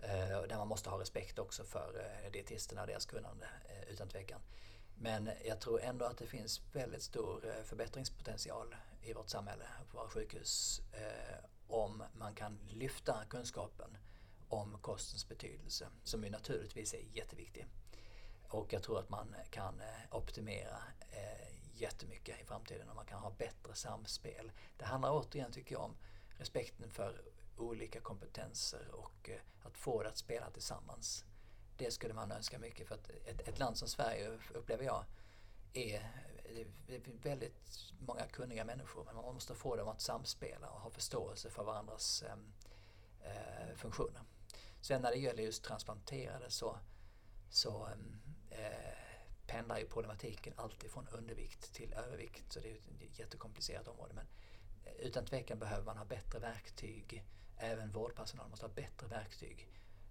Eh, 0.02 0.42
där 0.48 0.56
man 0.56 0.68
måste 0.68 0.90
ha 0.90 1.00
respekt 1.00 1.38
också 1.38 1.64
för 1.64 2.20
eh, 2.24 2.30
dietisterna 2.32 2.80
och 2.80 2.86
deras 2.86 3.06
kunnande 3.06 3.46
eh, 3.68 3.92
utan 3.92 4.08
tvekan. 4.08 4.40
Men 4.94 5.30
jag 5.44 5.60
tror 5.60 5.80
ändå 5.80 6.04
att 6.04 6.18
det 6.18 6.26
finns 6.26 6.60
väldigt 6.72 7.02
stor 7.02 7.46
eh, 7.48 7.64
förbättringspotential 7.64 8.76
i 9.02 9.12
vårt 9.12 9.28
samhälle, 9.28 9.64
på 9.90 9.96
våra 9.96 10.08
sjukhus, 10.08 10.80
eh, 10.92 11.44
om 11.68 12.02
man 12.18 12.34
kan 12.34 12.58
lyfta 12.68 13.24
kunskapen 13.28 13.96
om 14.48 14.78
kostens 14.80 15.28
betydelse, 15.28 15.88
som 16.04 16.24
ju 16.24 16.30
naturligtvis 16.30 16.94
är 16.94 17.04
jätteviktig. 17.12 17.66
Och 18.48 18.72
jag 18.72 18.82
tror 18.82 18.98
att 18.98 19.08
man 19.08 19.34
kan 19.50 19.80
eh, 19.80 20.16
optimera 20.16 20.82
eh, 21.10 21.49
jättemycket 21.80 22.40
i 22.40 22.44
framtiden 22.44 22.88
och 22.88 22.96
man 22.96 23.06
kan 23.06 23.18
ha 23.18 23.30
bättre 23.30 23.74
samspel. 23.74 24.52
Det 24.76 24.84
handlar 24.84 25.10
återigen, 25.10 25.52
tycker 25.52 25.74
jag, 25.74 25.82
om 25.82 25.96
respekten 26.38 26.90
för 26.90 27.22
olika 27.56 28.00
kompetenser 28.00 28.88
och 28.92 29.30
eh, 29.30 29.40
att 29.62 29.76
få 29.76 30.02
det 30.02 30.08
att 30.08 30.16
spela 30.16 30.50
tillsammans 30.50 31.24
det 31.84 31.90
skulle 31.90 32.14
man 32.14 32.32
önska 32.32 32.58
mycket 32.58 32.88
för 32.88 32.94
att 32.94 33.10
ett, 33.10 33.48
ett 33.48 33.58
land 33.58 33.76
som 33.76 33.88
Sverige 33.88 34.38
upplever 34.54 34.84
jag 34.84 35.04
är, 35.72 36.10
det 36.86 36.94
är 36.94 37.00
väldigt 37.22 37.92
många 37.98 38.26
kunniga 38.26 38.64
människor 38.64 39.04
men 39.04 39.14
man 39.14 39.34
måste 39.34 39.54
få 39.54 39.76
dem 39.76 39.88
att 39.88 40.00
samspela 40.00 40.68
och 40.70 40.80
ha 40.80 40.90
förståelse 40.90 41.50
för 41.50 41.64
varandras 41.64 42.22
ehm, 42.22 42.52
eh, 43.20 43.74
funktioner. 43.76 44.22
Sen 44.80 45.02
när 45.02 45.10
det 45.10 45.16
gäller 45.16 45.42
just 45.42 45.64
transplanterade 45.64 46.50
så, 46.50 46.76
så 47.50 47.86
ehm, 47.86 48.20
pendlar 49.50 49.78
ju 49.78 49.86
problematiken 49.86 50.54
alltid 50.56 50.90
från 50.90 51.08
undervikt 51.08 51.72
till 51.72 51.92
övervikt 51.92 52.52
så 52.52 52.60
det 52.60 52.70
är 52.70 52.74
ett 52.74 53.18
jättekomplicerat 53.18 53.88
område 53.88 54.14
men 54.14 54.26
utan 54.98 55.24
tvekan 55.24 55.58
behöver 55.58 55.84
man 55.84 55.96
ha 55.96 56.04
bättre 56.04 56.38
verktyg. 56.38 57.24
Även 57.56 57.92
vårdpersonal 57.92 58.48
måste 58.48 58.66
ha 58.66 58.72
bättre 58.74 59.06
verktyg 59.06 59.68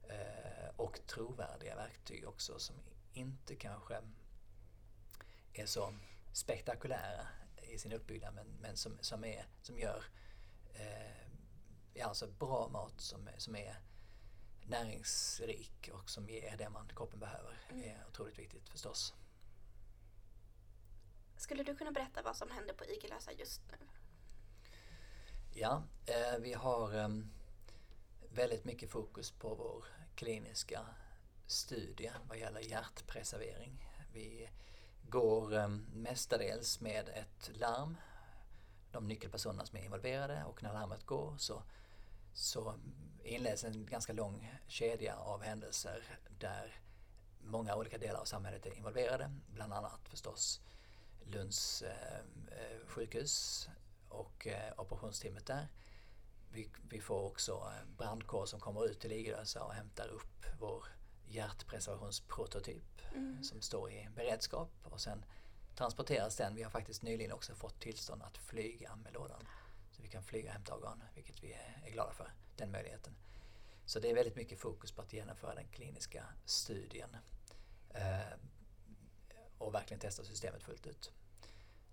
Eh, 0.09 0.69
och 0.75 0.99
trovärdiga 1.07 1.75
verktyg 1.75 2.27
också 2.27 2.59
som 2.59 2.75
inte 3.13 3.55
kanske 3.55 4.01
är 5.53 5.65
så 5.65 5.93
spektakulära 6.33 7.27
i 7.61 7.77
sin 7.77 7.93
uppbyggnad 7.93 8.33
men, 8.33 8.47
men 8.61 8.77
som, 8.77 8.97
som, 9.01 9.23
är, 9.23 9.45
som 9.61 9.79
gör 9.79 10.03
eh, 10.73 12.07
alltså 12.07 12.27
bra 12.27 12.67
mat 12.67 13.01
som, 13.01 13.29
som 13.37 13.55
är 13.55 13.75
näringsrik 14.63 15.89
och 15.93 16.09
som 16.09 16.29
ger 16.29 16.57
det 16.57 16.69
man 16.69 16.87
kroppen 16.95 17.19
behöver 17.19 17.61
mm. 17.69 17.83
är 17.83 18.05
otroligt 18.07 18.39
viktigt 18.39 18.69
förstås. 18.69 19.13
Skulle 21.39 21.63
du 21.63 21.75
kunna 21.75 21.91
berätta 21.91 22.21
vad 22.21 22.35
som 22.35 22.51
händer 22.51 22.73
på 22.73 22.85
Igelösa 22.85 23.31
just 23.31 23.61
nu? 23.71 23.77
Ja, 25.53 25.83
eh, 26.05 26.39
vi 26.39 26.53
har 26.53 26.95
eh, 26.95 27.09
väldigt 28.33 28.65
mycket 28.65 28.89
fokus 28.89 29.31
på 29.31 29.55
vår 29.55 29.85
kliniska 30.15 30.85
studie 31.47 32.11
vad 32.27 32.37
gäller 32.37 32.61
hjärtpreservering. 32.61 33.85
Vi 34.13 34.49
går 35.09 35.55
ehm, 35.55 35.85
mestadels 35.93 36.81
med 36.81 37.09
ett 37.09 37.57
larm, 37.57 37.97
de 38.91 39.07
nyckelpersonerna 39.07 39.65
som 39.65 39.77
är 39.77 39.83
involverade 39.83 40.43
och 40.43 40.63
när 40.63 40.73
larmet 40.73 41.05
går 41.05 41.37
så, 41.37 41.63
så 42.33 42.75
inleds 43.23 43.63
en 43.63 43.85
ganska 43.85 44.13
lång 44.13 44.55
kedja 44.67 45.15
av 45.15 45.41
händelser 45.41 46.19
där 46.39 46.81
många 47.41 47.75
olika 47.75 47.97
delar 47.97 48.19
av 48.19 48.25
samhället 48.25 48.65
är 48.65 48.77
involverade, 48.77 49.31
bland 49.53 49.73
annat 49.73 50.09
förstås 50.09 50.61
Lunds 51.29 51.83
sjukhus 52.85 53.67
och 54.09 54.47
operationsteamet 54.77 55.45
där. 55.45 55.67
Vi, 56.51 56.69
vi 56.89 57.01
får 57.01 57.23
också 57.23 57.71
brandkår 57.97 58.45
som 58.45 58.59
kommer 58.59 58.85
ut 58.85 58.99
till 58.99 59.11
Igelösa 59.11 59.63
och 59.63 59.73
hämtar 59.73 60.07
upp 60.07 60.45
vår 60.59 60.85
hjärtpreservationsprototyp 61.27 63.01
mm. 63.15 63.43
som 63.43 63.61
står 63.61 63.91
i 63.91 64.09
beredskap 64.15 64.71
och 64.83 65.01
sen 65.01 65.25
transporteras 65.75 66.35
den. 66.35 66.55
Vi 66.55 66.63
har 66.63 66.71
faktiskt 66.71 67.03
nyligen 67.03 67.31
också 67.31 67.55
fått 67.55 67.79
tillstånd 67.79 68.23
att 68.23 68.37
flyga 68.37 68.95
med 68.95 69.13
lådan. 69.13 69.47
Så 69.91 70.01
vi 70.01 70.07
kan 70.07 70.23
flyga 70.23 70.49
och 70.49 70.53
hämta 70.53 70.75
organ, 70.75 71.03
vilket 71.15 71.43
vi 71.43 71.53
är 71.53 71.91
glada 71.91 72.11
för, 72.11 72.33
den 72.55 72.71
möjligheten. 72.71 73.15
Så 73.85 73.99
det 73.99 74.09
är 74.09 74.15
väldigt 74.15 74.35
mycket 74.35 74.59
fokus 74.59 74.91
på 74.91 75.01
att 75.01 75.13
genomföra 75.13 75.55
den 75.55 75.67
kliniska 75.67 76.25
studien 76.45 77.17
eh, 77.89 78.33
och 79.57 79.73
verkligen 79.73 79.99
testa 79.99 80.23
systemet 80.23 80.63
fullt 80.63 80.87
ut. 80.87 81.11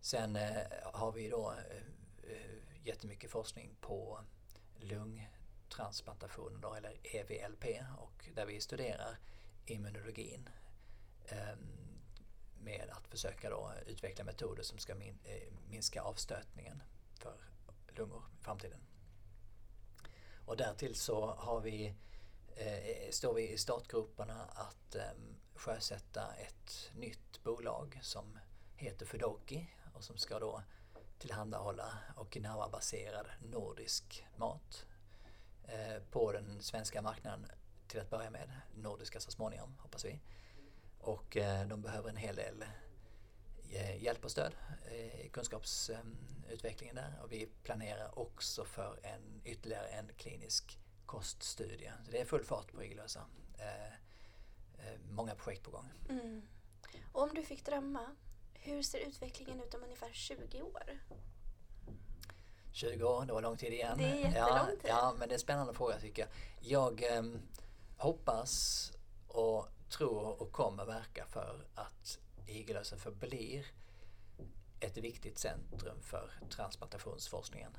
Sen 0.01 0.37
eh, 0.37 0.63
har 0.85 1.13
vi 1.13 1.29
då 1.29 1.53
eh, 1.53 1.77
eh, 2.33 2.87
jättemycket 2.87 3.31
forskning 3.31 3.77
på 3.81 4.21
lungtransplantationer 4.77 6.59
då, 6.59 6.75
eller 6.75 6.97
EVLP 7.03 7.65
och 7.99 8.29
där 8.35 8.47
vi 8.47 8.61
studerar 8.61 9.19
immunologin 9.67 10.49
ehm, 11.29 11.59
med 12.61 12.91
att 12.91 13.09
försöka 13.09 13.51
då 13.51 13.73
utveckla 13.87 14.25
metoder 14.25 14.63
som 14.63 14.79
ska 14.79 14.95
min, 14.95 15.19
minska 15.69 16.03
avstötningen 16.03 16.83
för 17.15 17.37
lungor 17.89 18.23
i 18.41 18.45
framtiden. 18.45 18.81
Och 20.47 20.57
därtill 20.57 20.95
så 20.95 21.27
har 21.27 21.61
vi, 21.61 21.95
eh, 22.57 23.11
står 23.11 23.35
vi 23.35 23.51
i 23.51 23.59
startgroparna 23.59 24.45
att 24.45 24.95
eh, 24.95 25.03
sjösätta 25.55 26.35
ett 26.35 26.91
nytt 26.95 27.43
bolag 27.43 27.99
som 28.03 28.39
heter 28.77 29.07
Fudoki 29.07 29.69
och 29.97 30.05
som 30.05 30.17
ska 30.17 30.39
då 30.39 30.63
tillhandahålla 31.19 31.99
Okinawa-baserad 32.17 33.27
nordisk 33.41 34.27
mat 34.37 34.87
eh, 35.65 36.03
på 36.11 36.33
den 36.33 36.63
svenska 36.63 37.03
marknaden 37.03 37.47
till 37.89 38.01
att 38.01 38.11
börja 38.11 38.31
med. 38.31 38.51
Nordiska 38.75 39.21
så 39.21 39.31
småningom 39.31 39.79
hoppas 39.79 40.05
vi. 40.05 40.21
Och 40.99 41.37
eh, 41.37 41.69
de 41.69 41.83
behöver 41.83 42.09
en 42.09 42.17
hel 42.17 42.37
del 42.37 42.65
eh, 43.71 44.03
hjälp 44.03 44.25
och 44.25 44.31
stöd 44.31 44.53
eh, 44.91 45.21
i 45.21 45.29
kunskapsutvecklingen 45.33 46.97
där 46.97 47.21
och 47.23 47.33
vi 47.33 47.47
planerar 47.63 48.19
också 48.19 48.65
för 48.65 48.99
en, 49.03 49.41
ytterligare 49.45 49.87
en 49.87 50.11
klinisk 50.17 50.79
koststudie. 51.07 51.93
Så 52.05 52.11
det 52.11 52.21
är 52.21 52.25
full 52.25 52.45
fart 52.45 52.73
på 52.73 52.83
Igelösa. 52.83 53.27
Eh, 53.59 55.01
många 55.11 55.35
projekt 55.35 55.63
på 55.63 55.71
gång. 55.71 55.93
Mm. 56.09 56.43
Och 57.13 57.23
om 57.23 57.35
du 57.35 57.43
fick 57.43 57.65
drömma, 57.65 58.17
hur 58.67 58.83
ser 58.83 58.99
utvecklingen 58.99 59.61
ut 59.61 59.75
om 59.75 59.83
ungefär 59.83 60.11
20 60.12 60.62
år? 60.62 60.99
20 62.73 63.05
år, 63.05 63.27
det 63.27 63.33
var 63.33 63.43
lång 63.43 63.57
tid 63.57 63.73
igen. 63.73 63.99
Det 63.99 64.05
är 64.05 64.17
jättelång 64.17 64.67
tid. 64.67 64.81
Ja, 64.83 65.14
men 65.19 65.29
det 65.29 65.33
är 65.33 65.37
en 65.37 65.41
spännande 65.41 65.75
fråga 65.75 65.99
tycker 65.99 66.23
jag. 66.23 66.31
Jag 66.61 67.17
eh, 67.17 67.23
hoppas 67.97 68.93
och 69.29 69.69
tror 69.89 70.43
och 70.43 70.53
kommer 70.53 70.85
verka 70.85 71.27
för 71.27 71.67
att 71.75 72.19
Igelösa 72.47 72.97
förblir 72.97 73.67
ett 74.81 74.97
viktigt 74.97 75.39
centrum 75.39 76.03
för 76.03 76.31
transplantationsforskningen. 76.51 77.77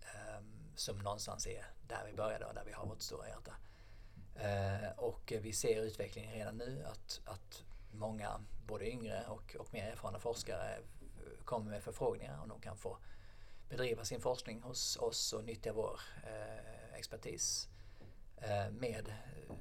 Eh, 0.00 0.42
som 0.74 0.98
någonstans 0.98 1.46
är 1.46 1.66
där 1.88 2.04
vi 2.06 2.12
började 2.12 2.44
och 2.44 2.54
där 2.54 2.64
vi 2.66 2.72
har 2.72 2.86
vårt 2.86 3.02
stora 3.02 3.28
hjärta. 3.28 3.56
Eh, 4.34 4.98
och 4.98 5.32
vi 5.40 5.52
ser 5.52 5.82
utvecklingen 5.82 6.32
redan 6.32 6.56
nu 6.56 6.84
att, 6.86 7.20
att 7.24 7.62
många, 7.98 8.40
både 8.66 8.90
yngre 8.90 9.24
och, 9.28 9.56
och 9.58 9.72
mer 9.72 9.84
erfarna 9.84 10.18
forskare 10.18 10.78
kommer 11.44 11.70
med 11.70 11.82
förfrågningar 11.82 12.42
om 12.42 12.48
de 12.48 12.60
kan 12.60 12.76
få 12.76 12.98
bedriva 13.68 14.04
sin 14.04 14.20
forskning 14.20 14.62
hos 14.62 14.96
oss 14.96 15.32
och 15.32 15.44
nyttja 15.44 15.72
vår 15.72 16.00
eh, 16.22 16.94
expertis 16.94 17.68
eh, 18.36 18.70
med 18.70 19.08
eh, 19.08 19.54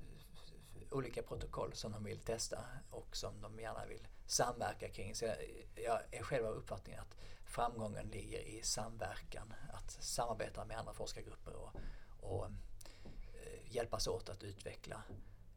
olika 0.92 1.24
protokoll 1.24 1.74
som 1.74 1.92
de 1.92 2.04
vill 2.04 2.20
testa 2.20 2.66
och 2.90 3.16
som 3.16 3.42
de 3.42 3.60
gärna 3.60 3.86
vill 3.86 4.08
samverka 4.26 4.90
kring. 4.90 5.16
Så 5.16 5.26
jag, 5.26 5.36
jag 5.76 6.00
är 6.12 6.24
själv 6.24 6.46
av 6.46 6.54
uppfattningen 6.54 7.02
att 7.02 7.18
framgången 7.46 8.08
ligger 8.08 8.40
i 8.40 8.62
samverkan, 8.64 9.54
att 9.74 9.92
samarbeta 9.92 10.66
med 10.66 10.78
andra 10.78 10.94
forskargrupper 10.94 11.54
och, 11.54 11.72
och 12.22 12.46
eh, 12.46 13.76
hjälpas 13.76 14.08
åt 14.08 14.30
att 14.30 14.44
utveckla 14.44 15.04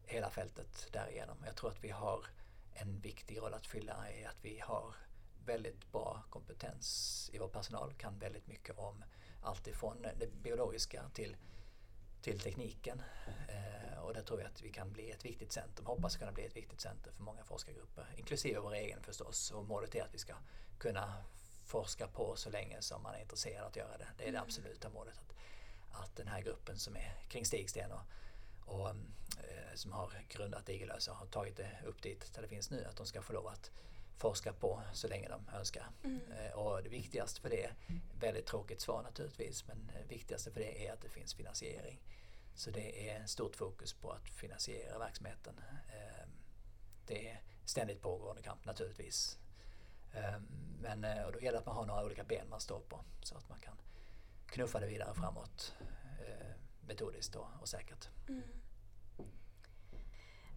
hela 0.05 0.31
fältet 0.31 0.89
därigenom. 0.93 1.37
Jag 1.47 1.57
tror 1.57 1.71
att 1.71 1.85
vi 1.85 1.91
har 1.91 2.27
en 2.81 3.01
viktig 3.01 3.39
roll 3.39 3.55
att 3.55 3.67
fylla 3.67 4.13
i 4.13 4.25
att 4.25 4.37
vi 4.43 4.59
har 4.59 4.95
väldigt 5.45 5.93
bra 5.93 6.23
kompetens 6.31 7.31
i 7.33 7.39
vår 7.39 7.49
personal, 7.49 7.95
kan 7.95 8.19
väldigt 8.19 8.47
mycket 8.47 8.79
om 8.79 9.05
allt 9.43 9.67
ifrån 9.67 10.03
det 10.03 10.27
biologiska 10.43 11.11
till, 11.15 11.37
till 12.23 12.41
tekniken. 12.41 13.03
Eh, 13.49 13.99
och 13.99 14.15
där 14.15 14.23
tror 14.23 14.41
jag 14.41 14.49
att 14.51 14.63
vi 14.63 14.73
kan 14.73 14.93
bli 14.93 15.11
ett 15.11 15.25
viktigt 15.25 15.53
centrum, 15.53 15.87
hoppas 15.87 16.17
kunna 16.17 16.33
bli 16.33 16.45
ett 16.45 16.57
viktigt 16.57 16.81
centrum 16.81 17.15
för 17.15 17.23
många 17.23 17.45
forskargrupper, 17.45 18.07
inklusive 18.17 18.61
vår 18.61 18.75
egen 18.75 19.03
förstås. 19.03 19.51
Och 19.51 19.65
målet 19.65 19.95
är 19.95 20.03
att 20.03 20.15
vi 20.15 20.19
ska 20.19 20.35
kunna 20.79 21.25
forska 21.67 22.07
på 22.07 22.37
så 22.37 22.51
länge 22.51 22.83
som 22.83 23.03
man 23.03 23.15
är 23.15 23.21
intresserad 23.21 23.67
att 23.67 23.77
göra 23.77 23.99
det. 23.99 24.09
Det 24.17 24.23
är 24.23 24.33
det 24.33 24.39
mm. 24.39 24.43
absoluta 24.43 24.89
målet. 24.89 25.19
Att, 25.19 25.35
att 26.03 26.17
den 26.17 26.29
här 26.29 26.41
gruppen 26.41 26.79
som 26.79 26.97
är 26.97 27.15
kring 27.29 27.45
Stigsten 27.45 27.93
och, 27.93 28.03
och 28.67 28.89
eh, 28.89 28.95
som 29.79 29.93
har 29.93 30.25
grundat 30.29 30.69
Igelösa 30.69 31.13
har 31.13 31.27
tagit 31.27 31.57
det 31.57 31.71
upp 31.87 32.03
dit 32.03 32.35
där 32.35 32.43
det 32.43 32.49
finns 32.49 32.71
nu, 32.71 32.85
att 32.85 32.97
de 32.97 33.07
ska 33.07 33.23
få 33.23 33.33
lov 33.33 33.47
att 33.47 33.71
forska 34.17 34.53
på 34.53 34.83
så 34.93 35.09
länge 35.09 35.29
de 35.29 35.57
önskar. 35.57 35.87
Mm. 36.05 36.21
Eh, 36.33 36.53
och 36.53 36.83
det 36.83 36.89
viktigaste 36.89 37.41
för 37.41 37.51
det, 37.51 37.71
väldigt 38.21 38.47
tråkigt 38.47 38.81
svar 38.81 39.03
naturligtvis, 39.03 39.67
men 39.67 39.91
det 39.95 40.15
viktigaste 40.15 40.51
för 40.51 40.61
det 40.61 40.87
är 40.87 40.93
att 40.93 41.01
det 41.01 41.09
finns 41.09 41.35
finansiering. 41.35 42.01
Så 42.55 42.71
det 42.71 43.11
är 43.11 43.27
stort 43.27 43.57
fokus 43.57 43.93
på 43.93 44.11
att 44.11 44.29
finansiera 44.29 44.99
verksamheten. 44.99 45.61
Ehm, 45.93 46.31
det 47.07 47.29
är 47.29 47.43
ständigt 47.65 48.03
pågående 48.03 48.43
kamp 48.43 48.65
naturligtvis. 48.65 49.39
Ehm, 50.13 50.47
men 50.81 51.05
eh, 51.05 51.25
och 51.25 51.33
då 51.33 51.39
gäller 51.39 51.53
det 51.53 51.59
att 51.59 51.67
man 51.67 51.77
har 51.77 51.87
några 51.87 52.05
olika 52.05 52.25
ben 52.25 52.49
man 52.49 52.61
står 52.61 52.81
på 52.81 53.05
så 53.23 53.37
att 53.37 53.49
man 53.49 53.61
kan 53.61 53.77
knuffa 54.47 54.81
det 54.81 54.87
vidare 54.87 55.15
framåt 55.15 55.75
eh, 56.27 56.55
metodiskt 56.81 57.37
och, 57.37 57.49
och 57.61 57.69
säkert. 57.69 58.09
Mm. 58.29 58.43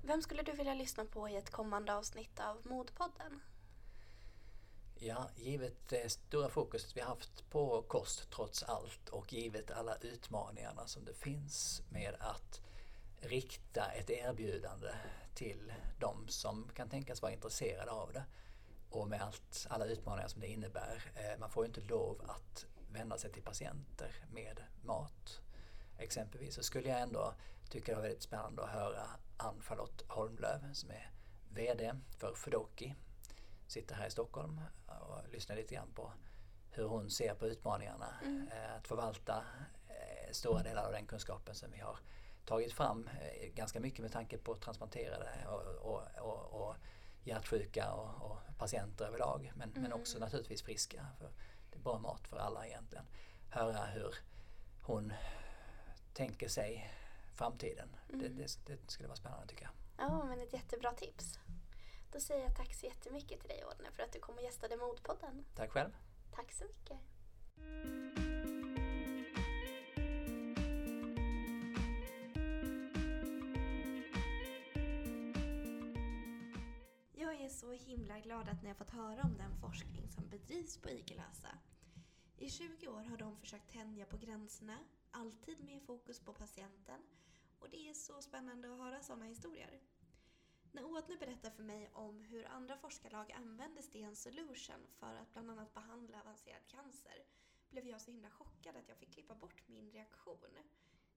Vem 0.04 0.22
skulle 0.22 0.44
du 0.44 0.52
vilja 0.52 0.74
lyssna 0.74 1.06
på 1.06 1.30
i 1.30 1.36
ett 1.36 1.50
kommande 1.50 1.96
avsnitt 1.96 2.40
av 2.40 2.68
Modpodden? 2.68 3.42
Ja, 4.96 5.30
givet 5.36 5.90
det 5.90 6.12
stora 6.12 6.50
fokuset 6.50 6.98
vi 6.98 7.02
haft 7.02 7.50
på 7.50 7.82
kost 7.82 8.32
trots 8.32 8.64
allt 8.64 9.10
och 9.10 9.34
givet 9.34 9.72
alla 9.72 9.96
utmaningarna 9.96 10.88
som 10.88 11.06
det 11.06 11.14
finns 11.14 11.82
med 11.90 12.16
att 12.20 12.62
rikta 13.20 13.86
ett 13.86 14.10
erbjudande 14.10 14.90
till 15.36 15.74
de 16.00 16.28
som 16.28 16.70
kan 16.76 16.90
tänkas 16.90 17.22
vara 17.22 17.32
intresserade 17.32 17.92
av 17.92 18.14
det 18.14 18.24
och 18.90 19.08
med 19.08 19.22
allt, 19.22 19.68
alla 19.70 19.86
utmaningar 19.86 20.28
som 20.28 20.42
det 20.42 20.48
innebär. 20.48 21.12
Eh, 21.16 21.40
man 21.40 21.50
får 21.50 21.64
ju 21.64 21.68
inte 21.68 21.82
lov 21.82 22.22
att 22.28 22.66
vända 22.90 23.18
sig 23.18 23.32
till 23.32 23.44
patienter 23.44 24.16
med 24.32 24.64
mat. 24.84 25.42
Exempelvis 25.98 26.56
så 26.56 26.64
skulle 26.64 26.90
jag 26.90 27.02
ändå 27.02 27.34
tycka 27.70 27.92
det 27.92 27.96
var 27.96 28.02
väldigt 28.02 28.24
spännande 28.24 28.64
att 28.64 28.70
höra 28.70 29.08
Ann-Charlotte 29.42 30.04
Holmlöv 30.08 30.74
som 30.74 30.92
är 30.92 31.12
VD 31.50 31.94
för 32.18 32.34
Fudoki 32.36 32.96
sitter 33.68 33.96
här 33.96 34.08
i 34.08 34.12
Stockholm 34.12 34.62
och 34.86 35.30
lyssnar 35.30 35.56
lite 35.56 35.76
grann 35.76 35.94
på 35.96 36.14
hur 36.72 36.86
hon 36.86 37.10
ser 37.10 37.34
på 37.34 37.48
utmaningarna 37.48 38.14
mm. 38.24 38.48
Eh, 38.48 38.76
att 38.76 38.88
förvalta 38.88 39.44
eh, 39.88 40.32
stora 40.32 40.64
delar 40.64 40.86
av 40.86 40.92
den 40.92 41.06
kunskapen 41.06 41.56
som 41.56 41.72
vi 41.72 41.80
har 41.80 42.00
tagit 42.46 42.74
fram 42.74 43.08
eh, 43.08 43.50
ganska 43.54 43.80
mycket 43.80 44.00
med 44.00 44.12
tanke 44.12 44.38
på 44.38 44.56
transplanterade 44.56 45.30
och, 45.48 45.92
och, 45.92 46.02
och, 46.20 46.62
och 46.62 46.76
hjärtsjuka 47.24 47.92
och, 47.92 48.38
patienter 48.58 49.06
överlag 49.06 49.52
men, 49.56 49.70
mm. 49.70 49.82
men 49.82 49.94
också 49.94 50.20
naturligtvis 50.20 50.62
friska. 50.62 51.08
För 51.20 51.30
det 51.70 51.78
är 51.78 51.82
bra 51.82 52.00
mat 52.00 52.28
för 52.28 52.38
alla 52.38 52.68
egentligen. 52.68 53.06
Höra 53.50 53.86
hur 53.86 54.16
hon 54.82 55.14
tänker 56.14 56.48
sig 56.48 56.92
framtiden. 57.34 57.90
Mm. 58.10 58.20
Det, 58.20 58.30
det, 58.30 58.66
det, 58.66 58.92
skulle 58.92 59.08
vara 59.08 59.18
spännande 59.18 59.48
tycker 59.48 59.64
jag. 59.64 59.74
Ja, 59.98 60.26
men 60.26 60.42
ett 60.42 60.54
jättebra 60.54 60.92
tips. 60.92 61.40
Då 62.12 62.20
säger 62.20 62.44
jag 62.44 62.56
tack 62.56 62.74
så 62.74 62.86
jättemycket 62.86 63.40
till 63.40 63.50
dig 63.50 63.64
Ordne 63.66 63.92
för 63.92 64.04
att 64.04 64.14
du 64.14 64.20
kom 64.20 64.36
och 64.36 64.42
gästade 64.42 64.78
Modpodden. 64.78 65.46
Tack 65.56 65.72
själv. 65.72 65.92
Tack 66.32 66.52
så 66.52 66.66
mycket. 66.66 66.98
Jag 77.14 77.42
är 77.42 77.50
så 77.50 77.72
himla 77.72 78.20
glad 78.20 78.50
att 78.50 78.62
ni 78.64 78.68
har 78.68 78.76
fått 78.76 78.90
höra 78.90 79.22
om 79.22 79.38
den 79.38 79.58
forskning 79.62 80.10
som 80.10 80.30
bedrivs 80.30 80.78
på 80.78 80.90
Igelösa. 80.90 81.58
I 82.38 82.50
20 82.50 82.88
år 82.88 83.04
har 83.04 83.18
de 83.18 83.38
försökt 83.38 83.72
tänja 83.72 84.06
på 84.06 84.18
gränserna, 84.18 84.78
alltid 85.12 85.64
med 85.64 85.82
fokus 85.82 86.20
på 86.20 86.34
patienten. 86.34 87.02
Och 87.60 87.70
det 87.70 87.90
är 87.90 87.94
så 87.94 88.22
spännande 88.22 88.74
att 88.74 88.80
höra 88.80 89.02
sådana 89.02 89.26
historier. 89.26 89.82
När 90.72 90.86
Åtne 90.86 91.18
berättar 91.18 91.50
för 91.50 91.64
mig 91.64 91.90
om 91.94 92.22
hur 92.22 92.48
andra 92.48 92.78
forskarlag 92.78 93.32
använder 93.32 93.82
Sten 93.82 94.16
Solution 94.16 94.88
för 95.00 95.16
att 95.16 95.34
bland 95.34 95.52
annat 95.52 95.74
behandla 95.74 96.22
avancerad 96.22 96.68
cancer 96.68 97.26
blev 97.70 97.88
jag 97.88 98.02
så 98.02 98.12
himla 98.12 98.30
chockad 98.30 98.76
att 98.76 98.90
jag 98.90 98.98
fick 98.98 99.14
klippa 99.14 99.36
bort 99.36 99.68
min 99.68 99.92
reaktion. 99.92 100.58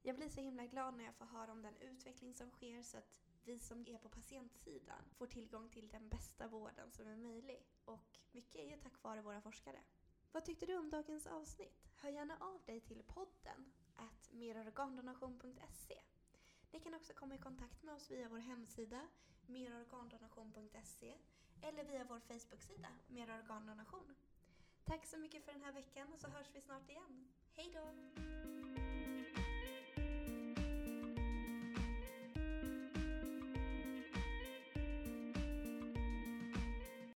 Jag 0.02 0.16
blir 0.16 0.28
så 0.28 0.40
himla 0.40 0.66
glad 0.66 0.96
när 0.96 1.04
jag 1.04 1.14
får 1.14 1.24
höra 1.24 1.52
om 1.52 1.62
den 1.62 1.76
utveckling 1.76 2.34
som 2.34 2.50
sker 2.50 2.82
så 2.82 2.98
att 2.98 3.20
vi 3.44 3.58
som 3.58 3.86
är 3.86 3.98
på 3.98 4.08
patientsidan 4.08 5.04
får 5.16 5.26
tillgång 5.26 5.68
till 5.68 5.88
den 5.88 6.08
bästa 6.08 6.48
vården 6.48 6.90
som 6.90 7.08
är 7.08 7.16
möjlig. 7.16 7.66
Och 7.84 8.18
mycket 8.32 8.60
är 8.60 8.70
ju 8.70 8.76
tack 8.76 9.02
vare 9.02 9.22
våra 9.22 9.40
forskare. 9.40 9.80
Vad 10.32 10.44
tyckte 10.44 10.66
du 10.66 10.76
om 10.76 10.90
dagens 10.90 11.26
avsnitt? 11.26 11.88
Hör 11.96 12.10
gärna 12.10 12.36
av 12.40 12.62
dig 12.64 12.80
till 12.80 13.02
podden 13.02 13.72
merorgandonation.se 14.34 15.98
Ni 16.70 16.80
kan 16.80 16.94
också 16.94 17.12
komma 17.12 17.34
i 17.34 17.38
kontakt 17.38 17.82
med 17.82 17.94
oss 17.94 18.10
via 18.10 18.28
vår 18.28 18.38
hemsida 18.38 19.08
merorgandonation.se 19.46 21.14
eller 21.62 21.84
via 21.84 22.04
vår 22.04 22.20
Facebook-sida 22.20 22.88
Merorgandonation. 23.08 24.14
Tack 24.84 25.06
så 25.06 25.18
mycket 25.18 25.44
för 25.44 25.52
den 25.52 25.62
här 25.62 25.72
veckan 25.72 26.12
och 26.12 26.20
så 26.20 26.28
hörs 26.28 26.50
vi 26.54 26.60
snart 26.60 26.90
igen. 26.90 27.28
Hej 27.56 27.70
då! 27.74 28.83